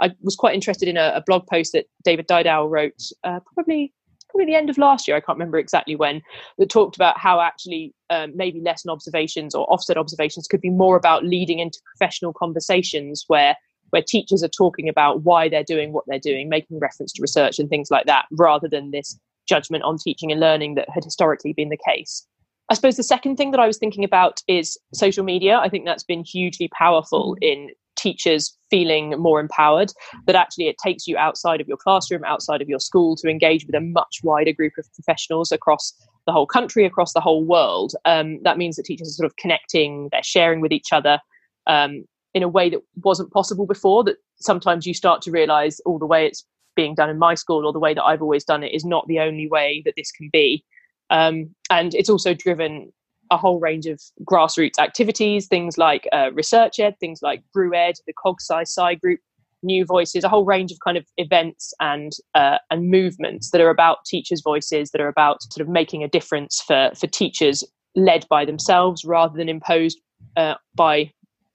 I 0.00 0.12
was 0.20 0.36
quite 0.36 0.54
interested 0.54 0.88
in 0.88 0.96
a, 0.96 1.12
a 1.16 1.22
blog 1.26 1.46
post 1.48 1.72
that 1.72 1.86
David 2.04 2.28
Didau 2.28 2.70
wrote 2.70 3.02
uh, 3.24 3.40
probably 3.54 3.92
probably 4.30 4.46
the 4.46 4.56
end 4.56 4.70
of 4.70 4.78
last 4.78 5.06
year. 5.06 5.16
I 5.16 5.20
can't 5.20 5.36
remember 5.36 5.58
exactly 5.58 5.94
when 5.94 6.22
that 6.58 6.70
talked 6.70 6.96
about 6.96 7.18
how 7.18 7.40
actually 7.40 7.92
um, 8.08 8.32
maybe 8.34 8.60
lesson 8.60 8.90
observations 8.90 9.54
or 9.54 9.66
Ofsted 9.68 9.96
observations 9.96 10.48
could 10.48 10.60
be 10.60 10.70
more 10.70 10.96
about 10.96 11.24
leading 11.24 11.58
into 11.58 11.78
professional 11.84 12.32
conversations 12.32 13.24
where 13.28 13.56
where 13.90 14.02
teachers 14.02 14.42
are 14.42 14.48
talking 14.48 14.88
about 14.88 15.22
why 15.22 15.50
they're 15.50 15.62
doing 15.62 15.92
what 15.92 16.04
they're 16.06 16.18
doing, 16.18 16.48
making 16.48 16.78
reference 16.78 17.12
to 17.12 17.20
research 17.20 17.58
and 17.58 17.68
things 17.68 17.90
like 17.90 18.06
that, 18.06 18.24
rather 18.32 18.66
than 18.66 18.90
this 18.90 19.18
judgment 19.48 19.84
on 19.84 19.98
teaching 19.98 20.30
and 20.30 20.40
learning 20.40 20.74
that 20.74 20.88
had 20.88 21.04
historically 21.04 21.52
been 21.52 21.68
the 21.68 21.78
case. 21.86 22.26
I 22.68 22.74
suppose 22.74 22.96
the 22.96 23.02
second 23.02 23.36
thing 23.36 23.50
that 23.50 23.60
I 23.60 23.66
was 23.66 23.78
thinking 23.78 24.04
about 24.04 24.40
is 24.48 24.78
social 24.94 25.24
media. 25.24 25.58
I 25.58 25.68
think 25.68 25.84
that's 25.84 26.04
been 26.04 26.24
hugely 26.24 26.68
powerful 26.68 27.36
in 27.40 27.70
teachers 27.96 28.56
feeling 28.70 29.10
more 29.18 29.38
empowered 29.38 29.92
that 30.26 30.34
actually 30.34 30.68
it 30.68 30.76
takes 30.82 31.06
you 31.06 31.16
outside 31.16 31.60
of 31.60 31.68
your 31.68 31.76
classroom 31.76 32.24
outside 32.24 32.62
of 32.62 32.68
your 32.68 32.78
school 32.78 33.16
to 33.16 33.28
engage 33.28 33.66
with 33.66 33.74
a 33.74 33.80
much 33.80 34.20
wider 34.22 34.52
group 34.52 34.72
of 34.78 34.86
professionals 34.94 35.52
across 35.52 35.92
the 36.26 36.32
whole 36.32 36.46
country 36.46 36.86
across 36.86 37.12
the 37.12 37.20
whole 37.20 37.44
world 37.44 37.92
um, 38.06 38.42
that 38.42 38.56
means 38.56 38.76
that 38.76 38.84
teachers 38.84 39.08
are 39.08 39.12
sort 39.12 39.26
of 39.26 39.36
connecting 39.36 40.08
they're 40.10 40.22
sharing 40.22 40.60
with 40.60 40.72
each 40.72 40.92
other 40.92 41.18
um, 41.66 42.04
in 42.34 42.42
a 42.42 42.48
way 42.48 42.70
that 42.70 42.80
wasn't 43.04 43.30
possible 43.30 43.66
before 43.66 44.02
that 44.02 44.16
sometimes 44.36 44.86
you 44.86 44.94
start 44.94 45.20
to 45.20 45.30
realize 45.30 45.78
all 45.80 45.96
oh, 45.96 45.98
the 45.98 46.06
way 46.06 46.26
it's 46.26 46.44
being 46.74 46.94
done 46.94 47.10
in 47.10 47.18
my 47.18 47.34
school 47.34 47.66
or 47.66 47.72
the 47.72 47.78
way 47.78 47.94
that 47.94 48.04
i've 48.04 48.22
always 48.22 48.44
done 48.44 48.62
it 48.62 48.74
is 48.74 48.84
not 48.84 49.06
the 49.06 49.20
only 49.20 49.48
way 49.48 49.82
that 49.84 49.94
this 49.96 50.10
can 50.10 50.28
be. 50.32 50.64
Um, 51.10 51.54
and 51.70 51.94
it's 51.94 52.08
also 52.08 52.34
driven 52.34 52.92
a 53.30 53.36
whole 53.36 53.60
range 53.60 53.86
of 53.86 54.00
grassroots 54.24 54.78
activities, 54.78 55.46
things 55.46 55.78
like 55.78 56.08
uh, 56.12 56.30
Research 56.32 56.78
Ed, 56.78 56.96
things 57.00 57.20
like 57.22 57.42
Brew 57.52 57.74
Ed, 57.74 57.94
the 58.06 58.14
CogSci 58.14 58.62
Sci 58.62 58.94
Group, 58.96 59.20
New 59.62 59.84
Voices, 59.84 60.24
a 60.24 60.28
whole 60.28 60.44
range 60.44 60.72
of 60.72 60.78
kind 60.84 60.96
of 60.96 61.06
events 61.18 61.72
and 61.80 62.12
uh, 62.34 62.58
and 62.70 62.90
movements 62.90 63.50
that 63.50 63.60
are 63.60 63.70
about 63.70 64.04
teachers' 64.06 64.42
voices, 64.42 64.90
that 64.90 65.00
are 65.00 65.08
about 65.08 65.42
sort 65.52 65.66
of 65.66 65.68
making 65.68 66.02
a 66.02 66.08
difference 66.08 66.60
for 66.60 66.90
for 66.98 67.06
teachers 67.06 67.62
led 67.94 68.26
by 68.28 68.44
themselves 68.44 69.04
rather 69.04 69.36
than 69.36 69.48
imposed 69.48 70.00
uh, 70.36 70.54
by 70.74 71.10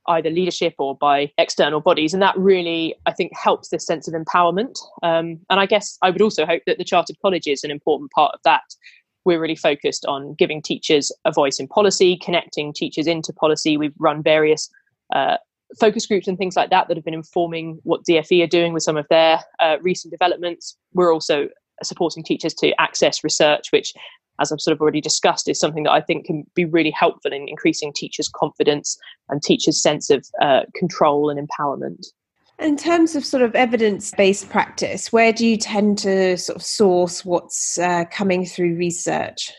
either 0.08 0.30
leadership 0.30 0.76
or 0.78 0.96
by 0.96 1.32
external 1.38 1.82
bodies. 1.82 2.14
And 2.14 2.22
that 2.22 2.38
really, 2.38 2.96
I 3.06 3.14
think, 3.14 3.32
helps 3.36 3.70
this 3.70 3.86
sense 3.86 4.08
of 4.08 4.14
empowerment. 4.14 4.78
Um, 5.04 5.40
and 5.50 5.60
I 5.60 5.66
guess 5.66 5.98
I 6.02 6.10
would 6.10 6.22
also 6.22 6.46
hope 6.46 6.64
that 6.66 6.78
the 6.78 6.84
Chartered 6.84 7.18
College 7.22 7.48
is 7.48 7.64
an 7.64 7.72
important 7.72 8.12
part 8.12 8.34
of 8.34 8.40
that 8.44 8.64
we're 9.28 9.42
really 9.42 9.56
focused 9.58 10.06
on 10.06 10.36
giving 10.36 10.62
teachers 10.62 11.12
a 11.26 11.34
voice 11.34 11.60
in 11.60 11.68
policy, 11.68 12.18
connecting 12.24 12.72
teachers 12.72 13.08
into 13.08 13.34
policy. 13.34 13.76
We've 13.76 13.94
run 14.00 14.24
various 14.24 14.70
uh, 15.14 15.36
focus 15.78 16.06
groups 16.06 16.30
and 16.30 16.38
things 16.38 16.56
like 16.56 16.70
that 16.70 16.88
that 16.88 16.96
have 16.96 17.04
been 17.04 17.14
informing 17.14 17.80
what 17.84 18.06
DFE 18.10 18.42
are 18.46 18.48
doing 18.48 18.72
with 18.72 18.84
some 18.84 18.96
of 18.96 19.06
their 19.10 19.40
uh, 19.60 19.76
recent 19.82 20.12
developments. 20.12 20.78
We're 20.94 21.14
also 21.14 21.50
supporting 21.84 22.24
teachers 22.24 22.54
to 22.56 22.74
access 22.80 23.22
research, 23.22 23.68
which, 23.72 23.94
as 24.40 24.52
I've 24.52 24.62
sort 24.62 24.74
of 24.74 24.82
already 24.82 25.02
discussed, 25.02 25.48
is 25.50 25.60
something 25.60 25.84
that 25.84 25.92
I 25.92 26.02
think 26.02 26.26
can 26.26 26.44
be 26.54 26.66
really 26.66 26.92
helpful 26.92 27.34
in 27.34 27.48
increasing 27.48 27.94
teachers' 27.94 28.30
confidence 28.30 28.98
and 29.30 29.42
teachers' 29.42 29.82
sense 29.82 30.10
of 30.10 30.26
uh, 30.42 30.62
control 30.76 31.30
and 31.30 31.40
empowerment. 31.40 32.08
In 32.60 32.76
terms 32.76 33.16
of 33.16 33.24
sort 33.24 33.44
of 33.44 33.56
evidence 33.56 34.12
based 34.18 34.50
practice, 34.50 35.14
where 35.14 35.32
do 35.32 35.46
you 35.46 35.58
tend 35.58 36.00
to 36.00 36.38
sort 36.38 36.56
of 36.56 36.64
source 36.64 37.24
what's 37.24 37.78
uh, 37.78 38.06
coming 38.06 38.46
through 38.46 38.76
research? 38.76 39.52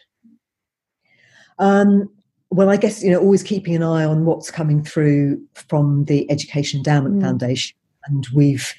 Um, 1.61 2.09
well, 2.51 2.71
I 2.71 2.77
guess, 2.77 3.03
you 3.03 3.11
know, 3.11 3.21
always 3.21 3.43
keeping 3.43 3.77
an 3.77 3.83
eye 3.83 4.05
on 4.05 4.25
what's 4.25 4.51
coming 4.51 4.83
through 4.83 5.41
from 5.55 6.07
the 6.07 6.29
Education 6.31 6.79
Endowment 6.79 7.17
mm. 7.17 7.23
Foundation. 7.23 7.77
And 8.07 8.27
we've 8.35 8.75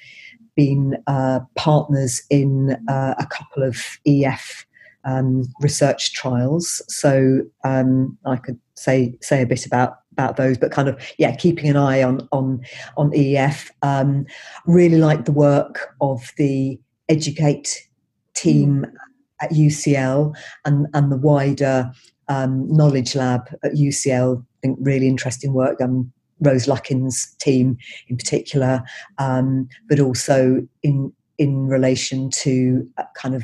been 0.56 0.98
uh, 1.08 1.42
partners 1.56 2.22
in 2.30 2.78
uh, 2.90 3.16
a 3.18 3.26
couple 3.28 3.64
of 3.64 3.76
EEF 4.06 4.66
um, 5.06 5.46
research 5.62 6.14
trials. 6.14 6.82
So 6.88 7.42
um, 7.64 8.18
I 8.26 8.38
could 8.38 8.60
say 8.76 9.16
say 9.22 9.42
a 9.42 9.46
bit 9.46 9.66
about 9.66 10.00
about 10.12 10.38
those, 10.38 10.58
but 10.58 10.72
kind 10.72 10.90
of 10.90 11.02
yeah, 11.18 11.36
keeping 11.36 11.70
an 11.70 11.78
eye 11.78 12.04
on 12.04 12.28
on 12.32 12.62
on 12.98 13.12
EEF. 13.12 13.70
Um, 13.82 14.26
really 14.66 14.98
like 14.98 15.26
the 15.26 15.32
work 15.32 15.96
of 16.02 16.32
the 16.38 16.80
Educate 17.08 17.88
team 18.36 18.86
mm. 18.86 18.94
at 19.42 19.52
UCL 19.52 20.36
and 20.66 20.88
and 20.94 21.12
the 21.12 21.18
wider 21.18 21.92
um, 22.28 22.68
knowledge 22.72 23.16
lab 23.16 23.50
at 23.64 23.74
UCL. 23.74 24.42
I 24.42 24.60
think 24.62 24.78
really 24.82 25.08
interesting 25.08 25.54
work. 25.54 25.82
Um, 25.82 26.12
Rose 26.42 26.68
Luckin's 26.68 27.36
team 27.40 27.78
in 28.08 28.16
particular, 28.16 28.84
um, 29.18 29.68
but 29.90 30.00
also 30.00 30.66
in 30.84 31.12
in 31.38 31.68
relation 31.68 32.30
to 32.30 32.88
kind 33.16 33.34
of 33.34 33.44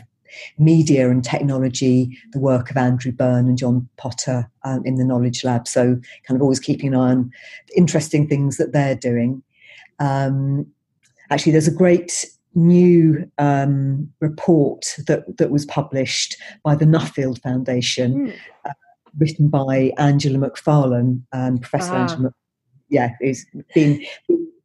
media 0.57 1.09
and 1.09 1.23
technology, 1.23 2.17
the 2.31 2.39
work 2.39 2.69
of 2.69 2.77
Andrew 2.77 3.11
Burn 3.11 3.47
and 3.47 3.57
John 3.57 3.87
Potter 3.97 4.49
um, 4.63 4.81
in 4.85 4.95
the 4.95 5.05
Knowledge 5.05 5.43
Lab. 5.43 5.67
So, 5.67 5.99
kind 6.27 6.37
of 6.37 6.41
always 6.41 6.59
keeping 6.59 6.93
an 6.93 6.99
eye 6.99 7.11
on 7.11 7.31
interesting 7.75 8.27
things 8.27 8.57
that 8.57 8.73
they're 8.73 8.95
doing. 8.95 9.43
Um, 9.99 10.67
actually, 11.29 11.51
there's 11.53 11.67
a 11.67 11.71
great 11.71 12.25
new 12.55 13.29
um, 13.37 14.09
report 14.21 14.95
that, 15.07 15.37
that 15.37 15.51
was 15.51 15.65
published 15.65 16.37
by 16.63 16.75
the 16.75 16.85
Nuffield 16.85 17.41
Foundation, 17.41 18.27
mm. 18.27 18.33
uh, 18.65 18.73
written 19.17 19.49
by 19.49 19.91
Angela 19.97 20.37
McFarlane, 20.49 21.21
um, 21.33 21.57
Professor 21.57 21.93
ah. 21.93 22.01
Angela. 22.01 22.33
Yeah, 22.89 23.09
who's 23.19 23.45
been 23.73 24.05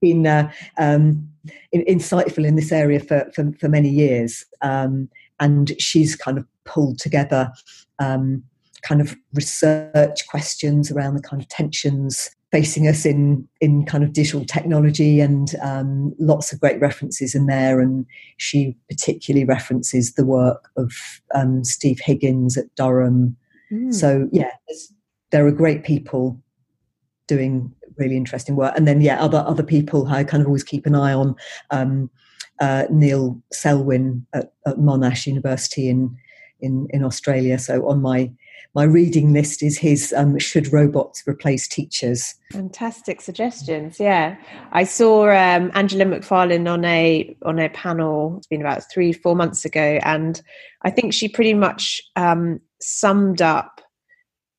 been 0.02 0.26
uh, 0.26 0.50
um, 0.78 1.26
in, 1.72 1.83
insightful 1.87 2.46
in 2.46 2.54
this 2.54 2.70
area 2.70 3.00
for 3.00 3.30
for, 3.35 3.50
for 3.59 3.68
many 3.68 3.88
years. 3.88 4.44
Um, 4.61 5.09
and 5.40 5.72
she's 5.81 6.14
kind 6.14 6.38
of 6.38 6.46
pulled 6.64 6.98
together 6.98 7.50
um, 7.98 8.42
kind 8.83 9.00
of 9.00 9.16
research 9.35 10.26
questions 10.29 10.90
around 10.90 11.14
the 11.14 11.22
kind 11.22 11.42
of 11.42 11.48
tensions 11.48 12.31
facing 12.50 12.88
us 12.88 13.07
in 13.07 13.46
in 13.61 13.85
kind 13.85 14.03
of 14.03 14.12
digital 14.12 14.44
technology 14.44 15.20
and 15.20 15.55
um, 15.62 16.12
lots 16.18 16.53
of 16.53 16.61
great 16.61 16.81
references 16.81 17.35
in 17.35 17.46
there. 17.46 17.81
And 17.81 18.07
she 18.38 18.76
particularly 18.88 19.44
references 19.44 20.14
the 20.14 20.24
work 20.24 20.68
of 20.76 20.92
um, 21.35 21.64
steve 21.64 22.00
higgins 22.00 22.57
at 22.57 22.74
durham. 22.74 23.37
Mm. 23.72 23.94
so 23.94 24.29
yeah 24.33 24.50
there 25.31 25.46
are 25.46 25.53
great 25.53 25.85
people 25.85 26.42
doing 27.29 27.72
really 27.98 28.16
interesting 28.16 28.57
work. 28.57 28.76
And 28.76 28.88
then 28.88 29.00
yeah 29.00 29.22
other 29.22 29.44
other 29.46 29.62
people 29.62 30.09
i 30.09 30.24
kind 30.24 30.40
of 30.40 30.48
always 30.48 30.64
keep 30.64 30.87
an 30.87 30.96
eye 30.96 31.12
on 31.12 31.37
um, 31.70 32.11
uh, 32.61 32.84
Neil 32.90 33.40
Selwyn 33.52 34.26
at, 34.32 34.52
at, 34.66 34.76
Monash 34.76 35.26
University 35.26 35.88
in, 35.88 36.16
in, 36.61 36.86
in 36.90 37.04
Australia. 37.04 37.58
So 37.58 37.88
on 37.88 38.02
my 38.02 38.30
my 38.74 38.84
reading 38.84 39.32
list 39.32 39.62
is 39.64 39.76
his 39.78 40.14
um, 40.16 40.38
"Should 40.38 40.72
Robots 40.72 41.24
Replace 41.26 41.66
Teachers?" 41.66 42.36
Fantastic 42.52 43.20
suggestions. 43.20 43.98
Yeah, 43.98 44.36
I 44.70 44.84
saw 44.84 45.24
um, 45.30 45.72
Angela 45.74 46.04
McFarlane 46.04 46.70
on 46.70 46.84
a 46.84 47.36
on 47.44 47.58
a 47.58 47.68
panel. 47.70 48.36
It's 48.36 48.46
been 48.46 48.61
about 48.61 48.84
three 48.92 49.12
four 49.12 49.34
months 49.34 49.64
ago, 49.64 49.98
and 50.04 50.40
I 50.82 50.90
think 50.90 51.12
she 51.12 51.28
pretty 51.28 51.54
much 51.54 52.00
um, 52.14 52.61
summed 52.80 53.42
up, 53.42 53.80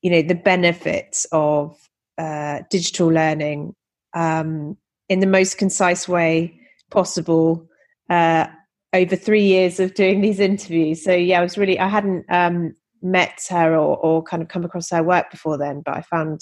you 0.02 0.12
know, 0.12 0.22
the 0.22 0.36
benefits 0.36 1.26
of 1.32 1.78
uh, 2.18 2.60
digital 2.70 3.08
learning 3.08 3.76
um, 4.14 4.76
in 5.08 5.22
the 5.22 5.28
most 5.28 5.58
concise 5.58 6.08
way 6.08 6.60
possible 6.90 7.70
uh, 8.12 8.48
over 8.94 9.16
three 9.16 9.44
years 9.44 9.80
of 9.80 9.94
doing 9.94 10.22
these 10.22 10.40
interviews. 10.40 11.04
So 11.04 11.14
yeah, 11.14 11.40
I 11.40 11.42
was 11.42 11.58
really 11.58 11.80
I 11.80 11.88
hadn't 11.88 12.26
um, 12.30 12.76
met 13.02 13.46
her 13.50 13.74
or, 13.74 13.98
or 13.98 14.22
kind 14.22 14.44
of 14.44 14.50
come 14.50 14.66
across 14.66 14.90
her 14.92 15.02
work 15.02 15.32
before 15.32 15.58
then, 15.58 15.82
but 15.84 15.96
I 15.96 16.02
found 16.02 16.42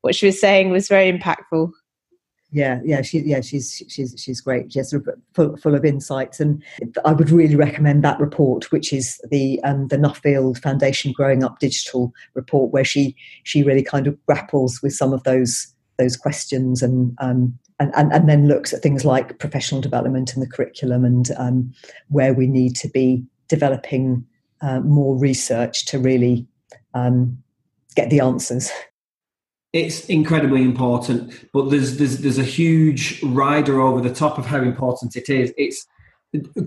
what 0.00 0.14
she 0.14 0.26
was 0.26 0.40
saying 0.40 0.70
was 0.70 0.88
very 0.88 1.12
impactful 1.12 1.70
yeah 2.52 2.80
yeah 2.84 3.00
she 3.02 3.20
yeah 3.20 3.40
she's 3.40 3.82
she's 3.88 4.14
she's 4.18 4.40
great 4.40 4.70
she's 4.72 4.94
full, 5.34 5.56
full 5.56 5.74
of 5.74 5.84
insights 5.84 6.38
and 6.38 6.62
i 7.04 7.12
would 7.12 7.30
really 7.30 7.56
recommend 7.56 8.04
that 8.04 8.20
report 8.20 8.70
which 8.70 8.92
is 8.92 9.18
the 9.30 9.60
um, 9.64 9.88
the 9.88 9.96
nuffield 9.96 10.58
foundation 10.62 11.12
growing 11.12 11.42
up 11.42 11.58
digital 11.58 12.12
report 12.34 12.70
where 12.70 12.84
she 12.84 13.16
she 13.42 13.62
really 13.62 13.82
kind 13.82 14.06
of 14.06 14.16
grapples 14.26 14.80
with 14.82 14.92
some 14.92 15.12
of 15.12 15.22
those 15.24 15.74
those 15.98 16.16
questions 16.16 16.82
and 16.82 17.16
um, 17.18 17.58
and, 17.82 17.92
and, 17.94 18.12
and 18.12 18.28
then 18.28 18.46
looks 18.46 18.72
at 18.72 18.82
things 18.82 19.04
like 19.04 19.38
professional 19.38 19.80
development 19.80 20.34
and 20.34 20.42
the 20.42 20.48
curriculum 20.48 21.04
and 21.04 21.30
um, 21.36 21.72
where 22.08 22.32
we 22.32 22.46
need 22.46 22.76
to 22.76 22.88
be 22.88 23.24
developing 23.48 24.24
uh, 24.60 24.80
more 24.80 25.18
research 25.18 25.84
to 25.86 25.98
really 25.98 26.46
um, 26.94 27.38
get 27.96 28.10
the 28.10 28.20
answers 28.20 28.70
it's 29.72 30.04
incredibly 30.10 30.62
important, 30.62 31.50
but 31.52 31.70
there's 31.70 31.96
there's 31.96 32.18
there's 32.18 32.36
a 32.36 32.44
huge 32.44 33.22
rider 33.22 33.80
over 33.80 34.02
the 34.02 34.14
top 34.14 34.36
of 34.36 34.44
how 34.44 34.60
important 34.60 35.16
it 35.16 35.30
is. 35.30 35.50
It's 35.56 35.86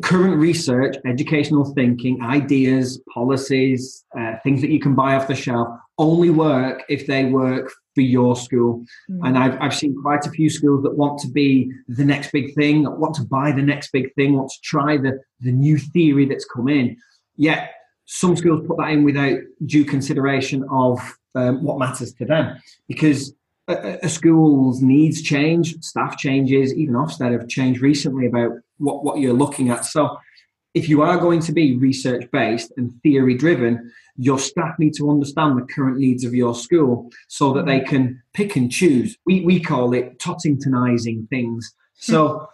current 0.01 0.37
research, 0.37 0.95
educational 1.05 1.65
thinking, 1.73 2.21
ideas, 2.23 2.99
policies, 3.13 4.03
uh, 4.17 4.37
things 4.43 4.61
that 4.61 4.71
you 4.71 4.79
can 4.79 4.95
buy 4.95 5.15
off 5.15 5.27
the 5.27 5.35
shelf 5.35 5.67
only 5.97 6.29
work 6.29 6.83
if 6.89 7.07
they 7.07 7.25
work 7.25 7.71
for 7.95 8.01
your 8.01 8.35
school. 8.35 8.85
Mm. 9.09 9.27
And 9.27 9.37
I've, 9.37 9.59
I've 9.59 9.73
seen 9.73 9.99
quite 10.01 10.25
a 10.27 10.29
few 10.29 10.49
schools 10.49 10.83
that 10.83 10.95
want 10.95 11.19
to 11.21 11.27
be 11.27 11.71
the 11.87 12.05
next 12.05 12.31
big 12.31 12.53
thing, 12.53 12.83
that 12.83 12.91
want 12.91 13.15
to 13.15 13.23
buy 13.23 13.51
the 13.51 13.63
next 13.63 13.91
big 13.91 14.13
thing, 14.13 14.35
want 14.35 14.51
to 14.51 14.61
try 14.63 14.97
the, 14.97 15.19
the 15.39 15.51
new 15.51 15.77
theory 15.77 16.25
that's 16.25 16.45
come 16.45 16.67
in. 16.67 16.97
Yet 17.37 17.71
some 18.05 18.35
schools 18.35 18.67
put 18.67 18.77
that 18.77 18.91
in 18.91 19.03
without 19.03 19.39
due 19.65 19.85
consideration 19.85 20.63
of 20.69 20.99
um, 21.33 21.63
what 21.63 21.79
matters 21.79 22.13
to 22.13 22.25
them 22.25 22.57
because 22.87 23.33
a, 23.67 23.97
a, 24.03 24.09
school's 24.09 24.81
needs 24.81 25.21
change, 25.21 25.75
staff 25.83 26.17
changes, 26.17 26.73
even 26.73 26.93
Ofsted 26.93 27.31
have 27.31 27.49
changed 27.49 27.81
recently 27.81 28.27
about 28.27 28.51
what, 28.77 29.03
what 29.03 29.19
you're 29.19 29.33
looking 29.33 29.69
at. 29.69 29.85
So 29.85 30.17
if 30.75 30.89
you 30.89 31.01
are 31.01 31.17
going 31.17 31.39
to 31.39 31.53
be 31.53 31.77
research 31.77 32.29
based 32.31 32.71
and 32.77 32.93
theory 33.01 33.33
driven, 33.33 33.91
your 34.17 34.37
staff 34.37 34.77
need 34.77 34.93
to 34.95 35.09
understand 35.09 35.57
the 35.57 35.65
current 35.73 35.97
needs 35.97 36.25
of 36.25 36.33
your 36.33 36.53
school 36.53 37.09
so 37.29 37.53
that 37.53 37.65
they 37.65 37.79
can 37.79 38.21
pick 38.33 38.55
and 38.57 38.71
choose. 38.71 39.17
We, 39.25 39.41
we 39.41 39.59
call 39.59 39.93
it 39.93 40.19
Tottingtonizing 40.19 41.29
things. 41.29 41.73
So 41.95 42.47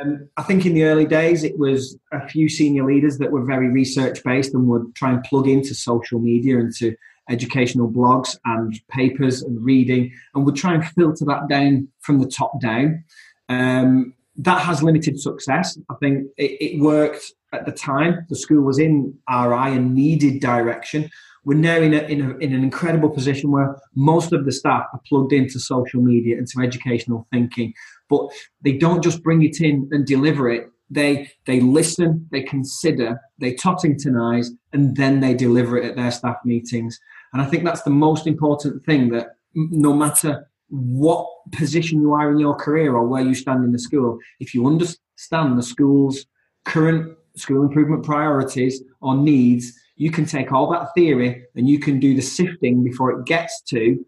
um, 0.00 0.28
I 0.38 0.42
think 0.42 0.64
in 0.64 0.72
the 0.72 0.84
early 0.84 1.04
days, 1.04 1.44
it 1.44 1.58
was 1.58 1.98
a 2.12 2.26
few 2.26 2.48
senior 2.48 2.84
leaders 2.84 3.18
that 3.18 3.30
were 3.30 3.44
very 3.44 3.68
research 3.68 4.24
based 4.24 4.54
and 4.54 4.66
would 4.68 4.94
try 4.94 5.12
and 5.12 5.22
plug 5.24 5.46
into 5.46 5.74
social 5.74 6.18
media 6.18 6.58
and 6.58 6.74
to 6.76 6.96
educational 7.28 7.90
blogs 7.90 8.36
and 8.46 8.80
papers 8.88 9.42
and 9.42 9.62
reading, 9.62 10.12
and 10.34 10.46
would 10.46 10.56
try 10.56 10.74
and 10.74 10.86
filter 10.86 11.24
that 11.26 11.48
down 11.48 11.88
from 12.00 12.20
the 12.20 12.26
top 12.26 12.58
down. 12.60 13.04
Um, 13.48 14.14
that 14.38 14.60
has 14.60 14.82
limited 14.82 15.20
success. 15.20 15.78
I 15.90 15.94
think 15.94 16.28
it, 16.36 16.52
it, 16.60 16.80
worked 16.80 17.32
at 17.56 17.66
the 17.66 17.72
time. 17.72 18.26
The 18.28 18.36
school 18.36 18.62
was 18.62 18.78
in 18.78 19.14
RI 19.28 19.74
and 19.76 19.94
needed 19.94 20.40
direction. 20.40 21.10
We're 21.44 21.58
now 21.58 21.76
in, 21.76 21.94
a, 21.94 21.98
in, 21.98 22.20
a, 22.20 22.36
in 22.38 22.52
an 22.52 22.62
incredible 22.62 23.08
position 23.10 23.52
where 23.52 23.76
most 23.94 24.32
of 24.32 24.44
the 24.44 24.52
staff 24.52 24.84
are 24.92 25.00
plugged 25.08 25.32
into 25.32 25.60
social 25.60 26.00
media 26.02 26.36
and 26.36 26.46
to 26.48 26.60
educational 26.60 27.26
thinking, 27.32 27.72
but 28.08 28.28
they 28.62 28.72
don't 28.72 29.02
just 29.02 29.22
bring 29.22 29.42
it 29.42 29.60
in 29.60 29.88
and 29.92 30.06
deliver 30.06 30.50
it 30.50 30.68
they 30.90 31.30
they 31.46 31.60
listen, 31.60 32.28
they 32.30 32.42
consider, 32.42 33.20
they 33.38 33.54
Tottingtonize, 33.54 34.48
and 34.72 34.96
then 34.96 35.20
they 35.20 35.34
deliver 35.34 35.76
it 35.76 35.84
at 35.84 35.96
their 35.96 36.10
staff 36.10 36.36
meetings. 36.44 36.98
And 37.32 37.42
I 37.42 37.46
think 37.46 37.64
that's 37.64 37.82
the 37.82 37.90
most 37.90 38.26
important 38.26 38.84
thing 38.84 39.10
that 39.10 39.28
no 39.54 39.92
matter 39.92 40.48
what 40.68 41.26
position 41.52 42.00
you 42.00 42.12
are 42.12 42.30
in 42.30 42.38
your 42.38 42.54
career 42.54 42.94
or 42.94 43.06
where 43.06 43.22
you 43.22 43.34
stand 43.34 43.64
in 43.64 43.72
the 43.72 43.78
school, 43.78 44.18
if 44.40 44.54
you 44.54 44.66
understand 44.66 45.58
the 45.58 45.62
school's 45.62 46.26
current 46.64 47.16
school 47.36 47.62
improvement 47.62 48.04
priorities 48.04 48.82
or 49.00 49.14
needs, 49.14 49.72
you 49.96 50.10
can 50.10 50.26
take 50.26 50.52
all 50.52 50.70
that 50.70 50.88
theory 50.94 51.44
and 51.54 51.68
you 51.68 51.78
can 51.78 51.98
do 51.98 52.14
the 52.14 52.22
sifting 52.22 52.84
before 52.84 53.10
it 53.10 53.26
gets 53.26 53.62
to 53.62 54.04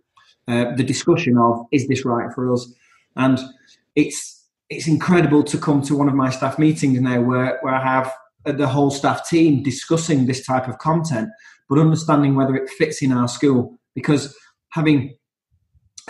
uh, 0.48 0.74
the 0.76 0.82
discussion 0.82 1.36
of 1.38 1.66
is 1.72 1.86
this 1.88 2.04
right 2.04 2.32
for 2.34 2.52
us? 2.52 2.72
And 3.16 3.38
it's 3.94 4.46
it's 4.70 4.86
incredible 4.86 5.42
to 5.44 5.58
come 5.58 5.80
to 5.82 5.96
one 5.96 6.08
of 6.08 6.14
my 6.14 6.30
staff 6.30 6.58
meetings 6.58 7.00
now 7.00 7.22
where, 7.22 7.58
where 7.62 7.74
I 7.74 7.82
have 7.82 8.12
the 8.44 8.66
whole 8.66 8.90
staff 8.90 9.26
team 9.26 9.62
discussing 9.62 10.26
this 10.26 10.44
type 10.44 10.68
of 10.68 10.78
content, 10.78 11.30
but 11.68 11.78
understanding 11.78 12.34
whether 12.34 12.54
it 12.54 12.68
fits 12.70 13.00
in 13.00 13.10
our 13.10 13.28
school. 13.28 13.78
Because 13.94 14.36
having 14.70 15.16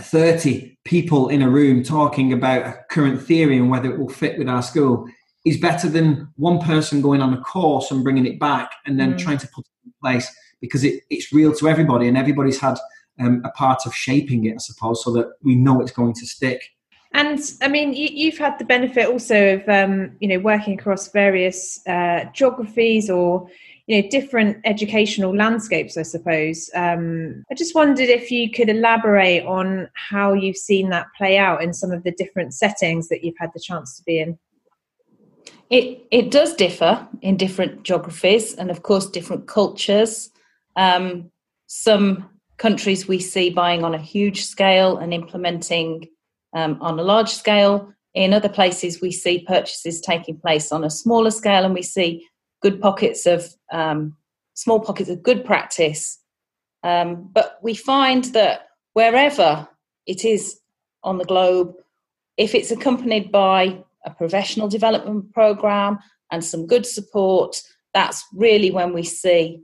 30 0.00 0.76
people 0.84 1.28
in 1.28 1.42
a 1.42 1.48
room 1.48 1.82
talking 1.82 2.32
about 2.32 2.66
a 2.66 2.78
current 2.90 3.22
theory 3.22 3.56
and 3.56 3.70
whether 3.70 3.92
it 3.92 3.98
will 3.98 4.08
fit 4.08 4.38
with 4.38 4.48
our 4.48 4.62
school 4.62 5.06
is 5.44 5.56
better 5.56 5.88
than 5.88 6.28
one 6.36 6.58
person 6.58 7.00
going 7.00 7.22
on 7.22 7.32
a 7.32 7.40
course 7.40 7.90
and 7.90 8.02
bringing 8.02 8.26
it 8.26 8.38
back 8.38 8.70
and 8.86 8.98
then 8.98 9.14
mm. 9.14 9.18
trying 9.18 9.38
to 9.38 9.48
put 9.48 9.64
it 9.64 9.86
in 9.86 9.92
place 10.02 10.30
because 10.60 10.84
it, 10.84 11.02
it's 11.10 11.32
real 11.32 11.54
to 11.54 11.68
everybody 11.68 12.08
and 12.08 12.16
everybody's 12.16 12.60
had 12.60 12.78
um, 13.20 13.42
a 13.44 13.50
part 13.50 13.86
of 13.86 13.94
shaping 13.94 14.46
it, 14.46 14.54
I 14.54 14.58
suppose, 14.58 15.02
so 15.02 15.12
that 15.12 15.32
we 15.42 15.54
know 15.54 15.80
it's 15.80 15.92
going 15.92 16.14
to 16.14 16.26
stick. 16.26 16.62
And 17.12 17.40
I 17.62 17.68
mean, 17.68 17.94
you, 17.94 18.30
have 18.30 18.38
had 18.38 18.58
the 18.58 18.64
benefit 18.64 19.08
also 19.08 19.54
of 19.54 19.68
um, 19.68 20.16
you 20.20 20.28
know 20.28 20.38
working 20.38 20.78
across 20.78 21.10
various 21.10 21.80
uh, 21.86 22.24
geographies 22.34 23.08
or 23.08 23.48
you 23.86 24.02
know 24.02 24.08
different 24.10 24.58
educational 24.64 25.34
landscapes. 25.34 25.96
I 25.96 26.02
suppose. 26.02 26.68
Um, 26.74 27.44
I 27.50 27.54
just 27.54 27.74
wondered 27.74 28.10
if 28.10 28.30
you 28.30 28.50
could 28.50 28.68
elaborate 28.68 29.46
on 29.46 29.88
how 29.94 30.34
you've 30.34 30.58
seen 30.58 30.90
that 30.90 31.06
play 31.16 31.38
out 31.38 31.62
in 31.62 31.72
some 31.72 31.92
of 31.92 32.04
the 32.04 32.12
different 32.12 32.52
settings 32.52 33.08
that 33.08 33.24
you've 33.24 33.38
had 33.38 33.50
the 33.54 33.60
chance 33.60 33.96
to 33.96 34.02
be 34.04 34.20
in. 34.20 34.38
It 35.70 36.06
it 36.10 36.30
does 36.30 36.54
differ 36.54 37.06
in 37.20 37.36
different 37.36 37.82
geographies 37.82 38.54
and 38.54 38.70
of 38.70 38.82
course 38.82 39.06
different 39.06 39.46
cultures. 39.46 40.30
Um, 40.76 41.30
some 41.66 42.30
countries 42.56 43.06
we 43.06 43.20
see 43.20 43.50
buying 43.50 43.84
on 43.84 43.94
a 43.94 43.98
huge 43.98 44.44
scale 44.44 44.96
and 44.96 45.12
implementing 45.12 46.08
um, 46.54 46.78
on 46.80 46.98
a 46.98 47.02
large 47.02 47.30
scale. 47.30 47.92
In 48.14 48.32
other 48.32 48.48
places, 48.48 49.00
we 49.00 49.12
see 49.12 49.40
purchases 49.40 50.00
taking 50.00 50.38
place 50.38 50.72
on 50.72 50.82
a 50.84 50.90
smaller 50.90 51.30
scale, 51.30 51.64
and 51.64 51.74
we 51.74 51.82
see 51.82 52.26
good 52.62 52.80
pockets 52.80 53.26
of 53.26 53.46
um, 53.70 54.16
small 54.54 54.80
pockets 54.80 55.10
of 55.10 55.22
good 55.22 55.44
practice. 55.44 56.18
Um, 56.82 57.28
but 57.32 57.58
we 57.62 57.74
find 57.74 58.24
that 58.26 58.68
wherever 58.94 59.68
it 60.06 60.24
is 60.24 60.58
on 61.04 61.18
the 61.18 61.24
globe, 61.24 61.74
if 62.36 62.54
it's 62.54 62.70
accompanied 62.70 63.30
by 63.30 63.84
a 64.08 64.14
professional 64.14 64.68
development 64.68 65.32
program 65.32 65.98
and 66.30 66.44
some 66.44 66.66
good 66.66 66.86
support, 66.86 67.60
that's 67.94 68.24
really 68.34 68.70
when 68.70 68.92
we 68.92 69.02
see 69.02 69.62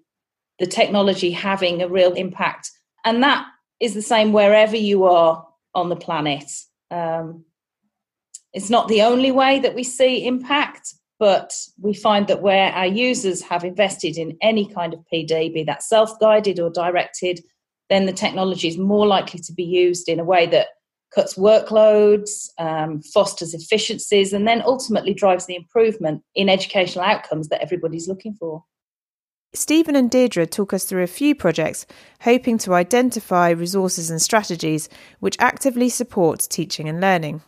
the 0.58 0.66
technology 0.66 1.30
having 1.30 1.82
a 1.82 1.88
real 1.88 2.12
impact. 2.12 2.70
And 3.04 3.22
that 3.22 3.46
is 3.80 3.94
the 3.94 4.02
same 4.02 4.32
wherever 4.32 4.76
you 4.76 5.04
are 5.04 5.46
on 5.74 5.88
the 5.88 5.96
planet. 5.96 6.50
Um, 6.90 7.44
it's 8.52 8.70
not 8.70 8.88
the 8.88 9.02
only 9.02 9.32
way 9.32 9.58
that 9.58 9.74
we 9.74 9.82
see 9.82 10.26
impact, 10.26 10.94
but 11.18 11.52
we 11.80 11.92
find 11.92 12.28
that 12.28 12.42
where 12.42 12.72
our 12.72 12.86
users 12.86 13.42
have 13.42 13.64
invested 13.64 14.16
in 14.16 14.36
any 14.40 14.66
kind 14.66 14.94
of 14.94 15.00
PD, 15.12 15.52
be 15.52 15.64
that 15.64 15.82
self 15.82 16.18
guided 16.20 16.60
or 16.60 16.70
directed, 16.70 17.40
then 17.90 18.06
the 18.06 18.12
technology 18.12 18.68
is 18.68 18.78
more 18.78 19.06
likely 19.06 19.40
to 19.40 19.52
be 19.52 19.64
used 19.64 20.08
in 20.08 20.20
a 20.20 20.24
way 20.24 20.46
that 20.46 20.68
cuts 21.14 21.34
workloads, 21.34 22.48
um, 22.58 23.00
fosters 23.02 23.54
efficiencies, 23.54 24.32
and 24.32 24.46
then 24.46 24.62
ultimately 24.62 25.14
drives 25.14 25.46
the 25.46 25.56
improvement 25.56 26.22
in 26.34 26.48
educational 26.48 27.04
outcomes 27.04 27.48
that 27.48 27.62
everybody's 27.62 28.08
looking 28.08 28.34
for. 28.34 28.64
Stephen 29.54 29.94
and 29.94 30.10
Deirdre 30.10 30.46
talk 30.46 30.72
us 30.72 30.84
through 30.84 31.04
a 31.04 31.08
few 31.08 31.34
projects 31.34 31.86
hoping 32.22 32.58
to 32.58 32.74
identify 32.74 33.50
resources 33.50 34.10
and 34.10 34.20
strategies 34.20 34.88
which 35.20 35.36
actively 35.38 35.88
support 35.88 36.40
teaching 36.50 36.88
and 36.88 37.00
learning. 37.00 37.40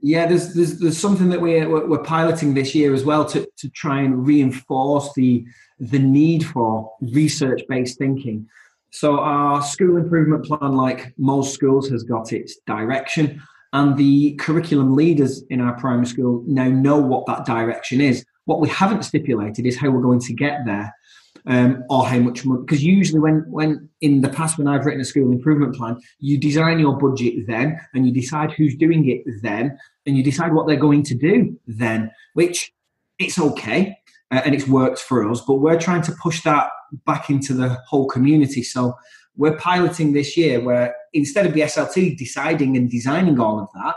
Yeah, 0.00 0.26
there's 0.26 0.54
there's, 0.54 0.78
there's 0.78 0.98
something 0.98 1.28
that 1.30 1.40
we're, 1.40 1.86
we're 1.86 2.02
piloting 2.02 2.54
this 2.54 2.74
year 2.74 2.94
as 2.94 3.04
well 3.04 3.24
to, 3.26 3.46
to 3.56 3.68
try 3.70 4.00
and 4.00 4.26
reinforce 4.26 5.12
the 5.14 5.44
the 5.78 5.98
need 5.98 6.44
for 6.44 6.92
research 7.00 7.62
based 7.68 7.98
thinking. 7.98 8.48
So 8.94 9.18
our 9.18 9.60
school 9.60 9.96
improvement 9.96 10.44
plan, 10.44 10.76
like 10.76 11.14
most 11.18 11.52
schools, 11.52 11.88
has 11.88 12.04
got 12.04 12.32
its 12.32 12.58
direction, 12.64 13.42
and 13.72 13.96
the 13.96 14.36
curriculum 14.36 14.94
leaders 14.94 15.42
in 15.50 15.60
our 15.60 15.76
primary 15.80 16.06
school 16.06 16.44
now 16.46 16.68
know 16.68 16.98
what 16.98 17.26
that 17.26 17.44
direction 17.44 18.00
is. 18.00 18.24
What 18.44 18.60
we 18.60 18.68
haven't 18.68 19.02
stipulated 19.02 19.66
is 19.66 19.76
how 19.76 19.90
we're 19.90 20.00
going 20.00 20.20
to 20.20 20.32
get 20.32 20.60
there 20.64 20.94
um, 21.46 21.82
or 21.90 22.06
how 22.06 22.20
much 22.20 22.44
money. 22.44 22.60
Because 22.60 22.84
usually, 22.84 23.18
when 23.18 23.44
when 23.48 23.88
in 24.00 24.20
the 24.20 24.28
past, 24.28 24.58
when 24.58 24.68
I've 24.68 24.86
written 24.86 25.00
a 25.00 25.04
school 25.04 25.32
improvement 25.32 25.74
plan, 25.74 26.00
you 26.20 26.38
design 26.38 26.78
your 26.78 26.96
budget 26.96 27.48
then, 27.48 27.80
and 27.94 28.06
you 28.06 28.12
decide 28.12 28.52
who's 28.52 28.76
doing 28.76 29.08
it 29.10 29.24
then, 29.42 29.76
and 30.06 30.16
you 30.16 30.22
decide 30.22 30.54
what 30.54 30.68
they're 30.68 30.76
going 30.76 31.02
to 31.02 31.16
do 31.16 31.58
then. 31.66 32.12
Which 32.34 32.72
it's 33.18 33.40
okay 33.40 33.96
uh, 34.30 34.42
and 34.44 34.54
it's 34.54 34.68
worked 34.68 35.00
for 35.00 35.28
us, 35.28 35.40
but 35.40 35.54
we're 35.54 35.80
trying 35.80 36.02
to 36.02 36.12
push 36.22 36.44
that 36.44 36.70
back 37.06 37.30
into 37.30 37.54
the 37.54 37.70
whole 37.88 38.06
community. 38.06 38.62
So 38.62 38.94
we're 39.36 39.56
piloting 39.56 40.12
this 40.12 40.36
year 40.36 40.60
where 40.60 40.94
instead 41.12 41.46
of 41.46 41.54
the 41.54 41.62
SLT 41.62 42.16
deciding 42.16 42.76
and 42.76 42.90
designing 42.90 43.40
all 43.40 43.58
of 43.58 43.68
that, 43.74 43.96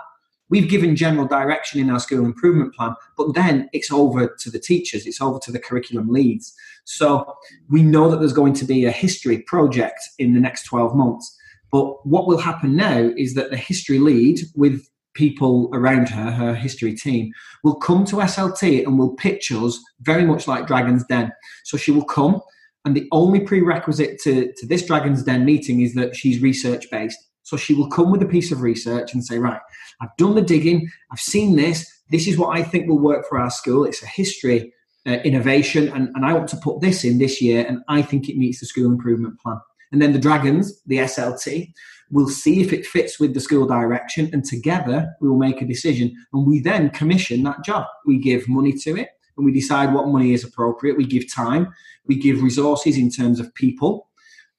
we've 0.49 0.69
given 0.69 0.95
general 0.95 1.27
direction 1.27 1.79
in 1.79 1.89
our 1.89 1.99
school 1.99 2.25
improvement 2.25 2.73
plan, 2.73 2.95
but 3.17 3.33
then 3.33 3.69
it's 3.73 3.91
over 3.91 4.35
to 4.39 4.49
the 4.49 4.59
teachers, 4.59 5.05
it's 5.05 5.21
over 5.21 5.39
to 5.39 5.51
the 5.51 5.59
curriculum 5.59 6.09
leads. 6.09 6.53
So 6.85 7.35
we 7.69 7.83
know 7.83 8.09
that 8.09 8.17
there's 8.17 8.33
going 8.33 8.53
to 8.53 8.65
be 8.65 8.85
a 8.85 8.91
history 8.91 9.39
project 9.39 9.99
in 10.19 10.33
the 10.33 10.39
next 10.39 10.63
12 10.63 10.95
months. 10.95 11.35
But 11.71 12.05
what 12.07 12.27
will 12.27 12.37
happen 12.37 12.75
now 12.75 13.11
is 13.17 13.33
that 13.33 13.49
the 13.49 13.57
history 13.57 13.99
lead, 13.99 14.39
with 14.55 14.87
people 15.13 15.69
around 15.73 16.07
her, 16.07 16.31
her 16.31 16.55
history 16.55 16.95
team, 16.95 17.33
will 17.63 17.75
come 17.75 18.05
to 18.05 18.17
SLT 18.17 18.85
and 18.85 18.97
will 18.97 19.15
pitch 19.15 19.51
us 19.51 19.79
very 20.01 20.23
much 20.23 20.47
like 20.47 20.67
Dragon's 20.67 21.03
Den. 21.05 21.31
So 21.65 21.75
she 21.75 21.91
will 21.91 22.05
come, 22.05 22.39
and 22.87 22.95
the 22.95 23.09
only 23.11 23.41
prerequisite 23.41 24.17
to, 24.21 24.53
to 24.55 24.65
this 24.65 24.85
Dragon's 24.85 25.21
Den 25.21 25.43
meeting 25.43 25.81
is 25.81 25.93
that 25.95 26.15
she's 26.15 26.41
research 26.41 26.89
based. 26.89 27.19
So 27.43 27.57
she 27.57 27.73
will 27.73 27.89
come 27.89 28.11
with 28.11 28.21
a 28.21 28.25
piece 28.25 28.49
of 28.49 28.61
research 28.61 29.13
and 29.13 29.25
say, 29.25 29.39
Right, 29.39 29.59
I've 30.01 30.15
done 30.17 30.35
the 30.35 30.41
digging, 30.41 30.89
I've 31.11 31.19
seen 31.19 31.57
this, 31.57 31.85
this 32.11 32.29
is 32.29 32.37
what 32.37 32.57
I 32.57 32.63
think 32.63 32.87
will 32.87 32.97
work 32.97 33.27
for 33.27 33.39
our 33.39 33.49
school. 33.49 33.83
It's 33.83 34.01
a 34.01 34.07
history 34.07 34.73
uh, 35.05 35.17
innovation, 35.25 35.89
and, 35.89 36.07
and 36.15 36.25
I 36.25 36.31
want 36.31 36.47
to 36.47 36.57
put 36.63 36.79
this 36.79 37.03
in 37.03 37.17
this 37.17 37.41
year, 37.41 37.65
and 37.67 37.79
I 37.89 38.01
think 38.03 38.29
it 38.29 38.37
meets 38.37 38.61
the 38.61 38.65
school 38.65 38.85
improvement 38.85 39.37
plan. 39.41 39.59
And 39.91 40.01
then 40.01 40.13
the 40.13 40.19
Dragons, 40.19 40.81
the 40.85 40.99
SLT, 40.99 41.73
will 42.09 42.29
see 42.29 42.61
if 42.61 42.71
it 42.71 42.85
fits 42.85 43.19
with 43.19 43.33
the 43.33 43.41
school 43.41 43.67
direction, 43.67 44.29
and 44.31 44.45
together 44.45 45.09
we 45.19 45.27
will 45.27 45.37
make 45.37 45.61
a 45.61 45.67
decision. 45.67 46.15
And 46.31 46.47
we 46.47 46.61
then 46.61 46.89
commission 46.91 47.43
that 47.43 47.65
job. 47.65 47.85
We 48.05 48.17
give 48.17 48.47
money 48.47 48.71
to 48.71 48.95
it, 48.95 49.09
and 49.37 49.45
we 49.45 49.51
decide 49.51 49.93
what 49.93 50.07
money 50.07 50.33
is 50.33 50.43
appropriate. 50.43 50.97
We 50.97 51.05
give 51.05 51.31
time, 51.31 51.73
we 52.05 52.15
give 52.15 52.41
resources 52.41 52.97
in 52.97 53.09
terms 53.09 53.39
of 53.39 53.53
people 53.53 54.09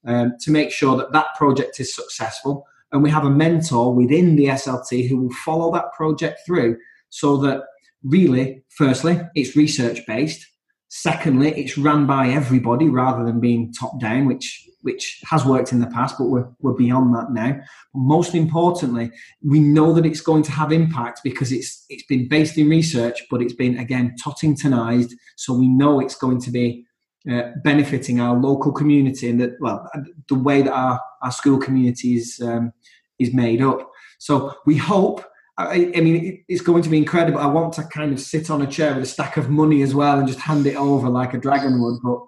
um, 0.07 0.35
to 0.41 0.51
make 0.51 0.71
sure 0.71 0.97
that 0.97 1.13
that 1.13 1.35
project 1.37 1.81
is 1.81 1.95
successful. 1.95 2.67
And 2.93 3.03
we 3.03 3.11
have 3.11 3.25
a 3.25 3.31
mentor 3.31 3.93
within 3.93 4.37
the 4.37 4.47
SLT 4.47 5.09
who 5.09 5.19
will 5.19 5.35
follow 5.45 5.73
that 5.73 5.93
project 5.93 6.41
through 6.47 6.79
so 7.11 7.37
that 7.39 7.65
really, 8.03 8.63
firstly, 8.69 9.21
it's 9.35 9.57
research 9.57 10.07
based. 10.07 10.47
Secondly, 10.89 11.53
it's 11.53 11.77
run 11.77 12.07
by 12.07 12.29
everybody 12.29 12.89
rather 12.89 13.25
than 13.25 13.41
being 13.41 13.73
top 13.73 14.01
down, 14.01 14.27
which 14.27 14.65
which 14.83 15.21
has 15.25 15.45
worked 15.45 15.73
in 15.73 15.81
the 15.81 15.89
past, 15.89 16.17
but 16.17 16.27
we're, 16.27 16.49
we're 16.61 16.73
beyond 16.73 17.15
that 17.15 17.33
now. 17.33 17.53
But 17.93 17.99
most 17.99 18.35
importantly, 18.35 19.11
we 19.43 19.59
know 19.59 19.93
that 19.93 20.07
it's 20.07 20.21
going 20.21 20.45
to 20.45 20.53
have 20.53 20.73
impact 20.73 21.21
because 21.23 21.53
it's 21.53 21.85
it's 21.89 22.05
been 22.05 22.29
based 22.29 22.57
in 22.57 22.69
research, 22.69 23.23
but 23.31 23.43
it's 23.43 23.53
been 23.53 23.79
again 23.79 24.15
Tottingtonized, 24.23 25.13
so 25.37 25.53
we 25.53 25.69
know 25.69 26.01
it's 26.01 26.17
going 26.17 26.41
to 26.41 26.51
be 26.51 26.87
uh, 27.31 27.51
benefiting 27.65 28.21
our 28.21 28.37
local 28.39 28.73
community 28.73 29.29
and 29.29 29.41
that 29.41 29.61
well 29.61 29.87
the 30.29 30.35
way 30.35 30.63
that 30.63 30.73
our, 30.73 31.01
our 31.23 31.33
school 31.33 31.59
community 31.59 32.15
is 32.15 32.41
um, 32.43 32.73
is 33.19 33.35
made 33.35 33.61
up. 33.61 33.91
So 34.19 34.55
we 34.65 34.77
hope 34.77 35.25
I, 35.59 35.91
I, 35.97 36.01
mean, 36.01 36.45
it's 36.49 36.63
going 36.63 36.85
to 36.85 36.89
be 36.89 36.99
incredible. 36.99 37.41
I 37.41 37.47
want 37.47 37.73
to 37.75 37.83
kind 37.83 38.13
of 38.13 38.21
sit 38.21 38.49
on 38.49 38.63
a 38.63 38.67
chair 38.67 38.95
with 38.95 39.03
a 39.03 39.07
stack 39.07 39.37
of 39.37 39.51
money 39.51 39.83
as 39.83 39.93
well 39.93 40.19
and 40.19 40.29
just 40.29 40.39
hand 40.39 40.67
it 40.67 40.77
over 40.77 41.09
like 41.09 41.35
a 41.35 41.39
dragon 41.39 41.83
would. 41.83 41.99
But 42.03 42.21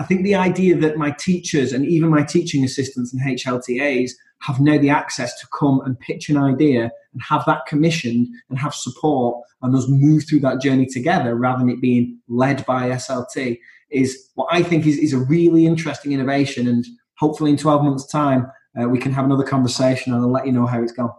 I 0.00 0.04
think 0.04 0.24
the 0.24 0.34
idea 0.34 0.76
that 0.78 0.96
my 0.96 1.12
teachers 1.12 1.72
and 1.72 1.86
even 1.86 2.10
my 2.10 2.24
teaching 2.24 2.64
assistants 2.64 3.14
and 3.14 3.22
HLTAs 3.22 4.10
have 4.40 4.60
now 4.60 4.76
the 4.76 4.90
access 4.90 5.38
to 5.40 5.46
come 5.56 5.82
and 5.84 5.98
pitch 6.00 6.28
an 6.28 6.36
idea 6.36 6.90
and 7.12 7.22
have 7.22 7.44
that 7.46 7.64
commissioned 7.66 8.26
and 8.50 8.58
have 8.58 8.74
support 8.74 9.40
and 9.62 9.74
us 9.76 9.86
move 9.88 10.24
through 10.28 10.40
that 10.40 10.60
journey 10.60 10.86
together 10.86 11.36
rather 11.36 11.60
than 11.60 11.70
it 11.70 11.80
being 11.80 12.18
led 12.28 12.66
by 12.66 12.90
SLT 12.90 13.58
is 13.90 14.30
what 14.34 14.48
I 14.50 14.64
think 14.64 14.84
is, 14.84 14.98
is 14.98 15.12
a 15.12 15.18
really 15.18 15.64
interesting 15.64 16.10
innovation. 16.10 16.66
And 16.66 16.84
hopefully 17.18 17.52
in 17.52 17.56
12 17.56 17.84
months' 17.84 18.06
time, 18.06 18.50
uh, 18.78 18.88
we 18.88 18.98
can 18.98 19.12
have 19.12 19.24
another 19.24 19.44
conversation 19.44 20.12
and 20.12 20.20
I'll 20.20 20.30
let 20.30 20.46
you 20.46 20.52
know 20.52 20.66
how 20.66 20.82
it's 20.82 20.92
gone. 20.92 21.12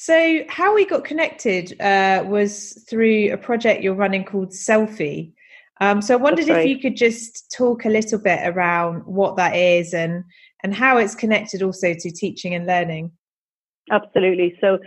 So, 0.00 0.44
how 0.48 0.76
we 0.76 0.86
got 0.86 1.02
connected 1.02 1.74
uh, 1.80 2.22
was 2.24 2.84
through 2.88 3.32
a 3.32 3.36
project 3.36 3.82
you're 3.82 3.94
running 3.94 4.24
called 4.24 4.50
Selfie. 4.50 5.32
Um, 5.80 6.02
so, 6.02 6.14
I 6.14 6.18
wondered 6.18 6.48
if 6.48 6.64
you 6.64 6.78
could 6.78 6.96
just 6.96 7.50
talk 7.50 7.84
a 7.84 7.88
little 7.88 8.20
bit 8.20 8.38
around 8.44 9.04
what 9.06 9.34
that 9.38 9.56
is 9.56 9.92
and 9.92 10.22
and 10.62 10.72
how 10.72 10.98
it's 10.98 11.16
connected 11.16 11.64
also 11.64 11.94
to 11.94 12.12
teaching 12.12 12.54
and 12.54 12.64
learning. 12.64 13.10
Absolutely. 13.90 14.56
So, 14.60 14.78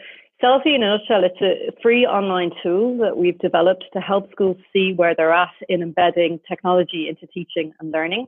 Selfie, 0.42 0.76
in 0.76 0.84
a 0.84 0.98
nutshell, 0.98 1.26
it's 1.26 1.42
a 1.42 1.74
free 1.82 2.06
online 2.06 2.52
tool 2.64 2.98
that 3.00 3.18
we've 3.18 3.38
developed 3.40 3.84
to 3.92 4.00
help 4.00 4.32
schools 4.32 4.56
see 4.72 4.94
where 4.94 5.14
they're 5.14 5.34
at 5.34 5.52
in 5.68 5.82
embedding 5.82 6.40
technology 6.48 7.10
into 7.10 7.28
teaching 7.34 7.74
and 7.82 7.92
learning. 7.92 8.28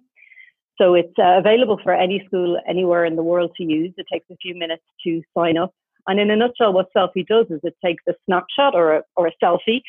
So 0.77 0.95
it's 0.95 1.17
uh, 1.17 1.37
available 1.37 1.79
for 1.81 1.93
any 1.93 2.21
school 2.25 2.59
anywhere 2.67 3.05
in 3.05 3.15
the 3.15 3.23
world 3.23 3.51
to 3.55 3.63
use. 3.63 3.93
It 3.95 4.07
takes 4.11 4.25
a 4.29 4.35
few 4.35 4.53
minutes 4.53 4.83
to 5.05 5.21
sign 5.33 5.55
up 5.55 5.73
and 6.07 6.19
in 6.19 6.31
a 6.31 6.35
nutshell, 6.35 6.73
what 6.73 6.93
Selfie 6.95 7.25
does 7.25 7.47
is 7.49 7.59
it 7.63 7.75
takes 7.83 8.03
a 8.07 8.13
snapshot 8.25 8.75
or 8.75 8.95
a, 8.97 9.03
or 9.15 9.27
a 9.27 9.31
selfie 9.41 9.81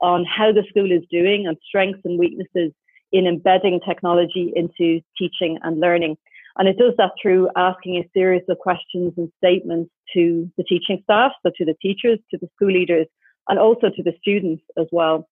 on 0.00 0.24
how 0.24 0.52
the 0.52 0.64
school 0.68 0.90
is 0.90 1.02
doing 1.10 1.46
and 1.46 1.56
strengths 1.66 2.00
and 2.04 2.18
weaknesses 2.18 2.72
in 3.12 3.26
embedding 3.26 3.80
technology 3.86 4.52
into 4.56 5.00
teaching 5.16 5.58
and 5.62 5.80
learning. 5.80 6.16
And 6.58 6.68
it 6.68 6.76
does 6.76 6.94
that 6.98 7.12
through 7.20 7.48
asking 7.56 7.96
a 7.96 8.10
series 8.12 8.42
of 8.48 8.58
questions 8.58 9.14
and 9.16 9.30
statements 9.38 9.90
to 10.14 10.50
the 10.56 10.64
teaching 10.64 11.00
staff, 11.04 11.32
so 11.42 11.50
to 11.56 11.64
the 11.64 11.74
teachers, 11.80 12.18
to 12.30 12.38
the 12.38 12.48
school 12.56 12.72
leaders, 12.72 13.06
and 13.48 13.58
also 13.58 13.88
to 13.88 14.02
the 14.02 14.12
students 14.20 14.62
as 14.78 14.86
well. 14.92 15.28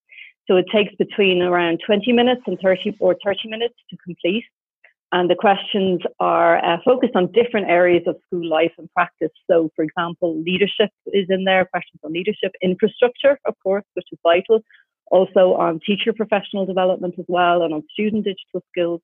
So 0.46 0.56
it 0.56 0.66
takes 0.72 0.94
between 0.96 1.42
around 1.42 1.80
20 1.84 2.12
minutes 2.12 2.42
and 2.46 2.58
30 2.60 2.96
or 3.00 3.16
30 3.24 3.48
minutes 3.48 3.74
to 3.90 3.96
complete. 4.04 4.44
And 5.12 5.28
the 5.28 5.34
questions 5.34 6.00
are 6.20 6.64
uh, 6.64 6.76
focused 6.84 7.16
on 7.16 7.32
different 7.32 7.68
areas 7.68 8.04
of 8.06 8.16
school 8.26 8.48
life 8.48 8.72
and 8.78 8.88
practice. 8.92 9.32
So, 9.50 9.70
for 9.74 9.82
example, 9.82 10.40
leadership 10.40 10.90
is 11.06 11.26
in 11.28 11.44
there, 11.44 11.64
questions 11.64 12.00
on 12.04 12.12
leadership, 12.12 12.52
infrastructure, 12.62 13.38
of 13.44 13.54
course, 13.62 13.84
which 13.94 14.06
is 14.12 14.18
vital, 14.22 14.60
also 15.10 15.54
on 15.54 15.80
teacher 15.84 16.12
professional 16.12 16.64
development 16.64 17.14
as 17.18 17.24
well, 17.26 17.62
and 17.62 17.74
on 17.74 17.82
student 17.92 18.24
digital 18.24 18.62
skills. 18.70 19.00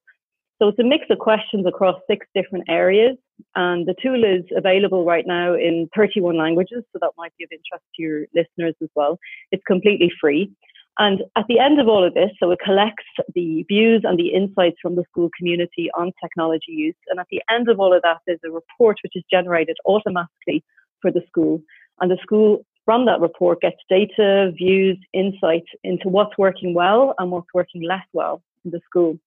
So, 0.63 0.69
it's 0.69 0.79
a 0.79 0.85
mix 0.85 1.07
of 1.11 1.19
questions 1.19 1.67
across 1.67 2.01
six 2.09 2.25
different 2.37 2.67
areas. 2.69 3.17
And 3.57 3.87
the 3.87 3.95
tool 4.01 4.23
is 4.23 4.45
available 4.57 5.05
right 5.05 5.27
now 5.27 5.55
in 5.55 5.89
31 5.97 6.39
languages, 6.39 6.85
so 6.93 6.99
that 7.01 7.11
might 7.19 7.33
be 7.37 7.45
of 7.45 7.51
interest 7.51 7.85
to 7.97 8.03
your 8.03 8.27
listeners 8.33 8.75
as 8.81 8.89
well. 8.95 9.19
It's 9.51 9.63
completely 9.67 10.11
free. 10.21 10.53
And 10.99 11.23
at 11.37 11.45
the 11.49 11.59
end 11.59 11.79
of 11.79 11.89
all 11.89 12.05
of 12.05 12.15
this, 12.15 12.31
so 12.41 12.51
it 12.51 12.59
collects 12.65 13.05
the 13.35 13.65
views 13.69 14.03
and 14.05 14.19
the 14.19 14.29
insights 14.29 14.77
from 14.81 14.97
the 14.97 15.05
school 15.11 15.29
community 15.37 15.91
on 15.95 16.13
technology 16.23 16.73
use. 16.73 16.97
And 17.09 17.21
at 17.21 17.27
the 17.31 17.43
end 17.51 17.69
of 17.69 17.79
all 17.79 17.93
of 17.93 18.03
that, 18.03 18.19
there's 18.27 18.41
a 18.47 18.51
report 18.51 18.97
which 19.03 19.13
is 19.15 19.23
generated 19.31 19.77
automatically 19.85 20.65
for 21.03 21.11
the 21.11 21.23
school. 21.29 21.61
And 22.01 22.11
the 22.11 22.19
school, 22.23 22.65
from 22.87 23.05
that 23.07 23.21
report, 23.21 23.61
gets 23.61 23.77
data, 23.91 24.53
views, 24.57 24.99
insights 25.13 25.69
into 25.85 26.09
what's 26.09 26.39
working 26.39 26.73
well 26.73 27.15
and 27.19 27.31
what's 27.31 27.53
working 27.53 27.83
less 27.83 28.07
well 28.15 28.43
in 28.65 28.71
the 28.71 28.81
school. 28.87 29.19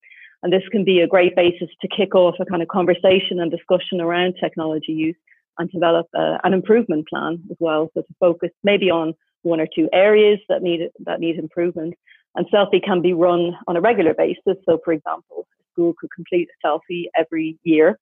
And 0.42 0.52
this 0.52 0.64
can 0.72 0.84
be 0.84 1.02
a 1.02 1.08
great 1.08 1.36
basis 1.36 1.70
to 1.82 1.88
kick 1.88 2.16
off 2.16 2.36
a 2.40 2.46
kind 2.46 2.64
of 2.64 2.68
conversation 2.70 3.40
and 3.40 3.52
discussion 3.52 4.02
around 4.02 4.36
technology 4.40 4.94
use 4.94 5.18
and 5.60 5.70
develop 5.70 6.08
a, 6.16 6.40
an 6.44 6.54
improvement 6.54 7.08
plan 7.10 7.44
as 7.52 7.58
well. 7.60 7.92
So 7.94 8.02
to 8.02 8.14
focus 8.20 8.50
maybe 8.64 8.90
on 8.90 9.14
one 9.44 9.60
or 9.60 9.68
two 9.74 9.90
areas 9.94 10.40
that 10.50 10.62
need 10.62 10.90
that 11.06 11.20
need 11.20 11.38
improvement. 11.38 11.96
And 12.36 12.46
selfie 12.52 12.84
can 12.84 13.02
be 13.02 13.14
run 13.14 13.56
on 13.68 13.76
a 13.76 13.82
regular 13.82 14.14
basis. 14.14 14.58
So, 14.66 14.80
for 14.86 14.94
example, 14.94 15.48
a 15.60 15.64
school 15.74 15.94
could 16.00 16.12
complete 16.16 16.48
a 16.50 16.68
selfie 16.68 17.06
every 17.18 17.58
year, 17.64 18.00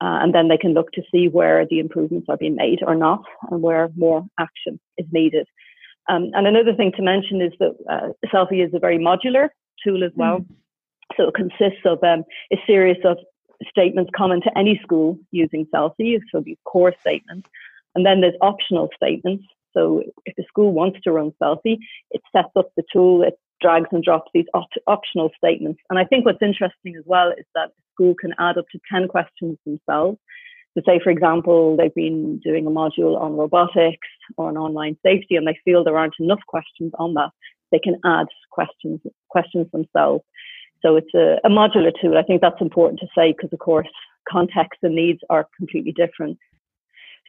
uh, 0.00 0.18
and 0.22 0.34
then 0.34 0.48
they 0.48 0.56
can 0.56 0.74
look 0.74 0.92
to 0.92 1.02
see 1.12 1.28
where 1.28 1.66
the 1.66 1.80
improvements 1.80 2.26
are 2.28 2.36
being 2.36 2.54
made 2.54 2.80
or 2.86 2.94
not, 2.94 3.24
and 3.50 3.62
where 3.62 3.90
more 3.96 4.24
action 4.38 4.78
is 4.96 5.06
needed. 5.12 5.46
Um, 6.08 6.30
and 6.34 6.46
another 6.46 6.74
thing 6.74 6.92
to 6.96 7.02
mention 7.02 7.40
is 7.40 7.52
that 7.58 7.74
uh, 7.90 8.08
selfie 8.32 8.64
is 8.64 8.74
a 8.74 8.78
very 8.78 8.98
modular 8.98 9.48
tool 9.82 10.04
as 10.04 10.12
well. 10.14 10.40
Mm. 10.40 10.46
So 11.16 11.28
it 11.28 11.34
consists 11.34 11.84
of 11.84 12.02
um, 12.02 12.24
a 12.52 12.56
series 12.66 12.98
of 13.04 13.18
statements 13.68 14.10
common 14.16 14.40
to 14.42 14.58
any 14.58 14.78
school 14.82 15.18
using 15.30 15.66
selfie, 15.74 16.20
so 16.30 16.40
these 16.40 16.58
core 16.64 16.94
statements. 17.00 17.48
And 17.94 18.04
then 18.04 18.20
there's 18.20 18.34
optional 18.40 18.90
statements 18.94 19.44
so 19.76 20.02
if 20.24 20.34
a 20.38 20.44
school 20.44 20.72
wants 20.72 21.00
to 21.02 21.12
run 21.12 21.32
Selfie, 21.42 21.78
it 22.10 22.22
sets 22.34 22.50
up 22.56 22.70
the 22.76 22.84
tool, 22.92 23.22
it 23.22 23.38
drags 23.60 23.88
and 23.92 24.02
drops 24.02 24.30
these 24.34 24.46
op- 24.54 24.68
optional 24.86 25.30
statements. 25.36 25.80
And 25.90 25.98
I 25.98 26.04
think 26.04 26.24
what's 26.24 26.42
interesting 26.42 26.96
as 26.96 27.04
well 27.06 27.30
is 27.30 27.46
that 27.54 27.70
the 27.76 27.82
school 27.92 28.14
can 28.14 28.34
add 28.38 28.58
up 28.58 28.66
to 28.72 28.78
10 28.92 29.08
questions 29.08 29.58
themselves. 29.64 30.18
So 30.74 30.82
say, 30.84 31.00
for 31.02 31.10
example, 31.10 31.76
they've 31.76 31.94
been 31.94 32.40
doing 32.40 32.66
a 32.66 32.70
module 32.70 33.20
on 33.20 33.36
robotics 33.36 34.08
or 34.36 34.48
on 34.48 34.56
online 34.56 34.96
safety 35.04 35.36
and 35.36 35.46
they 35.46 35.58
feel 35.64 35.84
there 35.84 35.96
aren't 35.96 36.14
enough 36.18 36.40
questions 36.48 36.92
on 36.98 37.14
that. 37.14 37.30
They 37.70 37.78
can 37.78 37.98
add 38.04 38.26
questions, 38.50 39.00
questions 39.30 39.66
themselves. 39.72 40.24
So 40.82 40.96
it's 40.96 41.14
a, 41.14 41.38
a 41.44 41.48
modular 41.48 41.92
tool. 42.00 42.18
I 42.18 42.22
think 42.22 42.40
that's 42.40 42.60
important 42.60 43.00
to 43.00 43.06
say 43.16 43.32
because, 43.32 43.52
of 43.52 43.58
course, 43.60 43.88
context 44.28 44.80
and 44.82 44.94
needs 44.94 45.20
are 45.30 45.46
completely 45.56 45.92
different. 45.92 46.38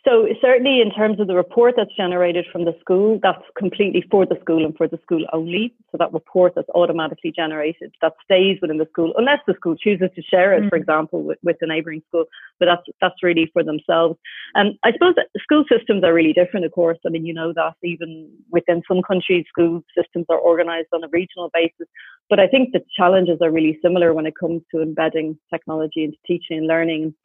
So 0.07 0.27
certainly 0.39 0.81
in 0.81 0.91
terms 0.91 1.19
of 1.19 1.25
the 1.25 1.35
report 1.35 1.73
that's 1.75 1.95
generated 1.97 2.45
from 2.51 2.63
the 2.63 2.77
school, 2.79 3.19
that's 3.23 3.41
completely 3.57 4.03
for 4.11 4.23
the 4.23 4.37
school 4.39 4.63
and 4.63 4.77
for 4.77 4.87
the 4.87 4.99
school 5.01 5.25
only. 5.33 5.73
So 5.91 5.97
that 5.97 6.13
report 6.13 6.53
that's 6.55 6.69
automatically 6.75 7.33
generated, 7.35 7.91
that 8.03 8.13
stays 8.23 8.59
within 8.61 8.77
the 8.77 8.85
school, 8.91 9.13
unless 9.17 9.39
the 9.47 9.55
school 9.55 9.75
chooses 9.75 10.09
to 10.15 10.21
share 10.21 10.53
it, 10.53 10.63
mm. 10.63 10.69
for 10.69 10.75
example, 10.75 11.23
with, 11.23 11.39
with 11.41 11.57
the 11.59 11.65
neighbouring 11.65 12.03
school. 12.07 12.25
But 12.59 12.67
that's 12.67 12.83
that's 13.01 13.23
really 13.23 13.49
for 13.51 13.63
themselves. 13.63 14.19
And 14.53 14.77
I 14.83 14.91
suppose 14.91 15.15
school 15.41 15.65
systems 15.67 16.03
are 16.03 16.13
really 16.13 16.33
different, 16.33 16.67
of 16.67 16.71
course. 16.71 16.99
I 17.03 17.09
mean, 17.09 17.25
you 17.25 17.33
know 17.33 17.51
that 17.53 17.73
even 17.83 18.29
within 18.51 18.83
some 18.87 19.01
countries, 19.01 19.45
school 19.49 19.83
systems 19.97 20.27
are 20.29 20.39
organised 20.39 20.89
on 20.93 21.03
a 21.03 21.07
regional 21.07 21.49
basis. 21.51 21.87
But 22.29 22.39
I 22.39 22.47
think 22.47 22.73
the 22.73 22.81
challenges 22.95 23.39
are 23.41 23.51
really 23.51 23.79
similar 23.81 24.13
when 24.13 24.27
it 24.27 24.35
comes 24.39 24.61
to 24.73 24.83
embedding 24.83 25.37
technology 25.51 26.03
into 26.03 26.17
teaching 26.27 26.59
and 26.59 26.67
learning 26.67 27.15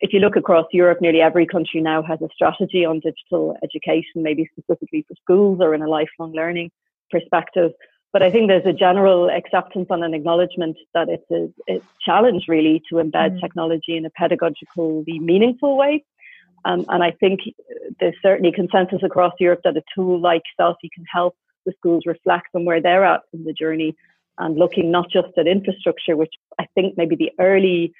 if 0.00 0.12
you 0.12 0.20
look 0.20 0.36
across 0.36 0.66
Europe, 0.72 1.00
nearly 1.00 1.20
every 1.20 1.46
country 1.46 1.80
now 1.80 2.02
has 2.02 2.20
a 2.20 2.28
strategy 2.34 2.84
on 2.84 3.00
digital 3.00 3.56
education, 3.62 4.22
maybe 4.22 4.48
specifically 4.52 5.04
for 5.06 5.14
schools 5.22 5.58
or 5.60 5.74
in 5.74 5.82
a 5.82 5.88
lifelong 5.88 6.32
learning 6.32 6.70
perspective. 7.10 7.72
But 8.12 8.22
I 8.22 8.30
think 8.30 8.48
there's 8.48 8.66
a 8.66 8.72
general 8.72 9.28
acceptance 9.28 9.88
and 9.90 10.04
an 10.04 10.14
acknowledgement 10.14 10.76
that 10.94 11.08
it's 11.08 11.30
a, 11.30 11.72
a 11.72 11.80
challenge 12.04 12.44
really 12.48 12.82
to 12.88 12.96
embed 12.96 13.36
mm. 13.36 13.40
technology 13.40 13.96
in 13.96 14.06
a 14.06 14.10
pedagogically 14.10 15.20
meaningful 15.20 15.76
way. 15.76 16.04
Um, 16.64 16.84
and 16.88 17.02
I 17.02 17.10
think 17.10 17.40
there's 18.00 18.14
certainly 18.22 18.52
consensus 18.52 19.02
across 19.02 19.32
Europe 19.38 19.60
that 19.64 19.76
a 19.76 19.82
tool 19.94 20.20
like 20.20 20.42
Selfie 20.58 20.90
can 20.94 21.04
help 21.12 21.36
the 21.66 21.72
schools 21.78 22.04
reflect 22.06 22.48
on 22.54 22.64
where 22.64 22.80
they're 22.80 23.04
at 23.04 23.22
in 23.32 23.44
the 23.44 23.52
journey 23.52 23.96
and 24.38 24.56
looking 24.58 24.90
not 24.90 25.10
just 25.10 25.36
at 25.36 25.46
infrastructure, 25.46 26.16
which 26.16 26.34
I 26.58 26.66
think 26.74 26.96
maybe 26.96 27.16
the 27.16 27.32
early 27.38 27.92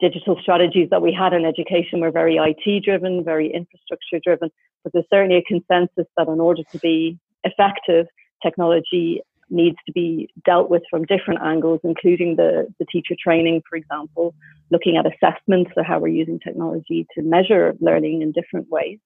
digital 0.00 0.36
strategies 0.40 0.90
that 0.90 1.02
we 1.02 1.12
had 1.12 1.32
in 1.32 1.44
education 1.44 2.00
were 2.00 2.10
very 2.10 2.36
IT 2.36 2.84
driven, 2.84 3.24
very 3.24 3.52
infrastructure 3.52 4.18
driven, 4.22 4.50
but 4.82 4.92
there's 4.92 5.06
certainly 5.10 5.36
a 5.36 5.42
consensus 5.42 6.06
that 6.16 6.28
in 6.28 6.40
order 6.40 6.62
to 6.72 6.78
be 6.78 7.18
effective, 7.44 8.06
technology 8.42 9.22
needs 9.50 9.76
to 9.86 9.92
be 9.92 10.28
dealt 10.44 10.70
with 10.70 10.82
from 10.90 11.04
different 11.04 11.40
angles, 11.42 11.80
including 11.84 12.36
the, 12.36 12.66
the 12.78 12.86
teacher 12.86 13.14
training, 13.22 13.62
for 13.68 13.76
example, 13.76 14.34
looking 14.70 14.96
at 14.96 15.06
assessments, 15.06 15.70
so 15.74 15.82
how 15.82 15.98
we're 15.98 16.08
using 16.08 16.40
technology 16.40 17.06
to 17.14 17.22
measure 17.22 17.74
learning 17.80 18.22
in 18.22 18.32
different 18.32 18.68
ways, 18.70 18.98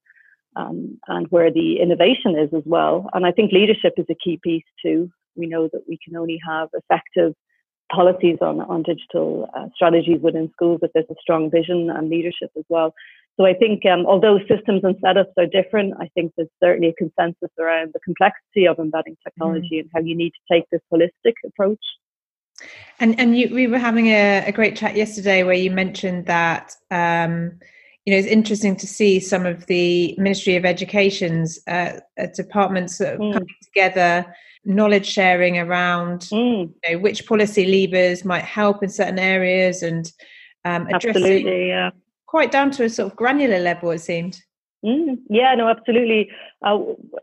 um, 0.55 0.99
and 1.09 1.27
where 1.31 1.53
the 1.53 1.81
innovation 1.81 2.39
is 2.39 2.49
as 2.55 2.63
well. 2.65 3.11
And 3.13 3.27
I 3.27 3.33
think 3.33 3.53
leadership 3.53 3.95
is 3.97 4.07
a 4.09 4.15
key 4.15 4.39
piece 4.43 4.65
too. 4.81 5.11
We 5.35 5.47
know 5.47 5.69
that 5.73 5.83
we 5.89 5.99
can 6.03 6.17
only 6.17 6.39
have 6.49 6.69
effective 6.73 7.35
policies 7.93 8.39
on, 8.41 8.61
on 8.63 8.83
digital 8.83 9.49
uh, 9.55 9.67
strategies 9.75 10.21
within 10.21 10.51
schools 10.53 10.81
if 10.83 10.91
there's 10.93 11.07
a 11.11 11.15
strong 11.21 11.51
vision 11.51 11.91
and 11.91 12.09
leadership 12.09 12.51
as 12.57 12.65
well. 12.69 12.95
So 13.37 13.45
I 13.45 13.53
think 13.53 13.85
um, 13.85 14.07
although 14.07 14.39
systems 14.49 14.83
and 14.83 14.97
setups 14.97 15.33
are 15.37 15.47
different, 15.47 15.95
I 16.01 16.09
think 16.15 16.33
there's 16.37 16.49
certainly 16.63 16.89
a 16.89 16.95
consensus 16.95 17.51
around 17.59 17.93
the 17.93 18.01
complexity 18.01 18.67
of 18.67 18.79
embedding 18.79 19.17
technology 19.23 19.77
mm. 19.77 19.81
and 19.81 19.91
how 19.93 20.01
you 20.01 20.17
need 20.17 20.31
to 20.31 20.55
take 20.55 20.65
this 20.71 20.81
holistic 20.93 21.35
approach. 21.45 21.85
And 22.99 23.21
and 23.21 23.37
you, 23.39 23.55
we 23.55 23.67
were 23.67 23.79
having 23.79 24.07
a, 24.07 24.45
a, 24.47 24.53
great 24.53 24.77
chat 24.77 24.97
yesterday 24.97 25.43
where 25.43 25.55
you 25.55 25.71
mentioned 25.71 26.25
that 26.25 26.75
um, 26.91 27.59
you 28.07 28.13
know 28.13 28.19
it's 28.19 28.27
interesting 28.27 28.77
to 28.77 28.87
see 28.87 29.21
some 29.21 29.45
of 29.45 29.67
the 29.67 30.15
Ministry 30.17 30.57
of 30.57 30.65
Education's 30.65 31.61
uh, 31.67 32.01
uh 32.19 32.27
departments 32.35 32.97
sort 32.97 33.15
of 33.15 33.21
mm. 33.21 33.33
coming 33.35 33.55
together 33.63 34.35
knowledge 34.67 35.07
sharing 35.07 35.59
around 35.59 36.21
mm. 36.33 36.71
you 36.85 36.93
know, 36.93 36.99
which 36.99 37.27
policy 37.27 37.65
levers 37.67 38.25
might 38.25 38.45
help 38.45 38.83
in 38.83 38.89
certain 38.89 39.19
areas 39.19 39.83
and 39.83 40.13
um, 40.65 40.87
addressing 40.89 41.47
yeah. 41.47 41.91
quite 42.27 42.51
down 42.51 42.71
to 42.73 42.85
a 42.85 42.91
sort 42.91 43.11
of 43.11 43.17
granular 43.17 43.61
level, 43.61 43.91
it 43.91 44.01
seemed. 44.01 44.41
Mm, 44.85 45.19
yeah, 45.31 45.55
no, 45.55 45.69
absolutely. 45.69 46.31
Uh, 46.65 46.79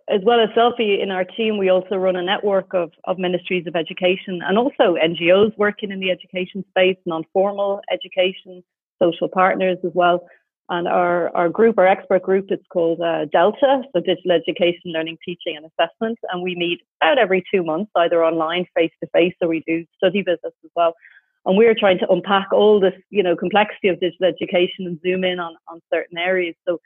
as 0.09 0.21
well 0.23 0.39
as 0.39 0.49
Selfie 0.49 1.01
in 1.01 1.11
our 1.11 1.23
team, 1.23 1.57
we 1.57 1.69
also 1.69 1.95
run 1.95 2.15
a 2.15 2.21
network 2.21 2.73
of, 2.73 2.91
of 3.05 3.17
ministries 3.17 3.67
of 3.67 3.75
education 3.75 4.41
and 4.45 4.57
also 4.57 4.95
NGOs 4.95 5.57
working 5.57 5.91
in 5.91 5.99
the 5.99 6.11
education 6.11 6.65
space, 6.69 6.97
non 7.05 7.23
formal 7.31 7.81
education, 7.91 8.63
social 9.01 9.29
partners 9.29 9.77
as 9.83 9.91
well. 9.93 10.25
And 10.70 10.88
our, 10.88 11.36
our 11.36 11.49
group, 11.49 11.78
our 11.78 11.88
expert 11.88 12.24
group, 12.24 12.45
it's 12.49 12.66
called 12.72 13.01
uh, 13.01 13.26
Delta, 13.26 13.84
so 13.93 13.99
Digital 13.99 14.32
Education, 14.32 14.82
Learning, 14.86 15.18
Teaching 15.26 15.57
and 15.57 15.66
Assessment. 15.66 16.18
And 16.32 16.41
we 16.41 16.55
meet 16.55 16.82
about 17.01 17.18
every 17.18 17.43
two 17.53 17.64
months, 17.64 17.91
either 17.95 18.24
online, 18.24 18.66
face 18.74 18.91
to 19.01 19.09
face, 19.14 19.34
or 19.41 19.49
we 19.49 19.61
do 19.68 19.86
study 19.97 20.22
visits 20.22 20.55
as 20.64 20.72
well. 20.76 20.93
And 21.45 21.57
we're 21.57 21.76
trying 21.78 21.99
to 21.99 22.09
unpack 22.09 22.53
all 22.53 22.80
this, 22.80 22.93
you 23.09 23.22
know, 23.22 23.36
complexity 23.36 23.89
of 23.89 23.99
digital 23.99 24.28
education 24.28 24.88
and 24.88 24.99
zoom 25.01 25.26
in 25.26 25.39
on, 25.39 25.55
on 25.68 25.82
certain 25.93 26.18
areas. 26.18 26.55
So 26.66 26.80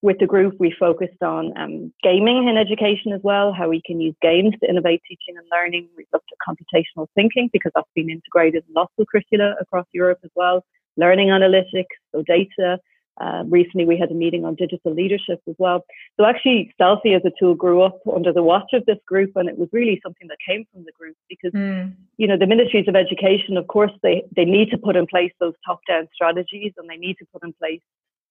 with 0.00 0.18
the 0.18 0.26
group, 0.26 0.54
we 0.58 0.74
focused 0.78 1.22
on 1.22 1.52
um, 1.58 1.92
gaming 2.02 2.48
in 2.48 2.56
education 2.56 3.12
as 3.12 3.20
well, 3.22 3.52
how 3.52 3.68
we 3.68 3.82
can 3.84 4.00
use 4.00 4.14
games 4.22 4.54
to 4.62 4.68
innovate 4.68 5.02
teaching 5.06 5.36
and 5.36 5.46
learning. 5.52 5.88
We 5.96 6.06
looked 6.12 6.30
at 6.32 6.38
computational 6.48 7.08
thinking 7.14 7.50
because 7.52 7.72
that's 7.74 7.90
been 7.94 8.08
integrated 8.08 8.64
in 8.66 8.74
lots 8.74 8.92
of 8.98 9.06
curricula 9.10 9.54
across 9.60 9.86
Europe 9.92 10.20
as 10.24 10.30
well. 10.34 10.64
Learning 10.96 11.28
analytics, 11.28 11.98
so 12.12 12.22
data, 12.22 12.78
uh, 13.20 13.42
recently, 13.48 13.84
we 13.84 13.98
had 13.98 14.10
a 14.10 14.14
meeting 14.14 14.44
on 14.44 14.54
digital 14.54 14.94
leadership 14.94 15.40
as 15.48 15.54
well. 15.58 15.84
So 16.16 16.24
actually, 16.24 16.72
Selfie 16.80 17.16
as 17.16 17.22
a 17.24 17.32
tool 17.38 17.54
grew 17.54 17.82
up 17.82 17.98
under 18.14 18.32
the 18.32 18.42
watch 18.42 18.70
of 18.72 18.86
this 18.86 18.98
group, 19.06 19.32
and 19.34 19.48
it 19.48 19.58
was 19.58 19.68
really 19.72 20.00
something 20.02 20.28
that 20.28 20.38
came 20.46 20.64
from 20.72 20.84
the 20.84 20.92
group 20.92 21.16
because, 21.28 21.52
mm. 21.52 21.92
you 22.16 22.26
know, 22.26 22.38
the 22.38 22.46
ministries 22.46 22.86
of 22.86 22.94
education, 22.94 23.56
of 23.56 23.66
course, 23.66 23.92
they 24.02 24.22
they 24.36 24.44
need 24.44 24.70
to 24.70 24.78
put 24.78 24.96
in 24.96 25.06
place 25.06 25.32
those 25.40 25.54
top-down 25.66 26.08
strategies, 26.14 26.72
and 26.76 26.88
they 26.88 26.96
need 26.96 27.16
to 27.18 27.26
put 27.32 27.42
in 27.42 27.52
place, 27.54 27.80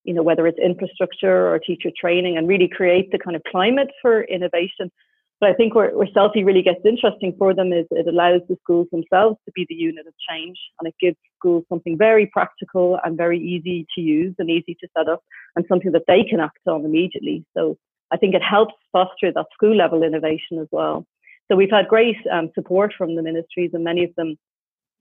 you 0.03 0.13
know, 0.13 0.23
whether 0.23 0.47
it's 0.47 0.59
infrastructure 0.59 1.53
or 1.53 1.59
teacher 1.59 1.89
training, 1.99 2.37
and 2.37 2.47
really 2.47 2.69
create 2.69 3.11
the 3.11 3.19
kind 3.19 3.35
of 3.35 3.43
climate 3.43 3.91
for 4.01 4.23
innovation. 4.23 4.91
But 5.39 5.49
I 5.51 5.53
think 5.53 5.75
where, 5.75 5.95
where 5.95 6.07
Selfie 6.07 6.45
really 6.45 6.63
gets 6.63 6.79
interesting 6.83 7.35
for 7.37 7.53
them 7.53 7.71
is 7.71 7.85
it 7.91 8.07
allows 8.07 8.41
the 8.49 8.57
schools 8.63 8.87
themselves 8.91 9.37
to 9.45 9.51
be 9.53 9.65
the 9.69 9.75
unit 9.75 10.07
of 10.07 10.13
change 10.27 10.57
and 10.79 10.87
it 10.87 10.95
gives 10.99 11.17
schools 11.37 11.63
something 11.69 11.97
very 11.97 12.25
practical 12.25 12.97
and 13.03 13.15
very 13.15 13.39
easy 13.39 13.85
to 13.93 14.01
use 14.01 14.33
and 14.39 14.49
easy 14.49 14.75
to 14.79 14.87
set 14.97 15.07
up 15.07 15.23
and 15.55 15.65
something 15.69 15.91
that 15.91 16.05
they 16.07 16.23
can 16.23 16.39
act 16.39 16.59
on 16.67 16.83
immediately. 16.83 17.45
So 17.55 17.77
I 18.09 18.17
think 18.17 18.33
it 18.33 18.41
helps 18.41 18.73
foster 18.91 19.31
that 19.31 19.45
school 19.53 19.75
level 19.75 20.01
innovation 20.01 20.57
as 20.59 20.67
well. 20.71 21.05
So 21.49 21.55
we've 21.55 21.71
had 21.71 21.87
great 21.87 22.17
um, 22.31 22.49
support 22.55 22.93
from 22.97 23.15
the 23.15 23.21
ministries 23.21 23.71
and 23.73 23.83
many 23.83 24.03
of 24.03 24.15
them 24.15 24.37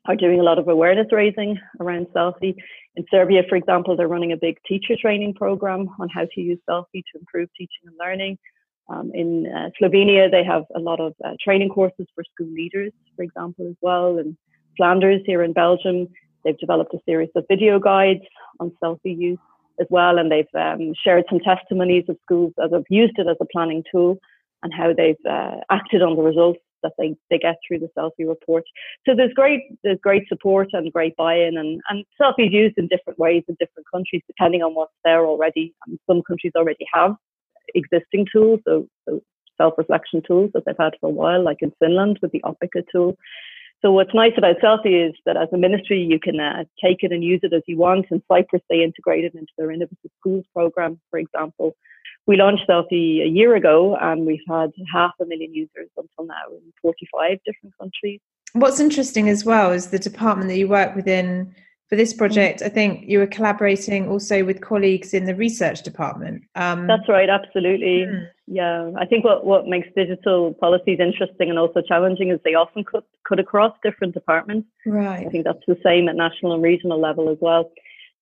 are 0.07 0.16
doing 0.16 0.39
a 0.39 0.43
lot 0.43 0.59
of 0.59 0.68
awareness 0.68 1.07
raising 1.11 1.59
around 1.80 2.07
Selfie. 2.14 2.55
In 2.95 3.05
Serbia, 3.11 3.43
for 3.49 3.57
example, 3.57 3.97
they're 3.97 4.07
running 4.07 4.32
a 4.32 4.37
big 4.37 4.59
teacher 4.68 4.95
training 5.01 5.34
program 5.34 5.89
on 5.99 6.09
how 6.09 6.26
to 6.34 6.41
use 6.41 6.59
Selfie 6.68 7.03
to 7.12 7.18
improve 7.18 7.49
teaching 7.57 7.87
and 7.87 7.97
learning. 7.99 8.39
Um, 8.89 9.11
in 9.14 9.47
uh, 9.47 9.70
Slovenia, 9.80 10.30
they 10.30 10.45
have 10.45 10.64
a 10.74 10.78
lot 10.78 11.01
of 11.01 11.14
uh, 11.24 11.32
training 11.43 11.70
courses 11.70 12.07
for 12.14 12.22
school 12.32 12.53
leaders, 12.53 12.93
for 13.16 13.22
example, 13.22 13.66
as 13.68 13.76
well. 13.80 14.18
In 14.18 14.37
Flanders, 14.76 15.22
here 15.26 15.43
in 15.43 15.53
Belgium, 15.53 16.09
they've 16.45 16.59
developed 16.59 16.95
a 16.95 16.99
series 17.05 17.30
of 17.34 17.45
video 17.49 17.78
guides 17.80 18.20
on 18.61 18.72
selfie 18.82 19.18
use 19.18 19.39
as 19.80 19.87
well, 19.91 20.18
and 20.18 20.30
they've 20.30 20.55
um, 20.55 20.93
shared 21.03 21.24
some 21.28 21.41
testimonies 21.41 22.05
of 22.09 22.16
schools 22.22 22.53
that 22.57 22.72
have 22.72 22.84
used 22.89 23.18
it 23.18 23.26
as 23.26 23.37
a 23.41 23.47
planning 23.47 23.82
tool 23.91 24.18
and 24.62 24.72
how 24.72 24.93
they've 24.93 25.16
uh, 25.28 25.57
acted 25.70 26.03
on 26.03 26.16
the 26.16 26.22
results 26.22 26.61
that 26.82 26.93
they, 26.99 27.16
they 27.30 27.39
get 27.39 27.57
through 27.66 27.80
the 27.80 27.89
selfie 27.99 28.28
report. 28.28 28.64
So 29.07 29.14
there's 29.14 29.32
great 29.32 29.62
there's 29.82 29.99
great 30.03 30.28
support 30.28 30.68
and 30.72 30.93
great 30.93 31.16
buy-in 31.16 31.57
and, 31.57 31.80
and 31.89 32.05
selfie 32.20 32.47
is 32.47 32.53
used 32.53 32.78
in 32.78 32.87
different 32.89 33.18
ways 33.18 33.43
in 33.49 33.57
different 33.59 33.87
countries 33.93 34.22
depending 34.26 34.62
on 34.62 34.74
what's 34.74 34.93
there 35.05 35.26
already. 35.26 35.74
And 35.87 35.99
some 36.07 36.22
countries 36.22 36.53
already 36.55 36.87
have 36.93 37.16
existing 37.75 38.27
tools, 38.33 38.61
so, 38.67 38.87
so 39.09 39.21
self-reflection 39.59 40.23
tools 40.27 40.51
that 40.55 40.64
they've 40.67 40.75
had 40.79 40.95
for 41.01 41.09
a 41.09 41.12
while, 41.12 41.43
like 41.43 41.59
in 41.61 41.73
Finland 41.79 42.19
with 42.23 42.33
the 42.33 42.43
Opeka 42.45 42.85
tool. 42.93 43.17
So 43.83 43.93
what's 43.93 44.14
nice 44.14 44.33
about 44.37 44.57
Selfie 44.59 45.09
is 45.09 45.14
that 45.27 45.37
as 45.37 45.49
a 45.53 45.59
ministry, 45.59 46.01
you 46.01 46.19
can 46.19 46.41
uh, 46.41 46.64
take 46.83 46.99
it 47.03 47.12
and 47.12 47.23
use 47.23 47.41
it 47.43 47.53
as 47.53 47.62
you 47.67 47.77
want. 47.77 48.07
In 48.11 48.23
Cyprus, 48.27 48.62
they 48.71 48.83
integrated 48.83 49.35
it 49.35 49.39
into 49.39 49.53
their 49.59 49.71
Innovative 49.71 50.11
Schools 50.19 50.45
program, 50.55 50.99
for 51.11 51.19
example. 51.19 51.77
We 52.27 52.37
launched 52.37 52.64
Selfie 52.69 53.23
a 53.23 53.29
year 53.29 53.55
ago, 53.55 53.97
and 54.01 54.27
we've 54.27 54.41
had 54.49 54.73
half 54.93 55.12
a 55.21 55.27
million 55.27 55.55
users 55.55 55.89
until 55.97 56.27
now 56.27 56.49
in 56.51 56.73
45 56.83 57.39
different 57.45 57.75
countries. 57.79 58.21
What's 58.55 58.81
interesting 58.81 59.29
as 59.29 59.45
well 59.45 59.71
is 59.73 59.89
the 59.89 59.99
department 59.99 60.49
that 60.49 60.57
you 60.57 60.67
work 60.67 60.97
within 60.97 61.55
for 61.89 61.97
this 61.97 62.12
mm. 62.12 62.18
project, 62.18 62.62
I 62.62 62.68
think 62.68 63.05
you 63.09 63.18
were 63.18 63.26
collaborating 63.26 64.09
also 64.09 64.45
with 64.45 64.61
colleagues 64.61 65.14
in 65.14 65.24
the 65.24 65.34
research 65.34 65.82
department. 65.82 66.43
Um, 66.55 66.87
That's 66.87 67.09
right, 67.09 67.28
absolutely. 67.28 68.07
Mm. 68.07 68.28
Yeah, 68.49 68.91
I 68.97 69.07
think 69.07 69.24
what, 69.24 69.45
what 69.45 69.66
makes 69.66 69.89
digital 69.97 70.55
policies 70.55 70.99
interesting 71.01 71.51
and 71.51 71.59
also 71.59 71.82
challenging 71.82 72.30
is 72.30 72.41
they 72.45 72.55
often 72.55 72.84
cut, 72.84 73.05
cut 73.28 73.41
across 73.41 73.72
different 73.82 74.14
departments. 74.14 74.68
Right. 74.84 75.26
I 75.26 75.30
think 75.30 75.45
that's 75.45 75.64
the 75.66 75.78
same 75.84 76.09
at 76.09 76.16
national 76.16 76.55
and 76.55 76.62
regional 76.62 77.01
level 77.01 77.28
as 77.28 77.39
well. 77.41 77.70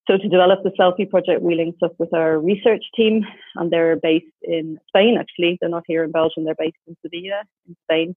So 0.06 0.18
to 0.18 0.28
develop 0.28 0.62
the 0.62 0.70
Selfie 0.78 1.08
project, 1.08 1.40
we 1.40 1.54
linked 1.54 1.82
up 1.82 1.94
with 1.98 2.12
our 2.12 2.38
research 2.38 2.84
team, 2.94 3.24
and 3.56 3.70
they're 3.70 3.96
based 3.96 4.26
in 4.42 4.78
Spain. 4.88 5.16
Actually, 5.18 5.56
they're 5.60 5.70
not 5.70 5.84
here 5.86 6.04
in 6.04 6.12
Belgium; 6.12 6.44
they're 6.44 6.54
based 6.58 6.76
in 6.86 6.94
Sevilla, 7.00 7.42
in 7.66 7.74
Spain. 7.84 8.14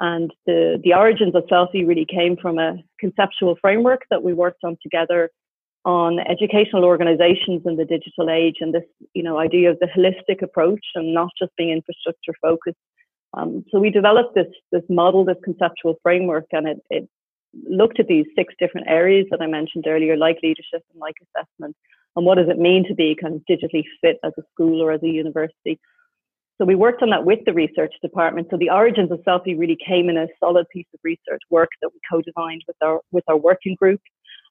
And 0.00 0.32
the, 0.46 0.80
the 0.82 0.94
origins 0.94 1.34
of 1.34 1.44
Selfie 1.50 1.86
really 1.86 2.06
came 2.06 2.36
from 2.36 2.58
a 2.58 2.76
conceptual 3.00 3.56
framework 3.60 4.02
that 4.10 4.22
we 4.22 4.32
worked 4.32 4.62
on 4.64 4.76
together 4.82 5.30
on 5.84 6.18
educational 6.20 6.84
organizations 6.84 7.62
in 7.64 7.76
the 7.76 7.84
digital 7.84 8.30
age 8.30 8.56
and 8.60 8.74
this, 8.74 8.84
you 9.14 9.22
know, 9.22 9.38
idea 9.38 9.70
of 9.70 9.78
the 9.80 9.86
holistic 9.86 10.42
approach 10.42 10.84
and 10.94 11.14
not 11.14 11.30
just 11.38 11.50
being 11.56 11.70
infrastructure 11.70 12.34
focused. 12.40 12.76
Um, 13.34 13.64
so 13.70 13.78
we 13.78 13.90
developed 13.90 14.34
this 14.34 14.46
this 14.72 14.82
model, 14.88 15.24
this 15.24 15.36
conceptual 15.44 15.96
framework, 16.02 16.46
and 16.52 16.66
it, 16.66 16.78
it 16.90 17.08
looked 17.68 18.00
at 18.00 18.08
these 18.08 18.26
six 18.36 18.54
different 18.58 18.88
areas 18.88 19.26
that 19.30 19.42
I 19.42 19.46
mentioned 19.46 19.84
earlier, 19.86 20.16
like 20.16 20.38
leadership 20.42 20.82
and 20.92 21.00
like 21.00 21.14
assessment, 21.22 21.76
and 22.16 22.24
what 22.24 22.36
does 22.36 22.48
it 22.48 22.58
mean 22.58 22.86
to 22.88 22.94
be 22.94 23.16
kind 23.20 23.34
of 23.34 23.42
digitally 23.50 23.84
fit 24.00 24.18
as 24.24 24.32
a 24.38 24.42
school 24.52 24.82
or 24.82 24.92
as 24.92 25.02
a 25.02 25.08
university. 25.08 25.78
So 26.58 26.64
we 26.64 26.74
worked 26.74 27.02
on 27.02 27.10
that 27.10 27.24
with 27.24 27.38
the 27.46 27.52
research 27.52 27.94
department. 28.02 28.48
So 28.50 28.56
the 28.58 28.70
origins 28.70 29.12
of 29.12 29.20
Selfie 29.20 29.58
really 29.58 29.78
came 29.86 30.08
in 30.08 30.16
a 30.16 30.26
solid 30.40 30.66
piece 30.72 30.86
of 30.92 31.00
research 31.04 31.42
work 31.50 31.68
that 31.80 31.90
we 31.92 32.00
co-designed 32.10 32.62
with 32.66 32.76
our 32.82 33.00
with 33.12 33.24
our 33.28 33.36
working 33.36 33.76
group. 33.76 34.00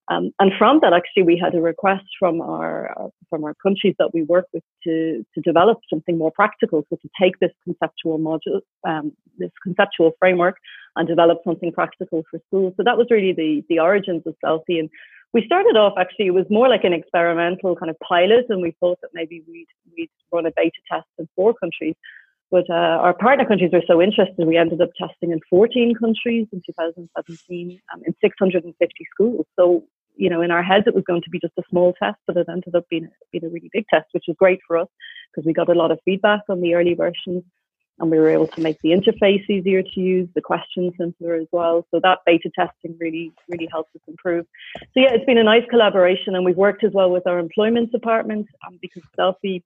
Um, 0.10 0.32
and 0.40 0.54
from 0.58 0.80
that, 0.82 0.94
actually, 0.94 1.24
we 1.24 1.38
had 1.38 1.54
a 1.54 1.60
request 1.60 2.06
from 2.18 2.40
our 2.40 2.96
from 3.30 3.44
our 3.44 3.54
countries 3.62 3.94
that 4.00 4.12
we 4.14 4.24
work 4.24 4.46
with 4.54 4.64
to 4.86 5.26
to 5.36 5.42
develop 5.42 5.80
something 5.90 6.18
more 6.18 6.32
practical. 6.32 6.86
So 6.90 6.96
to 6.96 7.10
take 7.22 7.38
this 7.40 7.52
conceptual 7.66 8.18
module, 8.18 8.62
um, 8.88 9.12
this 9.38 9.52
conceptual 9.62 10.12
framework, 10.18 10.56
and 10.96 11.08
develop 11.08 11.40
something 11.44 11.74
practical 11.74 12.24
for 12.32 12.40
schools. 12.48 12.74
So 12.78 12.84
that 12.86 12.98
was 12.98 13.08
really 13.12 13.34
the 13.34 13.64
the 13.68 13.80
origins 13.80 14.24
of 14.26 14.36
Selfie. 14.44 14.80
And 14.80 14.90
we 15.38 15.46
started 15.46 15.78
off 15.78 15.94
actually 16.00 16.26
it 16.26 16.38
was 16.42 16.48
more 16.50 16.68
like 16.68 16.84
an 16.84 16.94
experimental 16.94 17.76
kind 17.76 17.92
of 17.92 17.98
pilot, 18.00 18.46
and 18.50 18.60
we 18.60 18.72
thought 18.80 19.00
that 19.02 19.12
maybe 19.14 19.44
we'd 19.48 19.68
we'd 19.96 20.10
run 20.34 20.48
a 20.48 20.52
beta 20.60 20.82
test 20.92 21.08
in 21.20 21.30
four 21.36 21.54
countries. 21.54 21.96
But 22.50 22.68
uh, 22.70 22.96
our 23.06 23.14
partner 23.14 23.46
countries 23.46 23.72
were 23.72 23.84
so 23.86 24.02
interested, 24.02 24.48
we 24.48 24.58
ended 24.58 24.82
up 24.82 24.90
testing 24.98 25.32
in 25.32 25.42
14 25.50 25.94
countries 25.96 26.48
in 26.54 26.62
2017 26.66 27.80
um, 27.94 28.02
in 28.08 28.16
650 28.20 29.08
schools. 29.14 29.46
So 29.56 29.84
you 30.16 30.30
know, 30.32 30.42
in 30.42 30.50
our 30.50 30.64
heads 30.64 30.88
it 30.88 30.96
was 30.96 31.04
going 31.06 31.22
to 31.22 31.30
be 31.30 31.40
just 31.40 31.54
a 31.60 31.70
small 31.70 31.94
test, 32.02 32.18
but 32.26 32.36
it 32.36 32.48
ended 32.50 32.74
up 32.74 32.86
being, 32.90 33.08
being 33.32 33.46
a 33.46 33.50
really 33.50 33.70
big 33.72 33.86
test, 33.94 34.08
which 34.14 34.26
was 34.28 34.36
great 34.40 34.60
for 34.68 34.76
us 34.80 34.88
because 35.30 35.46
we 35.46 35.54
got 35.54 35.70
a 35.70 35.80
lot 35.82 35.92
of 35.92 36.00
feedback 36.04 36.42
on 36.50 36.62
the 36.62 36.74
early 36.74 36.96
versions 36.96 37.44
and 38.00 38.12
we 38.12 38.20
were 38.20 38.30
able 38.30 38.48
to 38.48 38.62
make 38.62 38.80
the 38.82 38.90
interface 38.90 39.50
easier 39.50 39.82
to 39.82 40.00
use, 40.00 40.28
the 40.36 40.42
questions 40.42 40.94
simpler 40.98 41.36
as 41.36 41.48
well. 41.52 41.86
So 41.92 42.00
that 42.04 42.20
beta 42.26 42.50
testing 42.56 42.96
really, 43.00 43.32
really 43.50 43.68
helps 43.72 43.90
us 43.96 44.02
improve. 44.08 44.46
So 44.80 44.98
yeah, 44.98 45.14
it's 45.14 45.26
been 45.26 45.38
a 45.38 45.44
nice 45.44 45.64
collaboration 45.70 46.36
and 46.36 46.46
we've 46.46 46.58
worked 46.58 46.84
as 46.84 46.92
well 46.94 47.10
with 47.10 47.26
our 47.26 47.40
employment 47.40 47.92
department 47.92 48.48
um, 48.68 48.78
because 48.82 49.04
Selfie 49.18 49.64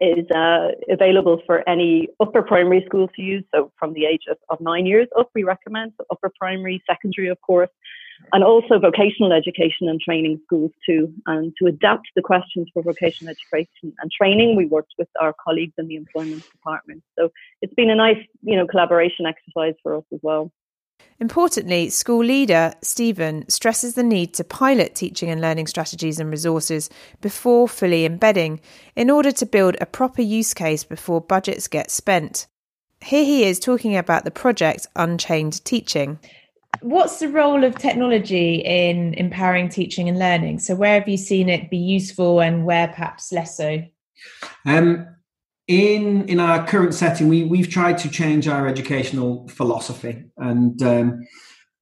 is 0.00 0.28
uh, 0.30 0.68
available 0.90 1.40
for 1.46 1.68
any 1.68 2.08
upper 2.20 2.42
primary 2.42 2.82
school 2.86 3.08
to 3.16 3.22
use. 3.22 3.44
So 3.54 3.72
from 3.78 3.94
the 3.94 4.06
age 4.06 4.22
of, 4.30 4.36
of 4.48 4.60
nine 4.60 4.86
years 4.86 5.08
up, 5.18 5.30
we 5.34 5.44
recommend 5.44 5.92
so 5.96 6.04
upper 6.10 6.30
primary, 6.38 6.82
secondary, 6.88 7.28
of 7.28 7.40
course, 7.40 7.70
and 8.32 8.42
also 8.42 8.78
vocational 8.78 9.32
education 9.32 9.88
and 9.88 10.00
training 10.00 10.40
schools 10.44 10.72
too. 10.86 11.12
And 11.26 11.52
to 11.60 11.66
adapt 11.66 12.08
the 12.16 12.22
questions 12.22 12.68
for 12.72 12.82
vocational 12.82 13.32
education 13.32 13.92
and 13.98 14.10
training, 14.10 14.56
we 14.56 14.66
worked 14.66 14.94
with 14.98 15.08
our 15.20 15.34
colleagues 15.44 15.74
in 15.78 15.88
the 15.88 15.96
employment 15.96 16.42
department. 16.50 17.02
So 17.18 17.30
it's 17.62 17.74
been 17.74 17.90
a 17.90 17.96
nice, 17.96 18.18
you 18.42 18.56
know, 18.56 18.66
collaboration 18.66 19.26
exercise 19.26 19.74
for 19.82 19.96
us 19.96 20.04
as 20.12 20.20
well. 20.22 20.50
Importantly, 21.20 21.90
school 21.90 22.24
leader 22.24 22.72
Stephen 22.82 23.48
stresses 23.48 23.94
the 23.94 24.02
need 24.02 24.34
to 24.34 24.44
pilot 24.44 24.94
teaching 24.94 25.30
and 25.30 25.40
learning 25.40 25.68
strategies 25.68 26.18
and 26.18 26.30
resources 26.30 26.90
before 27.20 27.68
fully 27.68 28.04
embedding 28.04 28.60
in 28.96 29.10
order 29.10 29.30
to 29.32 29.46
build 29.46 29.76
a 29.80 29.86
proper 29.86 30.22
use 30.22 30.54
case 30.54 30.82
before 30.82 31.20
budgets 31.20 31.68
get 31.68 31.90
spent. 31.90 32.46
Here 33.00 33.24
he 33.24 33.44
is 33.44 33.60
talking 33.60 33.96
about 33.96 34.24
the 34.24 34.30
project 34.30 34.86
Unchained 34.96 35.64
Teaching. 35.64 36.18
What's 36.84 37.18
the 37.18 37.30
role 37.30 37.64
of 37.64 37.78
technology 37.78 38.56
in 38.56 39.14
empowering 39.14 39.70
teaching 39.70 40.06
and 40.06 40.18
learning? 40.18 40.58
So, 40.58 40.74
where 40.74 40.98
have 41.00 41.08
you 41.08 41.16
seen 41.16 41.48
it 41.48 41.70
be 41.70 41.78
useful 41.78 42.42
and 42.42 42.66
where 42.66 42.88
perhaps 42.88 43.32
less 43.32 43.56
so? 43.56 43.82
Um, 44.66 45.06
in 45.66 46.28
in 46.28 46.40
our 46.40 46.66
current 46.66 46.92
setting, 46.92 47.30
we 47.30 47.44
we've 47.44 47.70
tried 47.70 47.96
to 47.98 48.10
change 48.10 48.48
our 48.48 48.68
educational 48.68 49.48
philosophy, 49.48 50.24
and 50.36 50.82
um, 50.82 51.26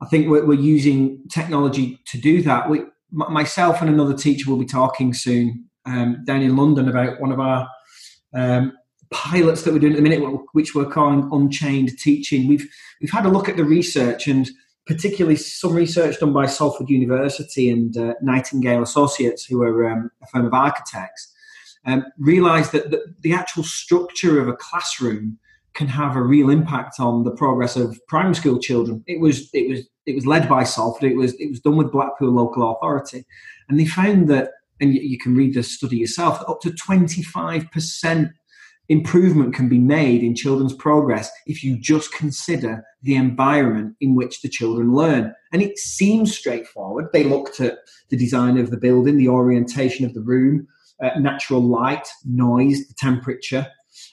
I 0.00 0.06
think 0.06 0.28
we're, 0.28 0.46
we're, 0.46 0.54
using 0.54 1.24
technology 1.28 1.98
to 2.06 2.20
do 2.20 2.40
that. 2.42 2.70
We, 2.70 2.82
myself 3.10 3.80
and 3.80 3.90
another 3.90 4.14
teacher 4.14 4.48
will 4.48 4.56
be 4.56 4.66
talking 4.66 5.14
soon 5.14 5.68
um, 5.84 6.22
down 6.24 6.42
in 6.42 6.56
London 6.56 6.88
about 6.88 7.20
one 7.20 7.32
of 7.32 7.40
our 7.40 7.68
um, 8.34 8.72
pilots 9.10 9.62
that 9.62 9.72
we're 9.72 9.80
doing 9.80 9.94
at 9.94 9.96
the 9.96 10.08
minute, 10.08 10.22
which 10.52 10.76
we're 10.76 10.88
calling 10.88 11.28
Unchained 11.32 11.98
Teaching. 11.98 12.46
We've 12.46 12.70
we've 13.00 13.10
had 13.10 13.26
a 13.26 13.30
look 13.30 13.48
at 13.48 13.56
the 13.56 13.64
research 13.64 14.28
and 14.28 14.48
particularly 14.86 15.36
some 15.36 15.74
research 15.74 16.18
done 16.18 16.32
by 16.32 16.46
Salford 16.46 16.88
University 16.88 17.70
and 17.70 17.96
uh, 17.96 18.14
Nightingale 18.20 18.82
Associates, 18.82 19.44
who 19.44 19.62
are 19.62 19.88
um, 19.88 20.10
a 20.22 20.26
firm 20.26 20.46
of 20.46 20.54
architects, 20.54 21.32
um, 21.86 22.04
realised 22.18 22.72
that 22.72 22.90
the, 22.90 23.04
the, 23.20 23.32
actual 23.32 23.64
structure 23.64 24.40
of 24.40 24.48
a 24.48 24.56
classroom 24.56 25.38
can 25.74 25.88
have 25.88 26.16
a 26.16 26.22
real 26.22 26.50
impact 26.50 27.00
on 27.00 27.24
the 27.24 27.30
progress 27.30 27.76
of 27.76 27.98
primary 28.08 28.34
school 28.34 28.58
children. 28.58 29.02
It 29.06 29.20
was 29.20 29.48
it 29.52 29.68
was 29.68 29.88
it 30.06 30.14
was 30.14 30.26
led 30.26 30.48
by 30.48 30.64
Salford. 30.64 31.10
It 31.10 31.16
was 31.16 31.34
it 31.34 31.48
was 31.48 31.60
done 31.60 31.76
with 31.76 31.92
Blackpool 31.92 32.32
Local 32.32 32.70
Authority, 32.72 33.24
and 33.68 33.78
they 33.78 33.86
found 33.86 34.28
that, 34.28 34.50
and 34.80 34.94
you, 34.94 35.00
you 35.00 35.18
can 35.18 35.34
read 35.34 35.54
the 35.54 35.62
study 35.62 35.96
yourself, 35.96 36.42
up 36.48 36.60
to 36.62 36.72
twenty 36.72 37.22
five 37.22 37.70
percent 37.70 38.30
improvement 38.88 39.54
can 39.54 39.68
be 39.68 39.78
made 39.78 40.22
in 40.22 40.34
children's 40.34 40.74
progress 40.74 41.30
if 41.46 41.62
you 41.62 41.78
just 41.78 42.12
consider 42.12 42.84
the 43.02 43.14
environment 43.14 43.94
in 44.00 44.14
which 44.14 44.42
the 44.42 44.48
children 44.48 44.94
learn. 44.94 45.32
And 45.52 45.62
it 45.62 45.78
seems 45.78 46.36
straightforward. 46.36 47.06
They 47.12 47.24
looked 47.24 47.60
at 47.60 47.78
the 48.10 48.16
design 48.16 48.58
of 48.58 48.70
the 48.70 48.76
building, 48.76 49.16
the 49.16 49.28
orientation 49.28 50.04
of 50.04 50.14
the 50.14 50.20
room, 50.20 50.66
uh, 51.02 51.18
natural 51.18 51.60
light, 51.60 52.06
noise, 52.24 52.86
the 52.86 52.94
temperature, 52.94 53.66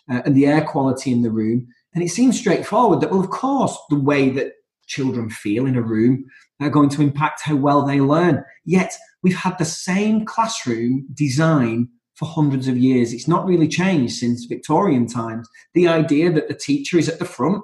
uh, 0.10 0.22
and 0.26 0.36
the 0.36 0.46
air 0.46 0.62
quality 0.62 1.12
in 1.12 1.22
the 1.22 1.32
room. 1.32 1.68
And 1.94 2.04
it 2.04 2.10
seems 2.10 2.38
straightforward 2.38 3.02
that, 3.02 3.12
well, 3.12 3.20
of 3.22 3.30
course, 3.30 3.78
the 3.90 4.00
way 4.00 4.30
that 4.32 4.54
children 4.88 5.30
feel 5.30 5.66
in 5.66 5.76
a 5.76 5.82
room 5.82 6.26
are 6.60 6.70
going 6.70 6.90
to 6.90 7.02
impact 7.02 7.42
how 7.44 7.56
well 7.56 7.86
they 7.86 8.02
learn. 8.02 8.44
Yet, 8.66 8.96
we've 9.24 9.36
had 9.36 9.58
the 9.58 9.66
same 9.66 10.26
classroom 10.26 11.08
design 11.14 11.90
for 12.20 12.26
hundreds 12.26 12.68
of 12.68 12.78
years. 12.78 13.14
It's 13.14 13.30
not 13.30 13.46
really 13.46 13.70
changed 13.70 14.16
since 14.16 14.44
Victorian 14.44 15.08
times. 15.08 15.48
The 15.74 15.88
idea 15.88 16.30
that 16.34 16.50
the 16.50 16.54
teacher 16.54 16.98
is 16.98 17.08
at 17.08 17.18
the 17.18 17.24
front 17.24 17.64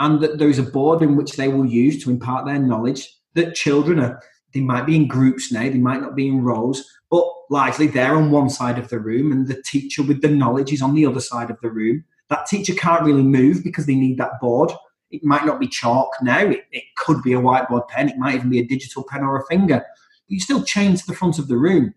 and 0.00 0.20
that 0.20 0.38
there 0.38 0.48
is 0.48 0.58
a 0.58 0.64
board 0.64 1.00
in 1.00 1.14
which 1.14 1.36
they 1.36 1.46
will 1.46 1.64
use 1.64 2.02
to 2.02 2.10
impart 2.10 2.44
their 2.44 2.58
knowledge, 2.58 3.08
that 3.34 3.54
children 3.54 4.00
are, 4.00 4.20
they 4.52 4.60
might 4.60 4.84
be 4.84 4.96
in 4.96 5.06
groups 5.06 5.52
now, 5.52 5.62
they 5.62 5.78
might 5.78 6.00
not 6.00 6.16
be 6.16 6.26
in 6.26 6.42
rows, 6.42 6.84
but 7.08 7.24
largely 7.50 7.86
they're 7.86 8.16
on 8.16 8.32
one 8.32 8.50
side 8.50 8.80
of 8.80 8.88
the 8.88 8.98
room 8.98 9.30
and 9.30 9.46
the 9.46 9.62
teacher 9.62 10.02
with 10.02 10.22
the 10.22 10.28
knowledge 10.28 10.72
is 10.72 10.82
on 10.82 10.96
the 10.96 11.06
other 11.06 11.20
side 11.20 11.48
of 11.48 11.60
the 11.60 11.70
room. 11.70 12.02
That 12.30 12.46
teacher 12.46 12.74
can't 12.74 13.04
really 13.04 13.22
move 13.22 13.62
because 13.62 13.86
they 13.86 13.94
need 13.94 14.18
that 14.18 14.40
board. 14.40 14.72
It 15.12 15.22
might 15.22 15.46
not 15.46 15.60
be 15.60 15.68
chalk 15.68 16.10
now, 16.20 16.40
it, 16.40 16.64
it 16.72 16.82
could 16.96 17.22
be 17.22 17.32
a 17.32 17.40
whiteboard 17.40 17.86
pen, 17.86 18.08
it 18.08 18.18
might 18.18 18.34
even 18.34 18.50
be 18.50 18.58
a 18.58 18.66
digital 18.66 19.04
pen 19.08 19.22
or 19.22 19.38
a 19.38 19.46
finger. 19.46 19.76
But 19.76 20.32
you 20.32 20.40
still 20.40 20.64
chain 20.64 20.96
to 20.96 21.06
the 21.06 21.14
front 21.14 21.38
of 21.38 21.46
the 21.46 21.56
room 21.56 21.94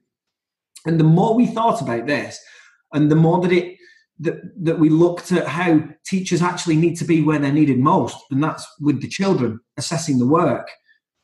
and 0.87 0.99
the 0.99 1.03
more 1.03 1.35
we 1.35 1.45
thought 1.45 1.81
about 1.81 2.07
this, 2.07 2.39
and 2.93 3.11
the 3.11 3.15
more 3.15 3.41
that 3.41 3.51
it 3.51 3.77
that, 4.19 4.41
that 4.63 4.79
we 4.79 4.89
looked 4.89 5.31
at 5.31 5.47
how 5.47 5.87
teachers 6.05 6.41
actually 6.41 6.75
need 6.75 6.95
to 6.95 7.05
be 7.05 7.21
where 7.21 7.37
they're 7.37 7.51
needed 7.51 7.77
most, 7.77 8.17
and 8.31 8.43
that's 8.43 8.65
with 8.79 9.01
the 9.01 9.07
children, 9.07 9.59
assessing 9.77 10.17
the 10.17 10.25
work, 10.25 10.69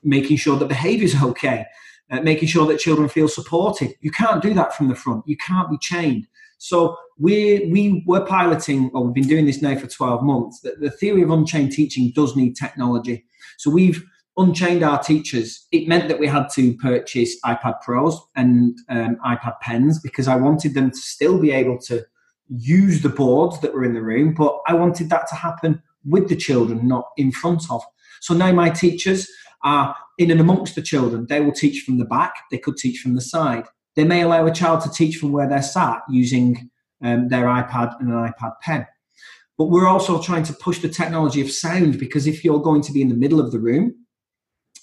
making 0.03 0.37
sure 0.37 0.57
that 0.57 0.67
behaviour 0.67 1.05
is 1.05 1.21
okay, 1.23 1.65
uh, 2.11 2.21
making 2.21 2.47
sure 2.47 2.67
that 2.67 2.79
children 2.79 3.09
feel 3.09 3.27
supported. 3.27 3.93
You 4.01 4.11
can't 4.11 4.43
do 4.43 4.53
that 4.53 4.75
from 4.75 4.89
the 4.89 4.95
front. 4.95 5.23
You 5.27 5.37
can't 5.37 5.71
be 5.71 5.77
chained. 5.79 6.27
So 6.59 6.95
we 7.17 7.69
we 7.71 8.03
were 8.05 8.25
piloting, 8.25 8.91
or 8.93 9.03
we've 9.03 9.13
been 9.13 9.27
doing 9.27 9.45
this 9.45 9.61
now 9.61 9.75
for 9.75 9.87
12 9.87 10.23
months. 10.23 10.61
That 10.61 10.79
the 10.79 10.91
theory 10.91 11.23
of 11.23 11.31
unchained 11.31 11.71
teaching 11.71 12.11
does 12.15 12.35
need 12.35 12.55
technology. 12.55 13.25
So 13.57 13.71
we've 13.71 14.03
unchained 14.37 14.83
our 14.83 15.01
teachers, 15.01 15.67
it 15.71 15.87
meant 15.87 16.07
that 16.07 16.19
we 16.19 16.27
had 16.27 16.47
to 16.55 16.75
purchase 16.77 17.39
iPad 17.41 17.81
Pros 17.81 18.19
and 18.35 18.77
um, 18.89 19.17
iPad 19.25 19.59
Pens 19.61 19.99
because 19.99 20.27
I 20.27 20.35
wanted 20.35 20.73
them 20.73 20.91
to 20.91 20.97
still 20.97 21.39
be 21.39 21.51
able 21.51 21.77
to 21.81 22.03
use 22.49 23.01
the 23.01 23.09
boards 23.09 23.59
that 23.61 23.73
were 23.73 23.85
in 23.85 23.93
the 23.93 24.01
room, 24.01 24.33
but 24.33 24.59
I 24.67 24.73
wanted 24.73 25.09
that 25.09 25.27
to 25.29 25.35
happen 25.35 25.81
with 26.05 26.29
the 26.29 26.35
children, 26.35 26.87
not 26.87 27.05
in 27.17 27.31
front 27.31 27.63
of. 27.69 27.81
So 28.21 28.33
now 28.33 28.51
my 28.51 28.69
teachers 28.69 29.27
are 29.63 29.95
in 30.17 30.31
and 30.31 30.41
amongst 30.41 30.75
the 30.75 30.81
children. 30.81 31.25
They 31.27 31.39
will 31.39 31.51
teach 31.51 31.83
from 31.83 31.97
the 31.97 32.05
back, 32.05 32.33
they 32.51 32.57
could 32.57 32.77
teach 32.77 32.99
from 32.99 33.15
the 33.15 33.21
side. 33.21 33.65
They 33.95 34.03
may 34.03 34.21
allow 34.21 34.45
a 34.45 34.51
child 34.51 34.81
to 34.81 34.89
teach 34.89 35.17
from 35.17 35.31
where 35.31 35.47
they're 35.47 35.61
sat 35.61 36.01
using 36.09 36.69
um, 37.03 37.27
their 37.29 37.45
iPad 37.45 37.99
and 37.99 38.09
an 38.09 38.15
iPad 38.15 38.53
pen. 38.61 38.87
But 39.57 39.65
we're 39.65 39.87
also 39.87 40.21
trying 40.21 40.43
to 40.43 40.53
push 40.53 40.79
the 40.79 40.89
technology 40.89 41.39
of 41.39 41.51
sound 41.51 41.99
because 41.99 42.25
if 42.25 42.43
you're 42.43 42.61
going 42.61 42.81
to 42.81 42.91
be 42.91 43.01
in 43.01 43.09
the 43.09 43.15
middle 43.15 43.39
of 43.39 43.51
the 43.51 43.59
room, 43.59 43.93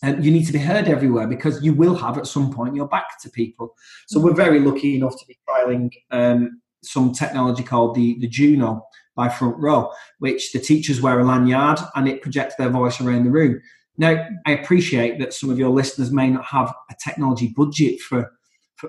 um, 0.02 0.20
you 0.20 0.30
need 0.30 0.46
to 0.46 0.52
be 0.52 0.58
heard 0.58 0.88
everywhere 0.88 1.26
because 1.26 1.62
you 1.62 1.74
will 1.74 1.94
have 1.94 2.16
at 2.16 2.26
some 2.26 2.52
point 2.52 2.74
your 2.74 2.88
back 2.88 3.20
to 3.22 3.30
people. 3.30 3.74
So 4.06 4.20
we're 4.20 4.34
very 4.34 4.60
lucky 4.60 4.96
enough 4.96 5.18
to 5.18 5.26
be 5.26 5.38
trialing 5.48 5.90
um, 6.10 6.60
some 6.82 7.12
technology 7.12 7.62
called 7.62 7.94
the, 7.94 8.18
the 8.20 8.28
Juno 8.28 8.86
by 9.14 9.28
Front 9.28 9.56
Row, 9.58 9.92
which 10.18 10.52
the 10.52 10.58
teachers 10.58 11.02
wear 11.02 11.20
a 11.20 11.24
lanyard 11.24 11.78
and 11.94 12.08
it 12.08 12.22
projects 12.22 12.54
their 12.56 12.70
voice 12.70 13.00
around 13.00 13.24
the 13.24 13.30
room. 13.30 13.60
Now, 13.98 14.26
I 14.46 14.52
appreciate 14.52 15.18
that 15.18 15.34
some 15.34 15.50
of 15.50 15.58
your 15.58 15.70
listeners 15.70 16.10
may 16.10 16.30
not 16.30 16.46
have 16.46 16.72
a 16.90 16.94
technology 17.04 17.52
budget 17.54 18.00
for 18.00 18.32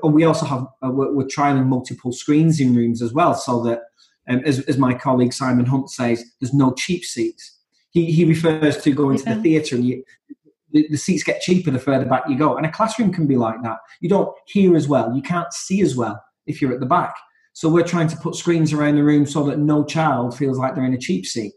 and 0.03 0.13
we 0.13 0.23
also 0.23 0.45
have 0.45 0.65
uh, 0.85 0.89
we're, 0.89 1.11
we're 1.11 1.25
trialing 1.25 1.65
multiple 1.65 2.13
screens 2.13 2.61
in 2.61 2.73
rooms 2.75 3.01
as 3.01 3.11
well, 3.13 3.33
so 3.33 3.61
that 3.63 3.81
um, 4.29 4.41
as, 4.45 4.61
as 4.61 4.77
my 4.77 4.93
colleague 4.93 5.33
Simon 5.33 5.65
Hunt 5.65 5.89
says, 5.89 6.23
there's 6.39 6.53
no 6.53 6.73
cheap 6.73 7.03
seats. 7.03 7.59
He, 7.89 8.11
he 8.11 8.23
refers 8.23 8.81
to 8.83 8.93
going 8.93 9.17
yeah. 9.17 9.23
to 9.25 9.35
the 9.35 9.41
theatre 9.41 9.75
and 9.75 9.85
you, 9.85 10.03
the, 10.73 10.87
the, 10.89 10.97
seats 10.97 11.23
get 11.23 11.41
cheaper 11.41 11.71
the 11.71 11.79
further 11.79 12.05
back 12.05 12.23
you 12.27 12.37
go. 12.37 12.57
And 12.57 12.65
a 12.65 12.71
classroom 12.71 13.11
can 13.11 13.27
be 13.27 13.37
like 13.37 13.61
that. 13.63 13.77
You 13.99 14.09
don't 14.09 14.35
hear 14.47 14.75
as 14.75 14.87
well, 14.87 15.15
you 15.15 15.21
can't 15.21 15.51
see 15.53 15.81
as 15.81 15.95
well 15.95 16.21
if 16.47 16.61
you're 16.61 16.73
at 16.73 16.79
the 16.79 16.85
back. 16.85 17.15
So 17.53 17.69
we're 17.69 17.83
trying 17.83 18.07
to 18.07 18.17
put 18.17 18.35
screens 18.35 18.73
around 18.73 18.95
the 18.95 19.03
room 19.03 19.25
so 19.25 19.43
that 19.43 19.59
no 19.59 19.83
child 19.83 20.37
feels 20.37 20.57
like 20.57 20.73
they're 20.73 20.85
in 20.85 20.93
a 20.93 20.99
cheap 20.99 21.25
seat. 21.25 21.53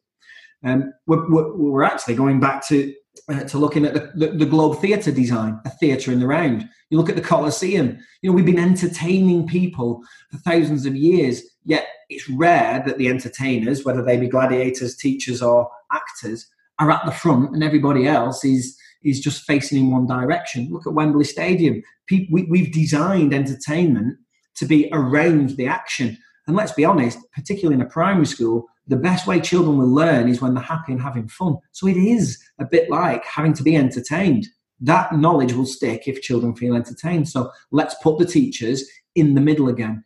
Um, 0.65 0.93
we're, 1.07 1.29
we're, 1.29 1.83
actually 1.83 2.15
going 2.15 2.41
back 2.41 2.67
to 2.69 2.95
uh, 3.29 3.45
to 3.45 3.59
looking 3.59 3.85
at 3.85 3.95
the, 3.95 4.11
the, 4.15 4.33
the 4.33 4.47
Globe 4.47 4.81
Theatre 4.81 5.13
design, 5.13 5.61
a 5.65 5.71
theatre 5.71 6.11
in 6.11 6.21
the 6.21 6.27
round. 6.27 6.69
You 6.91 6.99
look 6.99 7.11
at 7.11 7.17
the 7.17 7.23
Colosseum. 7.23 7.99
You 8.23 8.31
know, 8.31 8.35
we've 8.35 8.47
been 8.47 8.59
entertaining 8.59 9.47
people 9.47 10.03
for 10.31 10.39
thousands 10.39 10.87
of 10.87 10.97
years, 10.97 11.43
yet 11.65 11.87
it's 12.09 12.29
rare 12.31 12.83
that 12.87 12.99
the 12.99 13.09
entertainers, 13.09 13.85
whether 13.85 14.03
they 14.03 14.17
be 14.17 14.27
gladiators, 14.27 14.97
teachers, 14.97 15.43
or 15.43 15.71
actors, 15.93 16.47
are 16.79 16.91
at 16.91 17.05
the 17.05 17.13
front 17.13 17.55
and 17.55 17.63
everybody 17.63 18.07
else 18.07 18.45
is 18.45 18.77
is 19.05 19.21
just 19.21 19.45
facing 19.45 19.79
in 19.79 19.91
one 19.91 20.07
direction. 20.07 20.69
Look 20.71 20.87
at 20.87 20.95
Wembley 20.95 21.25
Stadium. 21.25 21.83
People, 22.07 22.35
we, 22.35 22.43
we've 22.45 22.73
designed 22.73 23.35
entertainment 23.35 24.19
to 24.57 24.67
be 24.67 24.89
around 24.93 25.51
the 25.51 25.67
action. 25.67 26.19
And 26.47 26.57
let's 26.57 26.73
be 26.73 26.85
honest, 26.85 27.19
particularly 27.33 27.75
in 27.75 27.87
a 27.87 27.91
primary 27.91 28.27
school, 28.27 28.67
the 28.87 28.97
best 28.97 29.27
way 29.27 29.41
children 29.41 29.79
will 29.79 29.89
learn 29.89 30.29
is 30.29 30.41
when 30.41 30.55
they're 30.55 30.63
happy 30.63 30.93
and 30.93 31.01
having 31.01 31.29
fun. 31.29 31.57
So 31.73 31.87
it 31.87 31.97
is 31.97 32.43
a 32.59 32.65
bit 32.65 32.91
like 32.91 33.25
having 33.25 33.55
to 33.55 33.63
be 33.63 33.77
entertained. 33.77 34.47
That 34.81 35.17
knowledge 35.17 35.55
will 35.55 35.67
stick 35.67 36.07
if 36.07 36.21
children 36.21 36.55
feel 36.55 36.75
entertained. 36.75 37.29
So 37.29 37.51
let's 37.71 37.95
put 38.03 38.19
the 38.19 38.27
teachers 38.27 38.85
in 39.15 39.35
the 39.35 39.41
middle 39.41 39.69
again. 39.69 40.05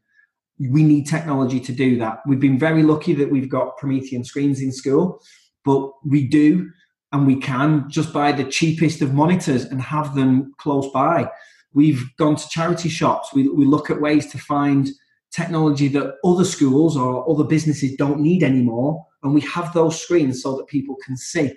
We 0.61 0.82
need 0.82 1.07
technology 1.07 1.61
to 1.61 1.72
do 1.72 1.99
that. 1.99 2.20
We've 2.26 2.40
been 2.40 2.59
very 2.59 2.82
lucky 2.82 3.14
that 3.14 3.30
we've 3.30 3.49
got 3.49 3.76
Promethean 3.76 4.24
screens 4.24 4.61
in 4.61 4.72
school, 4.72 5.20
but 5.64 5.90
we 6.05 6.26
do 6.26 6.70
and 7.13 7.27
we 7.27 7.37
can 7.37 7.89
just 7.89 8.13
buy 8.13 8.33
the 8.33 8.45
cheapest 8.45 9.01
of 9.01 9.15
monitors 9.15 9.65
and 9.65 9.81
have 9.81 10.15
them 10.15 10.53
close 10.59 10.91
by. 10.93 11.31
We've 11.73 12.05
gone 12.17 12.37
to 12.37 12.49
charity 12.49 12.89
shops. 12.89 13.33
We, 13.33 13.49
we 13.49 13.65
look 13.65 13.91
at 13.91 14.01
ways 14.01 14.27
to 14.33 14.39
find 14.39 14.89
technology 15.31 15.89
that 15.89 16.17
other 16.25 16.45
schools 16.45 16.97
or 16.97 17.29
other 17.31 17.45
businesses 17.45 17.97
don't 17.97 18.21
need 18.21 18.43
anymore. 18.43 19.07
And 19.23 19.35
we 19.35 19.41
have 19.43 19.73
those 19.73 20.01
screens 20.01 20.43
so 20.43 20.57
that 20.57 20.67
people 20.67 20.97
can 21.05 21.17
see. 21.17 21.55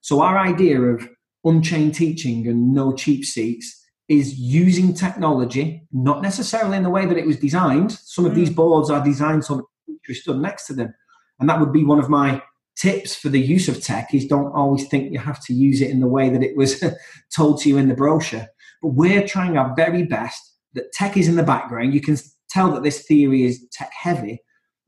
So, 0.00 0.20
our 0.20 0.38
idea 0.38 0.80
of 0.80 1.08
unchained 1.44 1.94
teaching 1.94 2.46
and 2.48 2.72
no 2.72 2.92
cheap 2.92 3.24
seats 3.24 3.84
is 4.08 4.38
using 4.38 4.94
technology, 4.94 5.86
not 5.92 6.22
necessarily 6.22 6.76
in 6.76 6.82
the 6.82 6.90
way 6.90 7.06
that 7.06 7.16
it 7.16 7.26
was 7.26 7.38
designed. 7.38 7.92
Some 7.92 8.26
of 8.26 8.32
mm. 8.32 8.36
these 8.36 8.50
boards 8.50 8.90
are 8.90 9.02
designed 9.02 9.44
so 9.44 9.56
that 9.56 9.64
teachers 9.86 10.22
stood 10.22 10.38
next 10.38 10.66
to 10.66 10.74
them. 10.74 10.94
And 11.40 11.48
that 11.48 11.60
would 11.60 11.72
be 11.72 11.84
one 11.84 11.98
of 11.98 12.08
my 12.08 12.42
tips 12.76 13.14
for 13.14 13.28
the 13.28 13.40
use 13.40 13.68
of 13.68 13.82
tech 13.82 14.12
is 14.12 14.26
don't 14.26 14.52
always 14.52 14.86
think 14.88 15.12
you 15.12 15.18
have 15.18 15.42
to 15.44 15.54
use 15.54 15.80
it 15.80 15.90
in 15.90 16.00
the 16.00 16.08
way 16.08 16.28
that 16.28 16.42
it 16.42 16.56
was 16.56 16.82
told 17.36 17.60
to 17.60 17.68
you 17.68 17.78
in 17.78 17.88
the 17.88 17.94
brochure. 17.94 18.46
But 18.82 18.88
we're 18.88 19.26
trying 19.26 19.56
our 19.56 19.74
very 19.74 20.04
best 20.04 20.40
that 20.74 20.92
tech 20.92 21.16
is 21.16 21.28
in 21.28 21.36
the 21.36 21.42
background. 21.42 21.94
You 21.94 22.00
can 22.00 22.16
tell 22.50 22.70
that 22.72 22.82
this 22.82 23.06
theory 23.06 23.44
is 23.44 23.66
tech 23.72 23.92
heavy, 23.92 24.42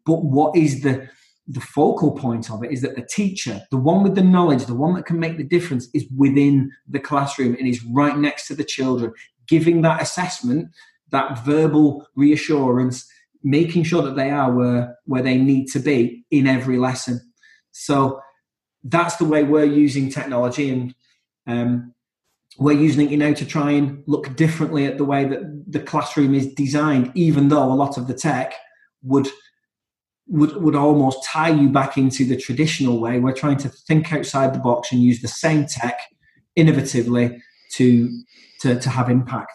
but 0.04 0.24
what 0.24 0.56
is 0.56 0.82
the 0.82 1.08
the 1.48 1.60
focal 1.60 2.12
point 2.12 2.50
of 2.50 2.64
it 2.64 2.72
is 2.72 2.82
that 2.82 2.96
the 2.96 3.06
teacher, 3.08 3.62
the 3.70 3.76
one 3.76 4.02
with 4.02 4.16
the 4.16 4.22
knowledge, 4.22 4.64
the 4.64 4.74
one 4.74 4.94
that 4.94 5.06
can 5.06 5.20
make 5.20 5.36
the 5.36 5.44
difference, 5.44 5.88
is 5.94 6.04
within 6.16 6.70
the 6.88 6.98
classroom 6.98 7.54
and 7.54 7.68
is 7.68 7.84
right 7.84 8.18
next 8.18 8.48
to 8.48 8.54
the 8.54 8.64
children, 8.64 9.12
giving 9.46 9.82
that 9.82 10.02
assessment, 10.02 10.68
that 11.10 11.44
verbal 11.44 12.04
reassurance, 12.16 13.08
making 13.44 13.84
sure 13.84 14.02
that 14.02 14.16
they 14.16 14.30
are 14.30 14.52
where, 14.52 14.96
where 15.04 15.22
they 15.22 15.36
need 15.36 15.66
to 15.66 15.78
be 15.78 16.24
in 16.32 16.48
every 16.48 16.78
lesson. 16.78 17.20
So 17.78 18.20
that's 18.82 19.16
the 19.16 19.24
way 19.24 19.44
we're 19.44 19.64
using 19.64 20.10
technology, 20.10 20.70
and 20.70 20.94
um, 21.46 21.94
we're 22.58 22.80
using 22.80 23.06
it, 23.06 23.10
you 23.10 23.16
know, 23.16 23.34
to 23.34 23.44
try 23.44 23.72
and 23.72 24.02
look 24.06 24.34
differently 24.36 24.86
at 24.86 24.96
the 24.96 25.04
way 25.04 25.24
that 25.24 25.64
the 25.70 25.80
classroom 25.80 26.34
is 26.34 26.52
designed, 26.54 27.12
even 27.14 27.48
though 27.48 27.70
a 27.70 27.74
lot 27.74 27.98
of 27.98 28.06
the 28.06 28.14
tech 28.14 28.54
would 29.02 29.28
would 30.28 30.56
would 30.56 30.74
almost 30.74 31.24
tie 31.24 31.50
you 31.50 31.68
back 31.68 31.96
into 31.96 32.24
the 32.24 32.36
traditional 32.36 33.00
way. 33.00 33.20
We're 33.20 33.32
trying 33.32 33.58
to 33.58 33.68
think 33.68 34.12
outside 34.12 34.54
the 34.54 34.58
box 34.58 34.90
and 34.90 35.02
use 35.02 35.20
the 35.20 35.28
same 35.28 35.66
tech 35.66 36.00
innovatively 36.58 37.40
to 37.74 38.22
to, 38.62 38.80
to 38.80 38.90
have 38.90 39.10
impact. 39.10 39.52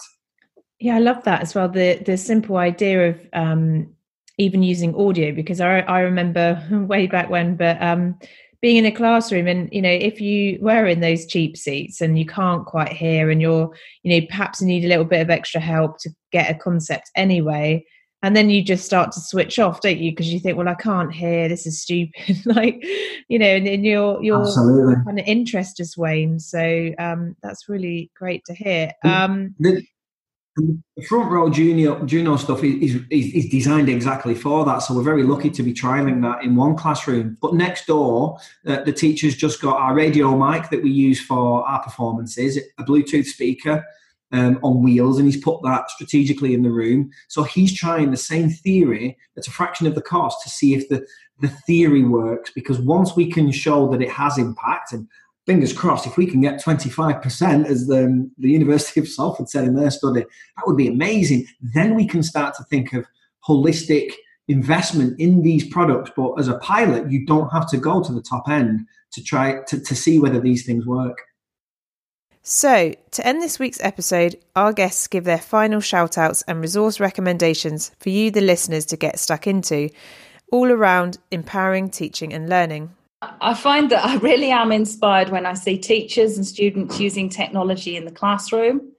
Yeah, 0.79 0.95
I 0.95 0.99
love 0.99 1.23
that 1.23 1.41
as 1.41 1.55
well. 1.55 1.69
The 1.69 2.01
the 2.05 2.17
simple 2.17 2.57
idea 2.57 3.09
of 3.09 3.27
um, 3.33 3.95
even 4.41 4.63
using 4.63 4.95
audio 4.95 5.33
because 5.33 5.61
I 5.61 5.79
I 5.81 6.01
remember 6.01 6.61
way 6.71 7.07
back 7.07 7.29
when, 7.29 7.55
but 7.55 7.81
um, 7.81 8.17
being 8.61 8.77
in 8.77 8.85
a 8.85 8.91
classroom 8.91 9.47
and 9.47 9.69
you 9.71 9.81
know 9.81 9.89
if 9.89 10.21
you 10.21 10.57
were 10.61 10.85
in 10.85 11.01
those 11.01 11.25
cheap 11.25 11.57
seats 11.57 11.99
and 11.99 12.17
you 12.17 12.25
can't 12.25 12.65
quite 12.65 12.93
hear 12.93 13.29
and 13.29 13.41
you're 13.41 13.73
you 14.03 14.19
know 14.19 14.25
perhaps 14.27 14.61
you 14.61 14.67
need 14.67 14.85
a 14.85 14.87
little 14.87 15.05
bit 15.05 15.21
of 15.21 15.29
extra 15.29 15.59
help 15.59 15.97
to 15.99 16.09
get 16.31 16.49
a 16.49 16.57
concept 16.57 17.09
anyway 17.15 17.83
and 18.23 18.35
then 18.35 18.51
you 18.51 18.63
just 18.63 18.85
start 18.85 19.11
to 19.11 19.19
switch 19.19 19.57
off 19.57 19.81
don't 19.81 19.97
you? 19.97 20.11
Because 20.11 20.31
you 20.31 20.39
think 20.39 20.57
well 20.57 20.69
i 20.69 20.75
can't 20.75 21.11
hear 21.11 21.49
this 21.49 21.65
is 21.65 21.81
stupid. 21.81 22.37
Like 22.45 22.83
you 23.27 23.39
know 23.39 23.47
and, 23.47 23.67
and 23.67 23.83
your 23.83 24.23
your 24.23 24.41
Absolutely. 24.41 24.95
kind 25.05 25.19
of 25.19 25.25
interest 25.25 25.77
just 25.77 25.97
wanes. 25.97 26.47
So 26.47 26.91
um 26.99 27.35
that's 27.41 27.67
really 27.67 28.11
great 28.15 28.45
to 28.45 28.53
hear. 28.53 28.93
Um 29.03 29.55
the, 29.59 29.83
the 30.57 31.03
front 31.07 31.31
row 31.31 31.49
Juno 31.49 32.05
Juno 32.05 32.35
stuff 32.35 32.63
is, 32.63 32.95
is, 33.09 33.33
is 33.33 33.49
designed 33.49 33.89
exactly 33.89 34.35
for 34.35 34.65
that, 34.65 34.79
so 34.79 34.93
we're 34.93 35.03
very 35.03 35.23
lucky 35.23 35.49
to 35.49 35.63
be 35.63 35.73
trialing 35.73 36.21
that 36.23 36.43
in 36.43 36.55
one 36.55 36.75
classroom. 36.75 37.37
But 37.41 37.53
next 37.53 37.87
door, 37.87 38.37
uh, 38.67 38.83
the 38.83 38.91
teachers 38.91 39.35
just 39.35 39.61
got 39.61 39.77
our 39.77 39.93
radio 39.93 40.35
mic 40.35 40.69
that 40.69 40.83
we 40.83 40.91
use 40.91 41.21
for 41.21 41.65
our 41.67 41.81
performances, 41.81 42.57
a 42.77 42.83
Bluetooth 42.83 43.25
speaker 43.25 43.85
um, 44.33 44.59
on 44.61 44.83
wheels, 44.83 45.17
and 45.17 45.25
he's 45.25 45.41
put 45.41 45.61
that 45.63 45.89
strategically 45.89 46.53
in 46.53 46.63
the 46.63 46.71
room. 46.71 47.11
So 47.29 47.43
he's 47.43 47.73
trying 47.73 48.11
the 48.11 48.17
same 48.17 48.49
theory 48.49 49.17
at 49.37 49.47
a 49.47 49.51
fraction 49.51 49.87
of 49.87 49.95
the 49.95 50.01
cost 50.01 50.43
to 50.43 50.49
see 50.49 50.73
if 50.73 50.89
the 50.89 51.05
the 51.39 51.49
theory 51.65 52.03
works. 52.03 52.51
Because 52.53 52.79
once 52.79 53.15
we 53.15 53.31
can 53.31 53.51
show 53.51 53.89
that 53.89 54.01
it 54.01 54.11
has 54.11 54.37
impact 54.37 54.91
and 54.91 55.07
fingers 55.51 55.73
crossed, 55.73 56.07
if 56.07 56.15
we 56.15 56.25
can 56.25 56.39
get 56.39 56.63
25%, 56.63 57.65
as 57.65 57.87
the, 57.87 58.05
um, 58.05 58.31
the 58.37 58.49
University 58.49 59.01
of 59.01 59.07
Salford 59.07 59.49
said 59.49 59.65
in 59.65 59.75
their 59.75 59.91
study, 59.91 60.21
that 60.21 60.65
would 60.65 60.77
be 60.77 60.87
amazing. 60.87 61.45
Then 61.59 61.93
we 61.93 62.07
can 62.07 62.23
start 62.23 62.55
to 62.55 62.63
think 62.63 62.93
of 62.93 63.05
holistic 63.45 64.13
investment 64.47 65.19
in 65.19 65.41
these 65.41 65.67
products. 65.67 66.09
But 66.15 66.35
as 66.39 66.47
a 66.47 66.57
pilot, 66.59 67.11
you 67.11 67.25
don't 67.25 67.49
have 67.49 67.69
to 67.71 67.77
go 67.77 68.01
to 68.01 68.13
the 68.13 68.21
top 68.21 68.47
end 68.47 68.87
to 69.11 69.21
try 69.21 69.61
to, 69.67 69.77
to 69.77 69.93
see 69.93 70.19
whether 70.19 70.39
these 70.39 70.65
things 70.65 70.85
work. 70.85 71.17
So, 72.43 72.95
to 73.11 73.27
end 73.27 73.41
this 73.41 73.59
week's 73.59 73.81
episode, 73.81 74.37
our 74.55 74.71
guests 74.71 75.07
give 75.07 75.25
their 75.25 75.37
final 75.37 75.81
shout 75.81 76.17
outs 76.17 76.43
and 76.43 76.61
resource 76.61 77.01
recommendations 77.01 77.91
for 77.99 78.07
you, 78.07 78.31
the 78.31 78.39
listeners, 78.39 78.85
to 78.85 78.95
get 78.95 79.19
stuck 79.19 79.47
into, 79.47 79.89
all 80.49 80.71
around 80.71 81.17
empowering 81.29 81.89
teaching 81.89 82.31
and 82.31 82.47
learning. 82.47 82.95
I 83.21 83.53
find 83.53 83.91
that 83.91 84.03
I 84.03 84.15
really 84.17 84.49
am 84.49 84.71
inspired 84.71 85.29
when 85.29 85.45
I 85.45 85.53
see 85.53 85.77
teachers 85.77 86.37
and 86.37 86.45
students 86.45 86.99
using 86.99 87.29
technology 87.29 87.95
in 87.95 88.05
the 88.05 88.11
classroom. 88.11 88.93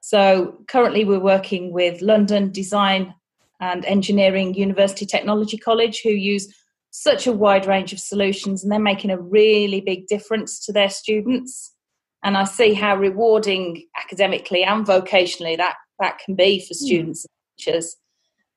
So 0.00 0.62
currently 0.68 1.04
we're 1.04 1.20
working 1.20 1.72
with 1.72 2.00
London 2.00 2.52
Design 2.52 3.14
and 3.60 3.84
Engineering 3.84 4.54
University 4.54 5.04
Technology 5.04 5.58
College 5.58 6.00
who 6.02 6.10
use 6.10 6.54
such 6.90 7.26
a 7.26 7.32
wide 7.32 7.66
range 7.66 7.92
of 7.92 8.00
solutions 8.00 8.62
and 8.62 8.72
they're 8.72 8.78
making 8.78 9.10
a 9.10 9.20
really 9.20 9.80
big 9.80 10.06
difference 10.06 10.64
to 10.64 10.72
their 10.72 10.88
students. 10.88 11.74
And 12.24 12.38
I 12.38 12.44
see 12.44 12.72
how 12.72 12.96
rewarding 12.96 13.84
academically 13.96 14.64
and 14.64 14.86
vocationally 14.86 15.56
that, 15.58 15.74
that 15.98 16.18
can 16.24 16.34
be 16.34 16.60
for 16.60 16.72
hmm. 16.72 16.84
students 16.86 17.22
mm. 17.22 17.26
and 17.26 17.58
teachers. 17.58 17.96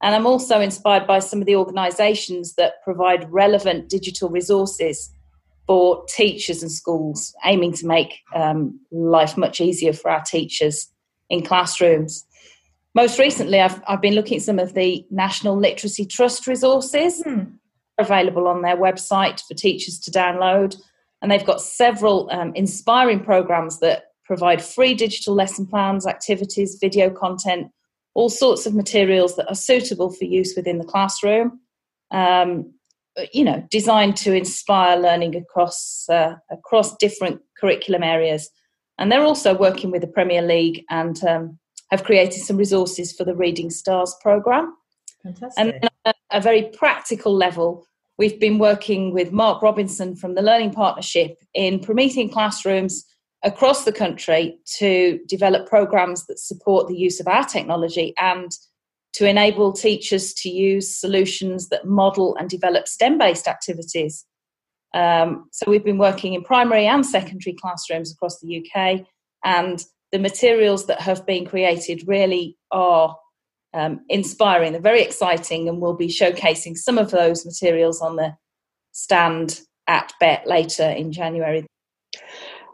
And 0.02 0.16
I'm 0.16 0.26
also 0.26 0.62
inspired 0.62 1.06
by 1.06 1.20
some 1.20 1.42
of 1.42 1.46
the 1.46 1.56
organisations 1.56 2.56
that 2.56 2.82
provide 2.84 3.32
relevant 3.32 3.90
digital 3.90 4.30
resources 4.30 5.12
for 5.68 6.04
teachers 6.08 6.64
and 6.64 6.72
schools, 6.72 7.36
aiming 7.46 7.74
to 7.74 7.86
make 7.86 8.22
um, 8.34 8.80
life 8.92 9.38
much 9.38 9.62
easier 9.62 9.94
for 9.94 10.10
our 10.10 10.22
teachers 10.22 10.88
in 11.30 11.44
classrooms. 11.44 12.26
Most 12.96 13.20
recently, 13.20 13.60
I've, 13.60 13.82
I've 13.88 14.02
been 14.02 14.16
looking 14.16 14.38
at 14.38 14.44
some 14.44 14.58
of 14.58 14.74
the 14.74 15.06
National 15.12 15.56
Literacy 15.58 16.06
Trust 16.06 16.48
resources 16.48 17.22
hmm. 17.22 17.44
available 18.00 18.48
on 18.48 18.62
their 18.62 18.78
website 18.78 19.42
for 19.42 19.54
teachers 19.54 20.00
to 20.00 20.12
download. 20.12 20.76
And 21.22 21.32
they've 21.32 21.46
got 21.46 21.62
several 21.62 22.30
um, 22.32 22.54
inspiring 22.56 23.20
programs 23.20 23.80
that 23.80 24.06
provide 24.26 24.64
free 24.64 24.94
digital 24.94 25.36
lesson 25.36 25.68
plans, 25.68 26.08
activities, 26.08 26.78
video 26.82 27.10
content, 27.10 27.72
all 28.20 28.30
sorts 28.30 28.66
of 28.66 28.76
materials 28.76 29.38
that 29.38 29.48
are 29.48 29.56
suitable 29.56 30.12
for 30.12 30.26
use 30.26 30.54
within 30.58 30.78
the 30.78 30.84
classroom. 30.84 31.62
Um, 32.12 32.74
you 33.34 33.46
know, 33.46 33.66
designed 33.72 34.18
to 34.18 34.34
inspire 34.34 34.98
learning 34.98 35.38
across 35.38 36.06
uh, 36.10 36.36
across 36.52 36.98
different 36.98 37.40
curriculum 37.58 38.04
areas. 38.04 38.50
And 38.98 39.10
they're 39.10 39.30
also 39.32 39.58
working 39.58 39.90
with 39.90 40.02
the 40.02 40.08
Premier 40.08 40.42
League 40.42 40.84
and 40.90 41.24
um, 41.24 41.60
have 41.92 42.04
created 42.04 42.42
some 42.42 42.58
resources 42.58 43.14
for 43.14 43.24
the 43.24 43.36
Reading 43.36 43.70
Stars 43.70 44.14
programme. 44.22 44.74
Fantastic. 45.24 45.54
And 45.58 45.90
at 46.06 46.16
a 46.32 46.42
very 46.42 46.64
practical 46.78 47.34
level, 47.34 47.86
we've 48.18 48.40
been 48.40 48.60
working 48.60 49.14
with 49.14 49.32
Mark 49.32 49.62
Robinson 49.62 50.18
from 50.18 50.36
the 50.36 50.42
Learning 50.42 50.72
Partnership 50.72 51.38
in 51.54 51.80
Promethean 51.80 52.30
classrooms 52.30 53.06
across 53.44 53.86
the 53.86 53.92
country 53.92 54.58
to 54.78 55.20
develop 55.28 55.68
programs 55.68 56.26
that 56.28 56.40
support 56.40 56.88
the 56.88 56.98
use 56.98 57.20
of 57.20 57.28
our 57.28 57.46
technology 57.46 58.14
and 58.20 58.52
to 59.14 59.28
enable 59.28 59.74
teachers 59.74 60.34
to 60.34 60.50
use 60.50 60.96
solutions 60.96 61.70
that 61.70 61.86
model 61.86 62.36
and 62.38 62.50
develop 62.50 62.88
STEM 62.88 63.18
based 63.18 63.48
activities. 63.48 64.26
Um, 64.94 65.48
so 65.52 65.70
we've 65.70 65.84
been 65.84 65.98
working 65.98 66.34
in 66.34 66.44
primary 66.44 66.86
and 66.86 67.06
secondary 67.06 67.56
classrooms 67.56 68.12
across 68.12 68.40
the 68.40 68.58
UK, 68.60 69.06
and 69.44 69.84
the 70.12 70.20
materials 70.20 70.88
that 70.88 71.02
have 71.02 71.26
been 71.26 71.46
created 71.46 72.04
really 72.08 72.58
are 72.72 73.16
um, 73.74 74.02
inspiring. 74.10 74.72
They're 74.72 74.82
very 74.82 75.02
exciting, 75.02 75.70
and 75.70 75.80
we'll 75.80 75.96
be 75.96 76.08
showcasing 76.08 76.76
some 76.76 76.98
of 76.98 77.12
those 77.12 77.46
materials 77.46 78.02
on 78.02 78.16
the 78.16 78.36
stand 78.92 79.62
at 79.88 80.12
Bett 80.20 80.48
later 80.48 80.90
in 80.90 81.12
January. 81.12 81.66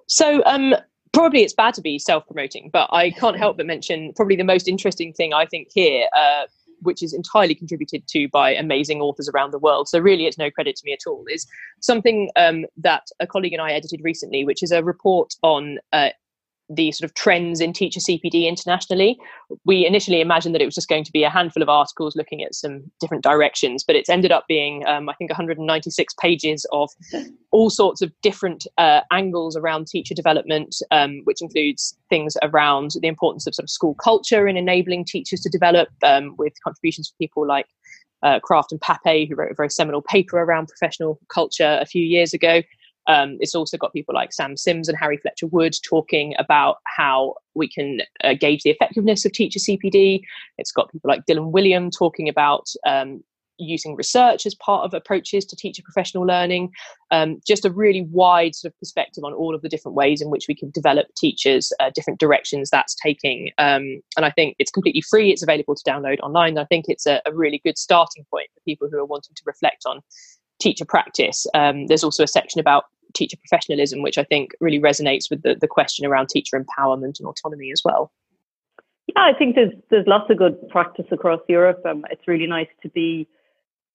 So, 0.07 0.43
um, 0.45 0.75
probably 1.13 1.43
it's 1.43 1.53
bad 1.53 1.73
to 1.73 1.81
be 1.81 1.97
self-promoting, 1.97 2.69
but 2.73 2.89
I 2.91 3.11
can't 3.11 3.37
help 3.37 3.57
but 3.57 3.65
mention 3.65 4.11
probably 4.15 4.35
the 4.35 4.43
most 4.43 4.67
interesting 4.67 5.13
thing 5.13 5.33
I 5.33 5.45
think 5.45 5.69
here, 5.73 6.07
uh, 6.15 6.43
which 6.81 7.01
is 7.01 7.13
entirely 7.13 7.55
contributed 7.55 8.07
to 8.09 8.27
by 8.29 8.53
amazing 8.53 9.01
authors 9.01 9.29
around 9.29 9.51
the 9.51 9.59
world. 9.59 9.87
So 9.87 9.97
really, 9.99 10.25
it's 10.25 10.37
no 10.37 10.51
credit 10.51 10.75
to 10.75 10.81
me 10.85 10.91
at 10.91 11.07
all. 11.07 11.23
Is 11.29 11.47
something 11.79 12.29
um, 12.35 12.65
that 12.77 13.03
a 13.19 13.27
colleague 13.27 13.53
and 13.53 13.61
I 13.61 13.71
edited 13.71 14.01
recently, 14.03 14.43
which 14.45 14.61
is 14.61 14.71
a 14.71 14.83
report 14.83 15.33
on 15.41 15.79
uh, 15.93 16.09
the 16.69 16.91
sort 16.91 17.09
of 17.09 17.13
trends 17.13 17.61
in 17.61 17.73
teacher 17.73 17.99
CPD 17.99 18.47
internationally. 18.47 19.17
We 19.65 19.85
initially 19.85 20.21
imagined 20.21 20.55
that 20.55 20.61
it 20.61 20.65
was 20.65 20.75
just 20.75 20.87
going 20.87 21.03
to 21.03 21.11
be 21.11 21.23
a 21.23 21.29
handful 21.29 21.61
of 21.61 21.69
articles 21.69 22.15
looking 22.15 22.43
at 22.43 22.55
some 22.55 22.91
different 22.99 23.23
directions, 23.23 23.83
but 23.83 23.95
it's 23.95 24.09
ended 24.09 24.31
up 24.31 24.45
being, 24.47 24.85
um, 24.87 25.07
I 25.07 25.13
think, 25.13 25.29
196 25.29 26.13
pages 26.19 26.65
of 26.71 26.89
all 27.51 27.69
sorts 27.69 28.01
of 28.01 28.11
different 28.21 28.65
uh, 28.77 29.01
angles 29.11 29.55
around 29.55 29.87
teacher 29.87 30.15
development, 30.15 30.75
um, 30.91 31.21
which 31.25 31.41
includes 31.41 31.95
things 32.09 32.35
around 32.41 32.91
the 33.01 33.07
importance 33.07 33.45
of 33.45 33.53
sort 33.53 33.65
of 33.65 33.69
school 33.69 33.93
culture 33.95 34.47
in 34.47 34.57
enabling 34.57 35.05
teachers 35.05 35.41
to 35.41 35.49
develop, 35.49 35.89
um, 36.03 36.35
with 36.37 36.53
contributions 36.63 37.09
from 37.09 37.17
people 37.19 37.47
like 37.47 37.67
uh, 38.23 38.39
Kraft 38.39 38.71
and 38.71 38.81
Papay, 38.81 39.27
who 39.27 39.35
wrote 39.35 39.51
a 39.51 39.55
very 39.55 39.69
seminal 39.69 40.01
paper 40.01 40.39
around 40.39 40.67
professional 40.67 41.19
culture 41.29 41.77
a 41.79 41.85
few 41.85 42.03
years 42.03 42.33
ago. 42.33 42.63
Um, 43.07 43.37
it's 43.39 43.55
also 43.55 43.77
got 43.77 43.93
people 43.93 44.15
like 44.15 44.33
Sam 44.33 44.57
Sims 44.57 44.87
and 44.87 44.97
Harry 44.97 45.17
Fletcher 45.17 45.47
Wood 45.47 45.75
talking 45.87 46.33
about 46.39 46.77
how 46.85 47.35
we 47.53 47.67
can 47.67 47.99
uh, 48.23 48.33
gauge 48.33 48.63
the 48.63 48.71
effectiveness 48.71 49.25
of 49.25 49.31
teacher 49.31 49.59
CPD. 49.59 50.21
It's 50.57 50.71
got 50.71 50.91
people 50.91 51.09
like 51.09 51.25
Dylan 51.25 51.51
Wiliam 51.51 51.91
talking 51.95 52.27
about 52.29 52.67
um, 52.85 53.23
using 53.57 53.95
research 53.95 54.45
as 54.45 54.55
part 54.55 54.83
of 54.83 54.93
approaches 54.93 55.45
to 55.45 55.55
teacher 55.55 55.81
professional 55.83 56.25
learning. 56.25 56.71
Um, 57.11 57.39
just 57.47 57.65
a 57.65 57.71
really 57.71 58.01
wide 58.11 58.55
sort 58.55 58.73
of 58.73 58.79
perspective 58.79 59.23
on 59.23 59.33
all 59.33 59.55
of 59.55 59.61
the 59.61 59.69
different 59.69 59.95
ways 59.95 60.21
in 60.21 60.29
which 60.29 60.45
we 60.47 60.55
can 60.55 60.71
develop 60.71 61.07
teachers, 61.15 61.71
uh, 61.79 61.91
different 61.93 62.19
directions 62.19 62.69
that's 62.69 62.95
taking. 62.95 63.51
Um, 63.57 64.01
and 64.17 64.25
I 64.25 64.31
think 64.31 64.55
it's 64.59 64.71
completely 64.71 65.01
free. 65.01 65.31
It's 65.31 65.43
available 65.43 65.75
to 65.75 65.89
download 65.89 66.19
online. 66.19 66.57
I 66.57 66.65
think 66.65 66.85
it's 66.87 67.05
a, 67.05 67.21
a 67.25 67.33
really 67.33 67.61
good 67.63 67.77
starting 67.77 68.25
point 68.31 68.47
for 68.53 68.61
people 68.65 68.89
who 68.91 68.97
are 68.97 69.05
wanting 69.05 69.35
to 69.35 69.43
reflect 69.45 69.83
on 69.85 70.01
teacher 70.59 70.85
practice. 70.85 71.45
Um, 71.53 71.87
there's 71.87 72.03
also 72.03 72.23
a 72.23 72.27
section 72.27 72.59
about 72.59 72.85
teacher 73.15 73.37
professionalism, 73.37 74.01
which 74.01 74.17
I 74.17 74.23
think 74.23 74.51
really 74.59 74.79
resonates 74.79 75.29
with 75.29 75.41
the, 75.43 75.55
the 75.55 75.67
question 75.67 76.05
around 76.05 76.29
teacher 76.29 76.59
empowerment 76.59 77.19
and 77.19 77.27
autonomy 77.27 77.71
as 77.71 77.81
well. 77.83 78.11
Yeah, 79.07 79.23
I 79.23 79.33
think 79.37 79.55
there's 79.55 79.73
there's 79.89 80.07
lots 80.07 80.29
of 80.29 80.37
good 80.37 80.67
practice 80.69 81.05
across 81.11 81.39
Europe. 81.47 81.81
Um, 81.85 82.05
it's 82.09 82.27
really 82.27 82.47
nice 82.47 82.67
to 82.83 82.89
be 82.89 83.27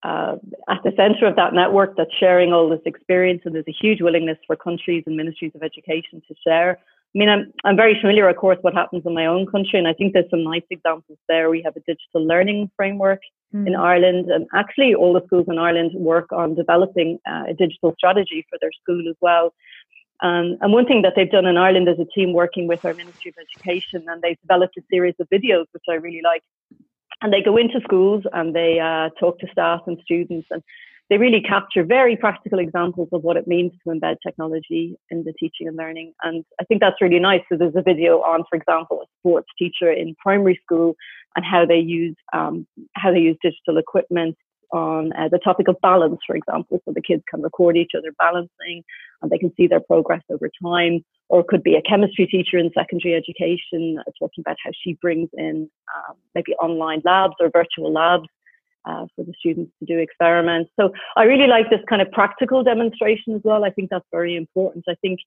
uh, 0.03 0.37
at 0.69 0.79
the 0.85 0.93
centre 0.97 1.27
of 1.27 1.37
that 1.37 1.53
network 1.53 1.97
that's 1.97 2.15
sharing 2.19 2.53
all 2.53 2.69
this 2.69 2.81
experience, 2.87 3.43
and 3.45 3.55
there's 3.55 3.69
a 3.69 3.73
huge 3.73 4.01
willingness 4.01 4.39
for 4.47 4.57
countries 4.57 5.05
and 5.07 5.17
ministries 5.17 5.53
of 5.55 5.63
education 5.63 6.23
to 6.29 6.35
share. 6.47 6.79
I 7.15 7.19
mean, 7.19 7.29
I'm 7.29 7.53
I'm 7.65 7.77
very 7.77 8.01
familiar, 8.01 8.29
of 8.29 8.37
course, 8.37 8.59
what 8.63 8.75
happens 8.75 9.03
in 9.05 9.15
my 9.15 9.27
own 9.27 9.47
country, 9.47 9.79
and 9.79 9.89
I 9.89 9.95
think 9.95 10.13
there's 10.13 10.31
some 10.31 10.45
nice 10.45 10.63
examples 10.71 11.19
there. 11.29 11.51
We 11.51 11.63
have 11.63 11.77
a 11.77 11.81
digital 11.81 12.25
learning 12.25 12.71
framework 12.77 13.21
mm. 13.55 13.67
in 13.67 13.75
Ireland, 13.77 14.31
and 14.31 14.47
actually, 14.55 14.95
all 14.95 15.13
the 15.13 15.25
schools 15.27 15.47
in 15.49 15.59
Ireland 15.59 15.93
work 15.95 16.33
on 16.33 16.55
developing 16.55 17.19
uh, 17.31 17.45
a 17.49 17.55
digital 17.55 17.95
strategy 17.97 18.47
for 18.49 18.59
their 18.61 18.71
school 18.83 19.09
as 19.09 19.17
well. 19.21 19.53
Um, 20.23 20.59
and 20.61 20.73
one 20.73 20.87
thing 20.87 21.03
that 21.03 21.15
they've 21.17 21.31
done 21.31 21.47
in 21.47 21.57
Ireland 21.57 21.89
is 21.89 21.99
a 21.99 22.05
team 22.05 22.33
working 22.35 22.67
with 22.67 22.85
our 22.85 22.95
Ministry 22.95 23.31
of 23.31 23.37
Education, 23.41 24.05
and 24.09 24.21
they've 24.21 24.41
developed 24.43 24.77
a 24.77 24.83
series 24.91 25.15
of 25.19 25.29
videos 25.31 25.65
which 25.73 25.85
I 25.89 25.95
really 25.95 26.21
like. 26.23 26.43
And 27.23 27.33
they 27.33 27.43
go 27.43 27.57
into 27.57 27.81
schools 27.83 28.25
and 28.33 28.55
they 28.55 28.81
uh, 28.81 29.11
talk 29.19 29.39
to 29.41 29.47
staff 29.51 29.81
and 29.87 29.99
students, 30.05 30.49
and 30.51 30.63
they 31.09 31.19
really 31.19 31.41
capture 31.41 31.85
very 31.85 32.17
practical 32.17 32.59
examples 32.59 33.09
of 33.13 33.23
what 33.23 33.37
it 33.37 33.49
means 33.49 33.73
to 33.73 33.91
embed 33.91 34.17
technology 34.25 34.97
in 35.11 35.25
the 35.25 35.33
teaching 35.41 35.67
and 35.67 35.77
learning. 35.77 36.13
And 36.23 36.45
I 36.61 36.65
think 36.65 36.81
that's 36.81 37.01
really 37.01 37.19
nice. 37.19 37.41
So 37.49 37.57
there's 37.59 37.75
a 37.77 37.83
video 37.83 38.19
on, 38.19 38.45
for 38.49 38.57
example, 38.57 39.01
a 39.03 39.07
sports 39.19 39.49
teacher 39.59 39.91
in 39.91 40.15
primary 40.23 40.59
school 40.63 40.95
and 41.37 41.45
how 41.45 41.65
they 41.67 41.79
use 41.79 42.17
um, 42.33 42.67
how 42.95 43.13
they 43.13 43.21
use 43.21 43.37
digital 43.43 43.79
equipment 43.79 44.37
on 44.73 45.13
uh, 45.15 45.29
the 45.29 45.39
topic 45.39 45.69
of 45.69 45.77
balance, 45.83 46.21
for 46.27 46.37
example, 46.37 46.81
so 46.85 46.93
the 46.93 47.03
kids 47.03 47.23
can 47.29 47.43
record 47.43 47.77
each 47.77 47.93
other 47.97 48.13
balancing 48.19 48.83
and 49.21 49.31
they 49.31 49.39
can 49.39 49.53
see 49.57 49.67
their 49.67 49.81
progress 49.81 50.23
over 50.31 50.49
time. 50.63 51.05
Or 51.29 51.41
it 51.41 51.49
could 51.49 51.63
be 51.63 51.77
a 51.77 51.83
chemistry 51.83 52.27
teacher 52.27 52.59
in 52.59 52.71
secondary 52.77 53.15
education 53.15 53.99
uh, 53.99 54.11
talking 54.19 54.43
about 54.43 54.57
how 54.65 54.71
she 54.83 54.97
brings 55.01 55.29
in 55.35 55.69
um, 55.97 56.17
maybe 56.35 56.53
online 56.55 57.03
labs 57.05 57.35
or 57.41 57.51
virtual 57.51 57.93
labs 57.93 58.29
uh, 58.85 59.07
for 59.15 59.25
the 59.25 59.35
students 59.39 59.73
to 59.79 59.87
do 59.87 59.99
experiments. 59.99 60.71
So 60.79 60.91
I 61.17 61.25
really 61.25 61.47
like 61.47 61.71
this 61.71 61.81
kind 61.89 62.03
of 62.03 62.11
practical 62.11 62.63
demonstration 62.63 63.35
as 63.35 63.43
well. 63.45 63.65
I 63.65 63.71
think 63.71 63.91
that's 63.91 64.07
very 64.11 64.37
important. 64.37 64.85
I 64.89 64.95
think, 65.01 65.21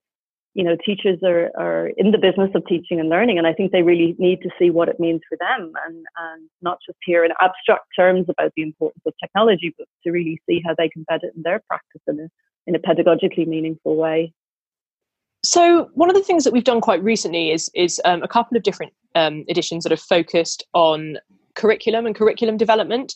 you 0.53 0.63
know, 0.63 0.77
teachers 0.85 1.19
are, 1.23 1.49
are 1.57 1.87
in 1.97 2.11
the 2.11 2.17
business 2.17 2.51
of 2.53 2.65
teaching 2.67 2.99
and 2.99 3.09
learning, 3.09 3.37
and 3.37 3.47
I 3.47 3.53
think 3.53 3.71
they 3.71 3.81
really 3.81 4.15
need 4.19 4.41
to 4.43 4.49
see 4.59 4.69
what 4.69 4.87
it 4.87 4.99
means 4.99 5.21
for 5.27 5.37
them 5.39 5.73
and, 5.87 5.95
and 5.95 6.49
not 6.61 6.77
just 6.85 6.97
hear 7.03 7.25
in 7.25 7.31
abstract 7.41 7.85
terms 7.95 8.27
about 8.29 8.51
the 8.55 8.63
importance 8.63 9.01
of 9.05 9.13
technology, 9.19 9.73
but 9.77 9.87
to 10.03 10.11
really 10.11 10.39
see 10.47 10.61
how 10.65 10.75
they 10.77 10.89
can 10.89 11.05
embed 11.09 11.23
it 11.23 11.33
in 11.35 11.41
their 11.41 11.61
practice 11.67 12.01
in 12.07 12.19
a, 12.19 12.27
in 12.67 12.75
a 12.75 12.79
pedagogically 12.79 13.47
meaningful 13.47 13.95
way. 13.95 14.31
So 15.43 15.89
one 15.93 16.09
of 16.09 16.15
the 16.15 16.23
things 16.23 16.43
that 16.45 16.53
we've 16.53 16.63
done 16.63 16.81
quite 16.81 17.03
recently 17.03 17.51
is 17.51 17.69
is 17.73 17.99
um, 18.05 18.23
a 18.23 18.27
couple 18.27 18.55
of 18.55 18.63
different 18.63 18.93
um, 19.15 19.43
editions 19.49 19.83
that 19.83 19.91
have 19.91 19.99
focused 19.99 20.65
on 20.73 21.17
curriculum 21.55 22.05
and 22.05 22.15
curriculum 22.15 22.57
development 22.57 23.13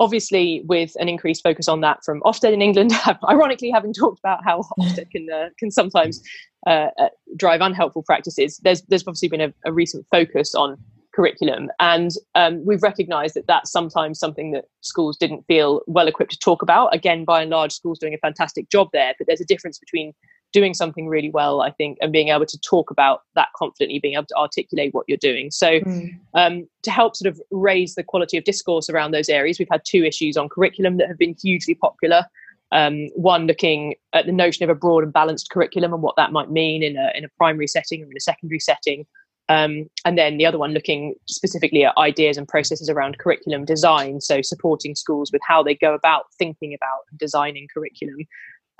obviously 0.00 0.62
with 0.64 0.96
an 0.98 1.08
increased 1.08 1.42
focus 1.42 1.68
on 1.68 1.82
that 1.82 2.02
from 2.04 2.20
Ofsted 2.22 2.52
in 2.52 2.62
England, 2.62 2.92
ironically 3.28 3.70
having 3.70 3.92
talked 3.92 4.18
about 4.18 4.42
how 4.42 4.62
Ofsted 4.80 5.10
can 5.10 5.28
uh, 5.30 5.50
can 5.58 5.70
sometimes 5.70 6.20
uh, 6.66 6.88
uh, 6.98 7.08
drive 7.36 7.60
unhelpful 7.60 8.02
practices, 8.02 8.58
there's 8.64 8.82
there's 8.82 9.02
obviously 9.02 9.28
been 9.28 9.40
a, 9.40 9.52
a 9.64 9.72
recent 9.72 10.04
focus 10.10 10.54
on 10.54 10.76
curriculum, 11.14 11.68
and 11.78 12.10
um, 12.34 12.64
we've 12.64 12.82
recognised 12.82 13.34
that 13.34 13.46
that's 13.46 13.70
sometimes 13.70 14.18
something 14.18 14.52
that 14.52 14.64
schools 14.80 15.16
didn't 15.16 15.44
feel 15.46 15.82
well 15.86 16.08
equipped 16.08 16.32
to 16.32 16.38
talk 16.38 16.62
about. 16.62 16.94
Again, 16.94 17.24
by 17.24 17.42
and 17.42 17.50
large, 17.50 17.72
schools 17.72 17.98
doing 17.98 18.14
a 18.14 18.18
fantastic 18.18 18.68
job 18.70 18.88
there, 18.92 19.14
but 19.18 19.26
there's 19.26 19.40
a 19.40 19.46
difference 19.46 19.78
between 19.78 20.12
doing 20.52 20.74
something 20.74 21.06
really 21.08 21.30
well, 21.30 21.60
I 21.62 21.70
think, 21.70 21.98
and 22.00 22.12
being 22.12 22.28
able 22.28 22.46
to 22.46 22.58
talk 22.60 22.90
about 22.90 23.22
that 23.34 23.48
confidently, 23.56 23.98
being 23.98 24.14
able 24.14 24.26
to 24.26 24.36
articulate 24.36 24.92
what 24.92 25.04
you're 25.08 25.18
doing. 25.18 25.50
So, 25.50 25.80
mm. 25.80 26.18
um, 26.34 26.68
to 26.82 26.90
help 26.90 27.16
sort 27.16 27.32
of 27.32 27.40
raise 27.50 27.94
the 27.94 28.02
quality 28.02 28.36
of 28.36 28.44
discourse 28.44 28.90
around 28.90 29.12
those 29.12 29.28
areas, 29.28 29.58
we've 29.58 29.68
had 29.70 29.82
two 29.84 30.04
issues 30.04 30.36
on 30.36 30.48
curriculum 30.48 30.96
that 30.98 31.08
have 31.08 31.18
been 31.18 31.36
hugely 31.40 31.74
popular. 31.74 32.24
Um, 32.72 33.08
one 33.16 33.46
looking 33.46 33.94
at 34.12 34.26
the 34.26 34.32
notion 34.32 34.62
of 34.62 34.70
a 34.70 34.78
broad 34.78 35.02
and 35.02 35.12
balanced 35.12 35.50
curriculum 35.50 35.92
and 35.92 36.02
what 36.02 36.14
that 36.16 36.30
might 36.30 36.50
mean 36.50 36.84
in 36.84 36.96
a, 36.96 37.10
in 37.16 37.24
a 37.24 37.28
primary 37.36 37.66
setting 37.66 38.02
or 38.02 38.06
in 38.06 38.16
a 38.16 38.20
secondary 38.20 38.60
setting. 38.60 39.06
Um, 39.48 39.90
and 40.04 40.16
then 40.16 40.38
the 40.38 40.46
other 40.46 40.58
one 40.58 40.72
looking 40.72 41.16
specifically 41.26 41.84
at 41.84 41.98
ideas 41.98 42.36
and 42.36 42.46
processes 42.46 42.88
around 42.88 43.18
curriculum 43.18 43.64
design, 43.64 44.20
so 44.20 44.42
supporting 44.42 44.94
schools 44.94 45.32
with 45.32 45.42
how 45.44 45.64
they 45.64 45.74
go 45.74 45.92
about 45.92 46.26
thinking 46.38 46.72
about 46.72 47.00
and 47.10 47.18
designing 47.18 47.66
curriculum 47.74 48.18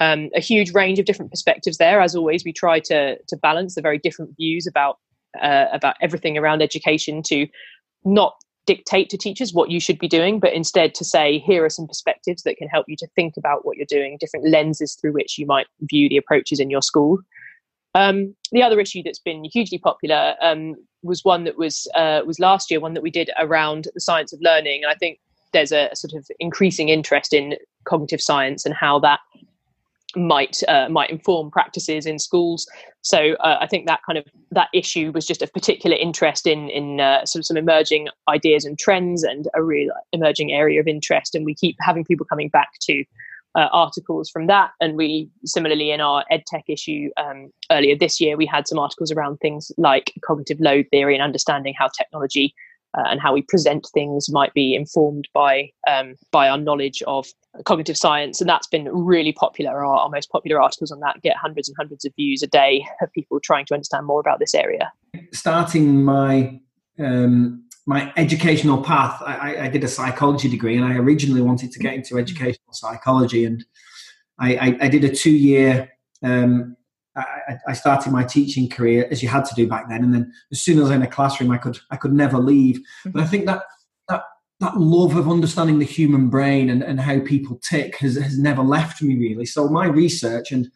um, 0.00 0.30
a 0.34 0.40
huge 0.40 0.72
range 0.72 0.98
of 0.98 1.04
different 1.04 1.30
perspectives 1.30 1.78
there. 1.78 2.00
As 2.00 2.16
always, 2.16 2.44
we 2.44 2.52
try 2.52 2.80
to 2.80 3.16
to 3.16 3.36
balance 3.36 3.74
the 3.74 3.82
very 3.82 3.98
different 3.98 4.34
views 4.36 4.66
about 4.66 4.98
uh, 5.40 5.66
about 5.72 5.96
everything 6.00 6.36
around 6.36 6.62
education 6.62 7.22
to 7.24 7.46
not 8.04 8.34
dictate 8.66 9.08
to 9.10 9.16
teachers 9.16 9.52
what 9.52 9.70
you 9.70 9.80
should 9.80 9.98
be 9.98 10.08
doing, 10.08 10.38
but 10.38 10.52
instead 10.52 10.94
to 10.94 11.04
say, 11.04 11.38
here 11.38 11.64
are 11.64 11.70
some 11.70 11.86
perspectives 11.86 12.42
that 12.42 12.56
can 12.56 12.68
help 12.68 12.86
you 12.88 12.96
to 12.96 13.06
think 13.16 13.34
about 13.36 13.64
what 13.64 13.76
you're 13.76 13.86
doing, 13.86 14.16
different 14.20 14.48
lenses 14.48 14.94
through 14.94 15.12
which 15.12 15.38
you 15.38 15.46
might 15.46 15.66
view 15.82 16.08
the 16.08 16.16
approaches 16.16 16.60
in 16.60 16.70
your 16.70 16.82
school. 16.82 17.18
Um, 17.94 18.34
the 18.52 18.62
other 18.62 18.78
issue 18.78 19.02
that's 19.02 19.18
been 19.18 19.44
hugely 19.44 19.78
popular 19.78 20.36
um, 20.40 20.76
was 21.02 21.24
one 21.24 21.44
that 21.44 21.58
was 21.58 21.88
uh, 21.94 22.20
was 22.24 22.38
last 22.38 22.70
year, 22.70 22.80
one 22.80 22.94
that 22.94 23.02
we 23.02 23.10
did 23.10 23.30
around 23.38 23.88
the 23.94 24.00
science 24.00 24.32
of 24.32 24.40
learning, 24.40 24.84
and 24.84 24.92
I 24.92 24.94
think 24.94 25.18
there's 25.52 25.72
a 25.72 25.90
sort 25.94 26.12
of 26.14 26.28
increasing 26.38 26.88
interest 26.88 27.32
in 27.32 27.56
cognitive 27.84 28.20
science 28.20 28.64
and 28.64 28.74
how 28.74 29.00
that 29.00 29.18
might 30.16 30.62
uh, 30.68 30.88
might 30.88 31.10
inform 31.10 31.50
practices 31.50 32.06
in 32.06 32.18
schools. 32.18 32.66
So 33.02 33.34
uh, 33.40 33.58
I 33.60 33.66
think 33.66 33.86
that 33.86 34.00
kind 34.04 34.18
of 34.18 34.24
that 34.50 34.68
issue 34.74 35.12
was 35.12 35.26
just 35.26 35.42
of 35.42 35.52
particular 35.52 35.96
interest 35.96 36.46
in 36.46 36.68
in 36.70 37.00
uh, 37.00 37.24
some 37.24 37.42
some 37.42 37.56
emerging 37.56 38.08
ideas 38.28 38.64
and 38.64 38.78
trends 38.78 39.22
and 39.22 39.46
a 39.54 39.62
real 39.62 39.90
emerging 40.12 40.52
area 40.52 40.80
of 40.80 40.88
interest. 40.88 41.34
And 41.34 41.44
we 41.44 41.54
keep 41.54 41.76
having 41.80 42.04
people 42.04 42.26
coming 42.26 42.48
back 42.48 42.70
to 42.82 43.04
uh, 43.54 43.68
articles 43.72 44.30
from 44.30 44.46
that. 44.46 44.70
And 44.80 44.96
we 44.96 45.28
similarly 45.44 45.90
in 45.90 46.00
our 46.00 46.24
EdTech 46.30 46.64
issue 46.68 47.10
um, 47.16 47.50
earlier 47.70 47.96
this 47.96 48.20
year, 48.20 48.36
we 48.36 48.46
had 48.46 48.68
some 48.68 48.78
articles 48.78 49.10
around 49.10 49.38
things 49.38 49.72
like 49.76 50.12
cognitive 50.24 50.60
load 50.60 50.86
theory 50.90 51.14
and 51.14 51.22
understanding 51.22 51.74
how 51.76 51.88
technology 51.88 52.54
uh, 52.96 53.04
and 53.06 53.20
how 53.20 53.32
we 53.32 53.42
present 53.42 53.88
things 53.94 54.30
might 54.30 54.52
be 54.54 54.74
informed 54.74 55.28
by 55.32 55.70
um, 55.88 56.14
by 56.30 56.48
our 56.48 56.58
knowledge 56.58 57.02
of 57.06 57.26
cognitive 57.64 57.96
science, 57.96 58.40
and 58.40 58.48
that's 58.48 58.66
been 58.66 58.88
really 58.88 59.32
popular. 59.32 59.84
Our, 59.84 59.96
our, 59.96 60.08
most 60.08 60.30
popular 60.30 60.60
articles 60.60 60.90
on 60.90 61.00
that 61.00 61.20
get 61.22 61.36
hundreds 61.36 61.68
and 61.68 61.76
hundreds 61.78 62.04
of 62.04 62.12
views 62.16 62.42
a 62.42 62.46
day 62.46 62.86
of 63.00 63.12
people 63.12 63.40
trying 63.40 63.66
to 63.66 63.74
understand 63.74 64.06
more 64.06 64.20
about 64.20 64.38
this 64.38 64.54
area. 64.54 64.92
Starting 65.32 66.04
my 66.04 66.60
um, 66.98 67.64
my 67.86 68.12
educational 68.16 68.82
path, 68.82 69.20
I, 69.24 69.64
I, 69.64 69.68
did 69.68 69.82
a 69.84 69.88
psychology 69.88 70.48
degree, 70.48 70.76
and 70.76 70.84
I 70.84 70.96
originally 70.96 71.40
wanted 71.40 71.72
to 71.72 71.78
get 71.78 71.94
into 71.94 72.18
educational 72.18 72.72
psychology, 72.72 73.44
and 73.44 73.64
I, 74.38 74.54
I, 74.54 74.78
I 74.82 74.88
did 74.88 75.04
a 75.04 75.14
two 75.14 75.32
year. 75.32 75.90
Um, 76.22 76.76
I, 77.16 77.72
started 77.72 78.12
my 78.12 78.22
teaching 78.22 78.68
career 78.68 79.08
as 79.10 79.22
you 79.22 79.28
had 79.28 79.44
to 79.46 79.54
do 79.54 79.66
back 79.66 79.88
then, 79.88 80.04
and 80.04 80.14
then 80.14 80.32
as 80.52 80.60
soon 80.60 80.78
as 80.78 80.82
I 80.82 80.84
was 80.84 80.90
in 80.92 81.02
a 81.02 81.06
classroom, 81.08 81.50
I 81.50 81.58
could 81.58 81.78
I 81.90 81.96
could 81.96 82.12
never 82.12 82.38
leave. 82.38 82.76
Mm-hmm. 82.76 83.10
But 83.10 83.22
I 83.22 83.26
think 83.26 83.46
that 83.46 83.64
that 84.08 84.22
that 84.60 84.76
love 84.76 85.16
of 85.16 85.28
understanding 85.28 85.78
the 85.78 85.84
human 85.84 86.28
brain 86.28 86.70
and, 86.70 86.82
and 86.82 87.00
how 87.00 87.20
people 87.20 87.56
tick 87.56 87.96
has, 87.98 88.16
has 88.16 88.38
never 88.38 88.62
left 88.62 89.02
me 89.02 89.16
really. 89.16 89.46
So 89.46 89.68
my 89.68 89.86
research 89.86 90.52
and 90.52 90.70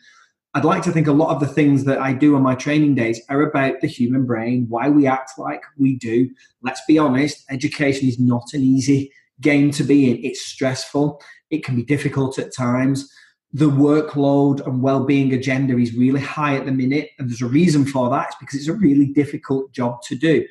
I'd 0.57 0.65
like 0.65 0.85
to 0.85 0.93
think 0.93 1.09
a 1.09 1.13
lot 1.13 1.35
of 1.35 1.41
the 1.41 1.53
things 1.53 1.85
that 1.85 1.99
I 1.99 2.13
do 2.13 2.37
on 2.37 2.43
my 2.43 2.55
training 2.55 2.95
days 2.95 3.21
are 3.29 3.43
about 3.43 3.81
the 3.81 3.89
human 3.89 4.25
brain, 4.25 4.67
why 4.69 4.89
we 4.89 5.05
act 5.05 5.33
like 5.37 5.63
we 5.77 5.97
do. 5.97 6.31
Let's 6.63 6.81
be 6.87 6.97
honest, 6.97 7.45
education 7.51 8.09
is 8.09 8.21
not 8.21 8.45
an 8.55 8.63
easy 8.63 9.11
game 9.41 9.73
to 9.73 9.83
be 9.83 10.09
in. 10.09 10.25
It's 10.25 10.47
stressful, 10.47 11.21
it 11.51 11.65
can 11.65 11.75
be 11.75 11.83
difficult 11.83 12.39
at 12.39 12.55
times. 12.55 13.13
The 13.55 13.71
workload 13.71 14.67
and 14.67 14.83
well-being 14.83 15.33
agenda 15.33 15.79
is 15.79 15.95
really 15.95 16.21
high 16.21 16.57
at 16.57 16.67
the 16.67 16.73
minute, 16.73 17.11
and 17.19 17.31
there's 17.31 17.41
a 17.41 17.47
reason 17.47 17.87
for 17.87 18.11
that. 18.11 18.27
It's 18.27 18.37
because 18.41 18.61
it's 18.61 18.69
a 18.69 18.75
really 18.75 19.07
difficult 19.07 19.73
job 19.73 20.03
to 20.03 20.17
do. 20.17 20.47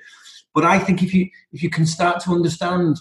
But 0.56 0.64
I 0.64 0.80
think 0.80 1.04
if 1.04 1.14
you 1.14 1.30
if 1.52 1.62
you 1.62 1.70
can 1.70 1.86
start 1.86 2.22
to 2.24 2.32
understand 2.32 2.98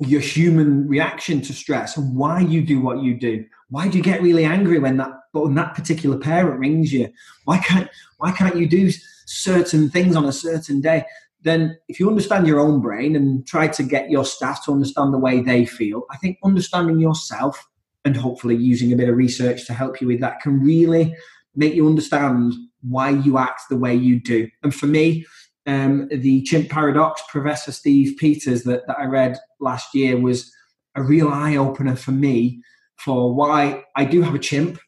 your 0.00 0.20
human 0.20 0.88
reaction 0.88 1.42
to 1.42 1.52
stress 1.52 1.96
and 1.96 2.16
why 2.16 2.40
you 2.40 2.62
do 2.62 2.80
what 2.80 3.02
you 3.02 3.14
do. 3.14 3.44
Why 3.68 3.86
do 3.86 3.98
you 3.98 4.02
get 4.02 4.22
really 4.22 4.44
angry 4.44 4.78
when 4.78 4.96
that 4.96 5.10
when 5.32 5.54
that 5.54 5.74
particular 5.74 6.18
parent 6.18 6.58
rings 6.58 6.92
you? 6.92 7.12
Why 7.44 7.58
can't 7.58 7.88
why 8.18 8.32
can't 8.32 8.56
you 8.56 8.66
do 8.66 8.90
certain 9.26 9.90
things 9.90 10.16
on 10.16 10.24
a 10.24 10.32
certain 10.32 10.80
day? 10.80 11.04
Then 11.42 11.78
if 11.88 12.00
you 12.00 12.08
understand 12.08 12.46
your 12.46 12.60
own 12.60 12.80
brain 12.80 13.14
and 13.14 13.46
try 13.46 13.68
to 13.68 13.82
get 13.82 14.10
your 14.10 14.24
staff 14.24 14.64
to 14.64 14.72
understand 14.72 15.12
the 15.12 15.18
way 15.18 15.40
they 15.40 15.64
feel, 15.64 16.04
I 16.10 16.16
think 16.16 16.38
understanding 16.44 16.98
yourself 16.98 17.66
and 18.04 18.16
hopefully 18.16 18.56
using 18.56 18.92
a 18.92 18.96
bit 18.96 19.08
of 19.08 19.16
research 19.16 19.66
to 19.66 19.74
help 19.74 20.00
you 20.00 20.06
with 20.06 20.20
that 20.20 20.40
can 20.40 20.60
really 20.60 21.14
make 21.54 21.74
you 21.74 21.86
understand 21.86 22.54
why 22.82 23.10
you 23.10 23.38
act 23.38 23.62
the 23.68 23.76
way 23.76 23.94
you 23.94 24.20
do. 24.20 24.48
And 24.62 24.74
for 24.74 24.86
me, 24.86 25.26
um, 25.66 26.08
the 26.10 26.42
chimp 26.42 26.70
paradox, 26.70 27.22
Professor 27.28 27.72
Steve 27.72 28.16
Peters, 28.18 28.64
that, 28.64 28.86
that 28.86 28.98
I 28.98 29.04
read 29.04 29.38
last 29.60 29.94
year, 29.94 30.16
was 30.18 30.50
a 30.94 31.02
real 31.02 31.28
eye 31.28 31.56
opener 31.56 31.96
for 31.96 32.12
me 32.12 32.62
for 32.96 33.34
why 33.34 33.84
I 33.96 34.04
do 34.04 34.22
have 34.22 34.34
a 34.34 34.38
chimp 34.38 34.78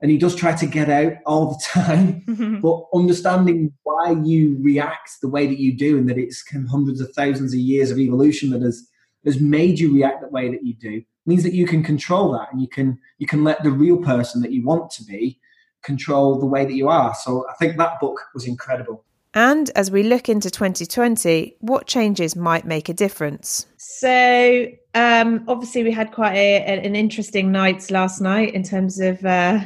and 0.00 0.10
he 0.10 0.18
does 0.18 0.34
try 0.34 0.54
to 0.54 0.66
get 0.66 0.88
out 0.88 1.14
all 1.26 1.50
the 1.50 1.64
time. 1.68 2.58
but 2.62 2.84
understanding 2.94 3.72
why 3.82 4.12
you 4.22 4.58
react 4.60 5.10
the 5.20 5.28
way 5.28 5.46
that 5.46 5.58
you 5.58 5.76
do 5.76 5.98
and 5.98 6.08
that 6.08 6.18
it's 6.18 6.44
hundreds 6.70 7.00
of 7.00 7.12
thousands 7.14 7.52
of 7.52 7.58
years 7.58 7.90
of 7.90 7.98
evolution 7.98 8.50
that 8.50 8.62
has 8.62 8.86
has 9.26 9.38
made 9.38 9.78
you 9.78 9.94
react 9.94 10.22
the 10.22 10.28
way 10.28 10.50
that 10.50 10.64
you 10.64 10.72
do 10.74 11.02
means 11.26 11.42
that 11.42 11.54
you 11.54 11.66
can 11.66 11.82
control 11.82 12.32
that 12.32 12.48
and 12.52 12.60
you 12.60 12.68
can 12.68 12.98
you 13.18 13.26
can 13.26 13.44
let 13.44 13.62
the 13.62 13.70
real 13.70 13.98
person 13.98 14.40
that 14.42 14.52
you 14.52 14.64
want 14.64 14.90
to 14.90 15.04
be 15.04 15.38
control 15.82 16.38
the 16.38 16.46
way 16.46 16.64
that 16.64 16.74
you 16.74 16.88
are. 16.88 17.14
So 17.14 17.46
I 17.48 17.54
think 17.54 17.76
that 17.76 18.00
book 18.00 18.20
was 18.34 18.46
incredible. 18.46 19.04
And 19.32 19.70
as 19.76 19.90
we 19.90 20.02
look 20.02 20.28
into 20.28 20.50
2020, 20.50 21.56
what 21.60 21.86
changes 21.86 22.34
might 22.34 22.64
make 22.64 22.88
a 22.88 22.92
difference? 22.92 23.66
So, 23.76 24.66
um, 24.94 25.44
obviously, 25.46 25.84
we 25.84 25.92
had 25.92 26.10
quite 26.10 26.34
a, 26.34 26.64
an 26.64 26.96
interesting 26.96 27.52
night 27.52 27.90
last 27.92 28.20
night 28.20 28.54
in 28.54 28.64
terms 28.64 28.98
of 28.98 29.24
uh, 29.24 29.60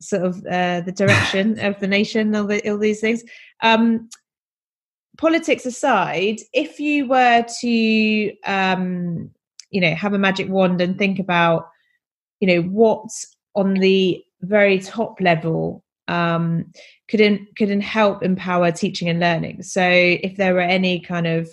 sort 0.00 0.22
of 0.24 0.44
uh, 0.46 0.80
the 0.80 0.92
direction 0.92 1.58
of 1.64 1.78
the 1.78 1.86
nation, 1.86 2.34
all, 2.34 2.46
the, 2.46 2.68
all 2.68 2.78
these 2.78 3.00
things. 3.00 3.22
Um, 3.62 4.08
politics 5.18 5.66
aside, 5.66 6.40
if 6.52 6.80
you 6.80 7.06
were 7.06 7.44
to, 7.60 8.32
um, 8.44 9.30
you 9.70 9.80
know, 9.80 9.94
have 9.94 10.12
a 10.12 10.18
magic 10.18 10.48
wand 10.48 10.80
and 10.80 10.98
think 10.98 11.18
about, 11.18 11.68
you 12.40 12.46
know, 12.48 12.62
what's 12.68 13.36
on 13.54 13.74
the 13.74 14.22
very 14.42 14.78
top 14.78 15.20
level 15.20 15.84
um, 16.08 16.70
could 17.08 17.20
in, 17.20 17.46
could 17.56 17.70
help 17.82 18.22
empower 18.22 18.72
teaching 18.72 19.08
and 19.08 19.20
learning. 19.20 19.62
So, 19.62 19.82
if 19.82 20.36
there 20.36 20.54
were 20.54 20.60
any 20.60 21.00
kind 21.00 21.26
of 21.26 21.48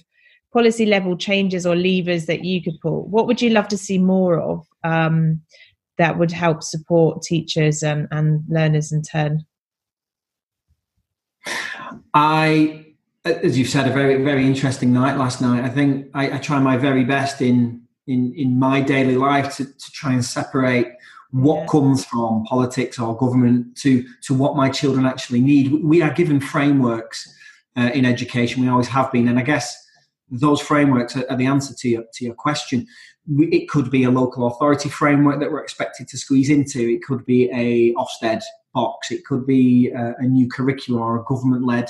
policy 0.51 0.85
level 0.85 1.15
changes 1.15 1.65
or 1.65 1.75
levers 1.75 2.25
that 2.25 2.43
you 2.43 2.61
could 2.63 2.79
pull, 2.81 3.07
what 3.07 3.27
would 3.27 3.41
you 3.41 3.51
love 3.51 3.67
to 3.69 3.77
see 3.77 3.97
more 3.97 4.39
of 4.39 4.65
um, 4.83 5.41
that 5.97 6.17
would 6.17 6.31
help 6.31 6.63
support 6.63 7.21
teachers 7.21 7.83
and, 7.83 8.07
and 8.11 8.43
learners 8.49 8.91
in 8.91 9.03
turn? 9.03 9.45
I, 12.13 12.85
as 13.25 13.57
you've 13.57 13.69
said, 13.69 13.87
a 13.87 13.93
very 13.93 14.23
very 14.23 14.45
interesting 14.45 14.91
night 14.91 15.17
last 15.17 15.41
night. 15.41 15.63
I 15.63 15.69
think 15.69 16.07
I, 16.13 16.35
I 16.35 16.37
try 16.39 16.59
my 16.59 16.77
very 16.77 17.03
best 17.03 17.41
in 17.41 17.86
in 18.07 18.33
in 18.35 18.57
my 18.57 18.81
daily 18.81 19.15
life 19.15 19.55
to, 19.57 19.65
to 19.65 19.91
try 19.91 20.13
and 20.13 20.23
separate 20.23 20.93
what 21.31 21.61
yeah. 21.61 21.65
comes 21.67 22.05
from 22.05 22.45
politics 22.45 22.99
or 22.99 23.17
government 23.17 23.75
to 23.77 24.05
to 24.23 24.33
what 24.33 24.55
my 24.55 24.69
children 24.69 25.05
actually 25.05 25.41
need. 25.41 25.83
We 25.83 26.01
are 26.01 26.13
given 26.13 26.39
frameworks 26.39 27.33
uh, 27.77 27.91
in 27.93 28.05
education. 28.05 28.63
We 28.63 28.69
always 28.69 28.87
have 28.87 29.11
been, 29.11 29.27
and 29.27 29.37
I 29.37 29.43
guess 29.43 29.85
those 30.29 30.61
frameworks 30.61 31.15
are, 31.15 31.29
are 31.29 31.37
the 31.37 31.45
answer 31.45 31.73
to 31.73 31.89
your 31.89 32.03
to 32.13 32.25
your 32.25 32.33
question. 32.33 32.87
We, 33.29 33.47
it 33.47 33.69
could 33.69 33.91
be 33.91 34.03
a 34.03 34.11
local 34.11 34.47
authority 34.47 34.89
framework 34.89 35.39
that 35.41 35.51
we're 35.51 35.61
expected 35.61 36.07
to 36.09 36.17
squeeze 36.17 36.49
into. 36.49 36.79
It 36.79 37.03
could 37.03 37.25
be 37.25 37.49
a 37.51 37.93
Ofsted 37.95 38.41
box. 38.73 39.11
It 39.11 39.25
could 39.25 39.45
be 39.45 39.89
a, 39.89 40.15
a 40.19 40.23
new 40.23 40.47
curriculum 40.47 41.01
or 41.01 41.19
a 41.19 41.23
government 41.25 41.65
led 41.65 41.89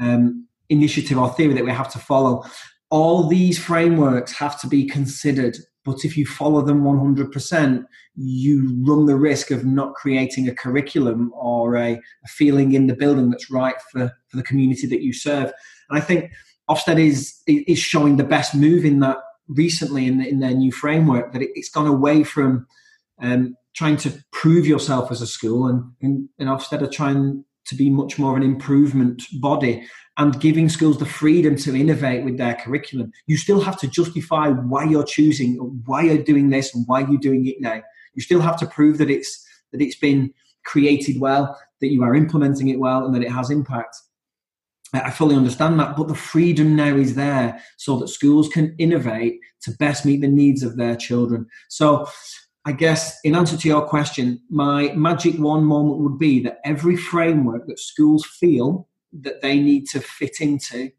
um, 0.00 0.46
initiative 0.68 1.18
or 1.18 1.28
theory 1.30 1.54
that 1.54 1.64
we 1.64 1.70
have 1.70 1.92
to 1.92 1.98
follow. 1.98 2.44
All 2.96 3.28
these 3.28 3.58
frameworks 3.58 4.32
have 4.32 4.60
to 4.62 4.66
be 4.66 4.86
considered 4.86 5.56
but 5.86 6.04
if 6.04 6.16
you 6.16 6.26
follow 6.26 6.62
them 6.62 6.82
100%, 6.82 7.84
you 8.16 8.84
run 8.84 9.06
the 9.06 9.14
risk 9.14 9.52
of 9.52 9.64
not 9.64 9.94
creating 9.94 10.48
a 10.48 10.54
curriculum 10.54 11.32
or 11.32 11.76
a, 11.76 11.92
a, 11.92 12.28
feeling 12.28 12.72
in 12.72 12.88
the 12.88 12.96
building 12.96 13.30
that's 13.30 13.52
right 13.52 13.76
for, 13.92 14.12
for 14.28 14.36
the 14.36 14.42
community 14.42 14.88
that 14.88 15.02
you 15.02 15.12
serve. 15.12 15.52
And 15.88 15.96
I 15.96 16.00
think 16.00 16.32
Ofsted 16.68 16.98
is, 16.98 17.40
is 17.46 17.78
showing 17.78 18.16
the 18.16 18.24
best 18.24 18.52
move 18.52 18.84
in 18.84 18.98
that 19.00 19.18
recently 19.46 20.08
in, 20.08 20.20
in 20.20 20.40
their 20.40 20.54
new 20.54 20.72
framework, 20.72 21.32
that 21.32 21.42
it, 21.42 21.50
has 21.54 21.68
gone 21.68 21.86
away 21.86 22.24
from 22.24 22.66
um, 23.22 23.54
trying 23.76 23.96
to 23.98 24.24
prove 24.32 24.66
yourself 24.66 25.12
as 25.12 25.22
a 25.22 25.26
school 25.26 25.68
and, 25.68 25.84
and, 26.02 26.28
and 26.40 26.48
Ofsted 26.48 26.82
are 26.82 26.90
trying 26.90 27.44
to 27.68 27.74
be 27.74 27.90
much 27.90 28.18
more 28.18 28.36
an 28.36 28.42
improvement 28.42 29.22
body 29.40 29.86
and 30.18 30.40
giving 30.40 30.68
schools 30.68 30.98
the 30.98 31.06
freedom 31.06 31.56
to 31.56 31.76
innovate 31.76 32.24
with 32.24 32.38
their 32.38 32.54
curriculum. 32.54 33.12
You 33.26 33.36
still 33.36 33.60
have 33.60 33.78
to 33.80 33.88
justify 33.88 34.48
why 34.48 34.84
you're 34.84 35.04
choosing, 35.04 35.56
why 35.84 36.02
you're 36.02 36.22
doing 36.22 36.50
this, 36.50 36.74
and 36.74 36.86
why 36.86 37.00
you're 37.00 37.18
doing 37.18 37.46
it 37.46 37.60
now. 37.60 37.82
You 38.14 38.22
still 38.22 38.40
have 38.40 38.58
to 38.60 38.66
prove 38.66 38.98
that 38.98 39.10
it's 39.10 39.46
that 39.72 39.82
it's 39.82 39.96
been 39.96 40.32
created 40.64 41.20
well, 41.20 41.58
that 41.80 41.92
you 41.92 42.02
are 42.02 42.14
implementing 42.14 42.68
it 42.68 42.78
well, 42.78 43.04
and 43.04 43.14
that 43.14 43.22
it 43.22 43.30
has 43.30 43.50
impact. 43.50 43.96
I 44.94 45.10
fully 45.10 45.36
understand 45.36 45.78
that, 45.80 45.96
but 45.96 46.08
the 46.08 46.14
freedom 46.14 46.76
now 46.76 46.96
is 46.96 47.14
there 47.14 47.60
so 47.76 47.98
that 47.98 48.08
schools 48.08 48.48
can 48.48 48.74
innovate 48.78 49.40
to 49.62 49.72
best 49.72 50.06
meet 50.06 50.20
the 50.20 50.28
needs 50.28 50.62
of 50.62 50.76
their 50.76 50.96
children. 50.96 51.46
So, 51.68 52.08
I 52.66 52.72
guess 52.72 53.18
in 53.22 53.36
answer 53.36 53.56
to 53.56 53.68
your 53.68 53.86
question, 53.86 54.42
my 54.50 54.92
magic 54.92 55.36
one 55.36 55.62
moment 55.62 56.00
would 56.00 56.18
be 56.18 56.40
that 56.40 56.58
every 56.64 56.96
framework 56.96 57.68
that 57.68 57.78
schools 57.78 58.26
feel 58.26 58.88
that 59.20 59.40
they 59.40 59.60
need 59.60 59.86
to 59.90 60.00
fit 60.00 60.40
into 60.40 60.90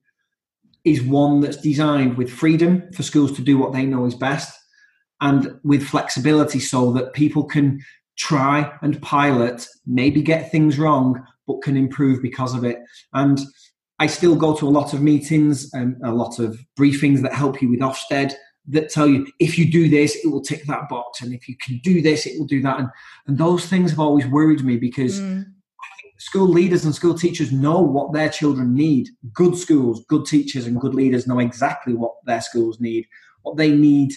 is 0.85 1.02
one 1.02 1.41
that's 1.41 1.57
designed 1.57 2.15
with 2.15 2.31
freedom 2.31 2.89
for 2.94 3.03
schools 3.03 3.34
to 3.34 3.41
do 3.41 3.57
what 3.57 3.73
they 3.73 3.85
know 3.85 4.06
is 4.06 4.15
best 4.15 4.57
and 5.19 5.60
with 5.65 5.84
flexibility 5.84 6.60
so 6.60 6.94
that 6.94 7.14
people 7.14 7.44
can 7.44 7.81
try 8.18 8.72
and 8.81 9.02
pilot, 9.02 9.68
maybe 9.85 10.22
get 10.22 10.49
things 10.49 10.80
wrong, 10.80 11.22
but 11.48 11.61
can 11.61 11.76
improve 11.76 12.22
because 12.22 12.56
of 12.56 12.64
it. 12.64 12.80
And 13.14 13.39
I 13.99 14.07
still 14.07 14.38
go 14.38 14.56
to 14.56 14.68
a 14.68 14.69
lot 14.69 14.94
of 14.94 15.02
meetings 15.02 15.73
and 15.73 15.98
a 16.02 16.14
lot 16.14 16.39
of 16.39 16.57
briefings 16.80 17.22
that 17.23 17.34
help 17.34 17.61
you 17.61 17.69
with 17.69 17.81
Ofsted. 17.81 18.34
That 18.68 18.89
tell 18.89 19.07
you 19.07 19.26
if 19.39 19.57
you 19.57 19.72
do 19.72 19.89
this, 19.89 20.15
it 20.15 20.30
will 20.30 20.41
tick 20.41 20.65
that 20.65 20.89
box, 20.89 21.22
and 21.22 21.34
if 21.34 21.48
you 21.48 21.56
can 21.57 21.80
do 21.84 22.02
this, 22.02 22.26
it 22.26 22.38
will 22.38 22.48
do 22.48 22.61
that. 22.61 22.80
And 22.80 22.89
and 23.27 23.38
those 23.38 23.65
things 23.65 23.91
have 23.91 23.99
always 23.99 24.27
worried 24.27 24.64
me 24.64 24.77
because 24.77 25.19
mm. 25.19 25.45
school 26.18 26.48
leaders 26.48 26.85
and 26.85 26.94
school 26.94 27.14
teachers 27.14 27.52
know 27.52 27.80
what 27.80 28.14
their 28.14 28.30
children 28.30 28.73
need. 28.73 29.10
Good 29.34 29.57
schools, 29.57 30.03
good 30.10 30.26
teachers, 30.26 30.65
and 30.65 30.80
good 30.80 30.94
leaders 30.94 31.27
know 31.27 31.39
exactly 31.39 31.94
what 31.94 32.14
their 32.26 32.41
schools 32.41 32.80
need. 32.80 33.06
What 33.44 33.57
they 33.57 33.72
need, 33.72 34.11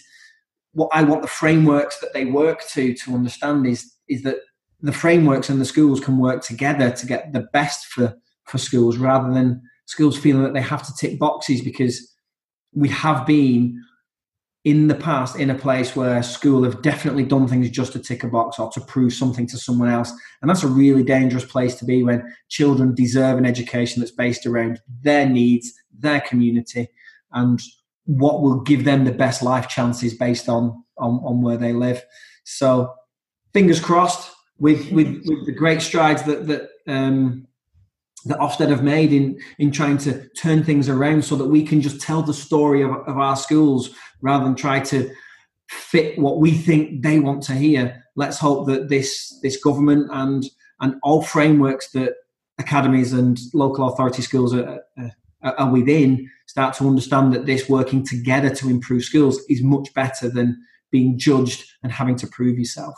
what 0.72 0.90
I 0.92 1.02
want 1.02 1.22
the 1.22 1.28
frameworks 1.28 2.00
that 2.00 2.12
they 2.12 2.24
work 2.24 2.66
to 2.70 2.94
to 2.94 3.14
understand 3.14 3.66
is 3.66 3.94
is 4.08 4.22
that 4.22 4.38
the 4.82 4.92
frameworks 4.92 5.50
and 5.50 5.60
the 5.60 5.64
schools 5.66 6.00
can 6.00 6.18
work 6.18 6.42
together 6.42 6.90
to 6.90 7.06
get 7.06 7.32
the 7.32 7.46
best 7.52 7.86
for 7.86 8.14
for 8.46 8.58
schools 8.58 8.96
rather 8.96 9.32
than 9.32 9.62
schools 9.86 10.18
feeling 10.18 10.42
that 10.42 10.54
they 10.54 10.60
have 10.60 10.84
to 10.84 10.94
tick 10.94 11.18
boxes 11.18 11.60
because 11.60 12.14
we 12.72 12.88
have 12.88 13.26
been 13.26 13.80
in 14.64 14.88
the 14.88 14.94
past 14.94 15.36
in 15.36 15.48
a 15.48 15.54
place 15.54 15.96
where 15.96 16.22
school 16.22 16.64
have 16.64 16.82
definitely 16.82 17.24
done 17.24 17.48
things 17.48 17.70
just 17.70 17.92
to 17.94 17.98
tick 17.98 18.22
a 18.24 18.28
box 18.28 18.58
or 18.58 18.70
to 18.70 18.80
prove 18.82 19.12
something 19.12 19.46
to 19.46 19.56
someone 19.56 19.88
else. 19.88 20.12
And 20.42 20.50
that's 20.50 20.62
a 20.62 20.68
really 20.68 21.02
dangerous 21.02 21.46
place 21.46 21.74
to 21.76 21.86
be 21.86 22.02
when 22.02 22.34
children 22.48 22.94
deserve 22.94 23.38
an 23.38 23.46
education 23.46 24.00
that's 24.00 24.12
based 24.12 24.46
around 24.46 24.80
their 25.02 25.26
needs 25.26 25.72
their 26.00 26.20
community 26.20 26.88
and 27.32 27.60
what 28.04 28.42
will 28.42 28.60
give 28.60 28.84
them 28.84 29.04
the 29.04 29.12
best 29.12 29.42
life 29.42 29.68
chances 29.68 30.14
based 30.14 30.48
on 30.48 30.82
on, 30.98 31.20
on 31.24 31.40
where 31.42 31.56
they 31.56 31.72
live. 31.72 32.02
So 32.44 32.92
fingers 33.52 33.80
crossed 33.80 34.30
with 34.58 34.90
with, 34.90 35.22
with 35.26 35.46
the 35.46 35.52
great 35.52 35.80
strides 35.80 36.22
that 36.24 36.46
that 36.48 36.68
um, 36.86 37.46
that 38.26 38.38
Ofsted 38.38 38.70
have 38.70 38.82
made 38.82 39.12
in 39.12 39.40
in 39.58 39.70
trying 39.70 39.98
to 39.98 40.28
turn 40.30 40.62
things 40.64 40.88
around 40.88 41.24
so 41.24 41.36
that 41.36 41.46
we 41.46 41.64
can 41.64 41.80
just 41.80 42.00
tell 42.00 42.22
the 42.22 42.34
story 42.34 42.82
of, 42.82 42.90
of 42.90 43.18
our 43.18 43.36
schools 43.36 43.90
rather 44.20 44.44
than 44.44 44.54
try 44.54 44.80
to 44.80 45.10
fit 45.68 46.18
what 46.18 46.38
we 46.38 46.52
think 46.52 47.02
they 47.02 47.20
want 47.20 47.42
to 47.44 47.54
hear. 47.54 48.04
Let's 48.16 48.38
hope 48.38 48.66
that 48.66 48.88
this 48.88 49.38
this 49.42 49.62
government 49.62 50.08
and 50.12 50.44
and 50.80 50.94
all 51.02 51.22
frameworks 51.22 51.90
that 51.92 52.14
academies 52.58 53.12
and 53.12 53.38
local 53.54 53.88
authority 53.88 54.22
schools 54.22 54.54
are, 54.54 54.80
are, 54.98 55.54
are 55.56 55.72
within 55.72 56.28
start 56.46 56.74
to 56.74 56.86
understand 56.86 57.32
that 57.32 57.46
this 57.46 57.68
working 57.68 58.04
together 58.04 58.54
to 58.54 58.68
improve 58.68 59.04
schools 59.04 59.40
is 59.48 59.62
much 59.62 59.92
better 59.94 60.28
than 60.28 60.60
being 60.90 61.18
judged 61.18 61.64
and 61.82 61.92
having 61.92 62.16
to 62.16 62.26
prove 62.26 62.58
yourself. 62.58 62.94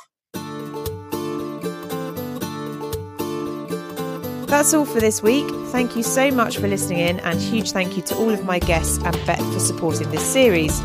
That's 4.52 4.74
all 4.74 4.84
for 4.84 5.00
this 5.00 5.22
week. 5.22 5.48
Thank 5.68 5.96
you 5.96 6.02
so 6.02 6.30
much 6.30 6.58
for 6.58 6.68
listening 6.68 6.98
in, 6.98 7.20
and 7.20 7.40
huge 7.40 7.72
thank 7.72 7.96
you 7.96 8.02
to 8.02 8.14
all 8.16 8.28
of 8.28 8.44
my 8.44 8.58
guests 8.58 8.98
and 9.02 9.18
Bett 9.24 9.38
for 9.38 9.58
supporting 9.58 10.10
this 10.10 10.22
series. 10.22 10.78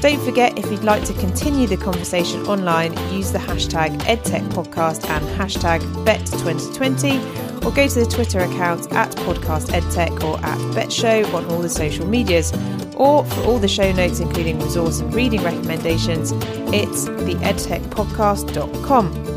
Don't 0.00 0.24
forget, 0.24 0.56
if 0.56 0.70
you'd 0.70 0.84
like 0.84 1.02
to 1.06 1.12
continue 1.14 1.66
the 1.66 1.76
conversation 1.76 2.46
online, 2.46 2.92
use 3.12 3.32
the 3.32 3.40
hashtag 3.40 3.98
EdTechPodcast 4.02 5.10
and 5.10 5.26
hashtag 5.36 5.80
Bett2020, 6.04 7.66
or 7.66 7.72
go 7.72 7.88
to 7.88 7.98
the 7.98 8.06
Twitter 8.06 8.38
account 8.38 8.92
at 8.92 9.10
Podcast 9.16 9.70
EdTech 9.70 10.22
or 10.22 10.38
at 10.46 10.58
BettShow 10.76 11.34
on 11.34 11.44
all 11.46 11.58
the 11.58 11.68
social 11.68 12.06
medias. 12.06 12.52
Or 12.94 13.24
for 13.24 13.42
all 13.42 13.58
the 13.58 13.66
show 13.66 13.90
notes, 13.90 14.20
including 14.20 14.60
resource 14.60 15.00
and 15.00 15.12
reading 15.12 15.42
recommendations, 15.42 16.30
it's 16.72 17.08
theedtechpodcast.com. 17.08 19.27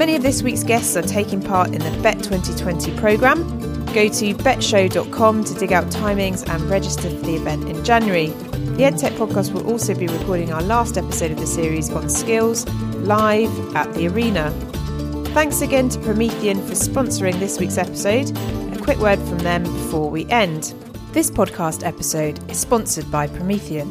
Many 0.00 0.16
of 0.16 0.22
this 0.22 0.42
week's 0.42 0.62
guests 0.62 0.96
are 0.96 1.02
taking 1.02 1.42
part 1.42 1.74
in 1.74 1.78
the 1.80 1.90
Bett 2.02 2.16
2020 2.22 2.96
programme. 2.96 3.44
Go 3.92 4.08
to 4.08 4.34
bettshow.com 4.34 5.44
to 5.44 5.54
dig 5.54 5.74
out 5.74 5.84
timings 5.88 6.48
and 6.48 6.62
register 6.70 7.10
for 7.10 7.26
the 7.26 7.34
event 7.34 7.68
in 7.68 7.84
January. 7.84 8.28
The 8.28 8.84
EdTech 8.84 9.18
podcast 9.18 9.52
will 9.52 9.70
also 9.70 9.94
be 9.94 10.06
recording 10.06 10.54
our 10.54 10.62
last 10.62 10.96
episode 10.96 11.32
of 11.32 11.38
the 11.38 11.46
series 11.46 11.90
on 11.90 12.08
skills 12.08 12.66
live 13.00 13.50
at 13.76 13.92
the 13.92 14.08
arena. 14.08 14.50
Thanks 15.34 15.60
again 15.60 15.90
to 15.90 15.98
Promethean 15.98 16.66
for 16.66 16.72
sponsoring 16.72 17.38
this 17.38 17.60
week's 17.60 17.76
episode. 17.76 18.34
A 18.74 18.80
quick 18.82 18.96
word 19.00 19.18
from 19.18 19.40
them 19.40 19.64
before 19.64 20.08
we 20.08 20.24
end. 20.30 20.72
This 21.12 21.30
podcast 21.30 21.86
episode 21.86 22.50
is 22.50 22.58
sponsored 22.58 23.10
by 23.10 23.26
Promethean. 23.26 23.90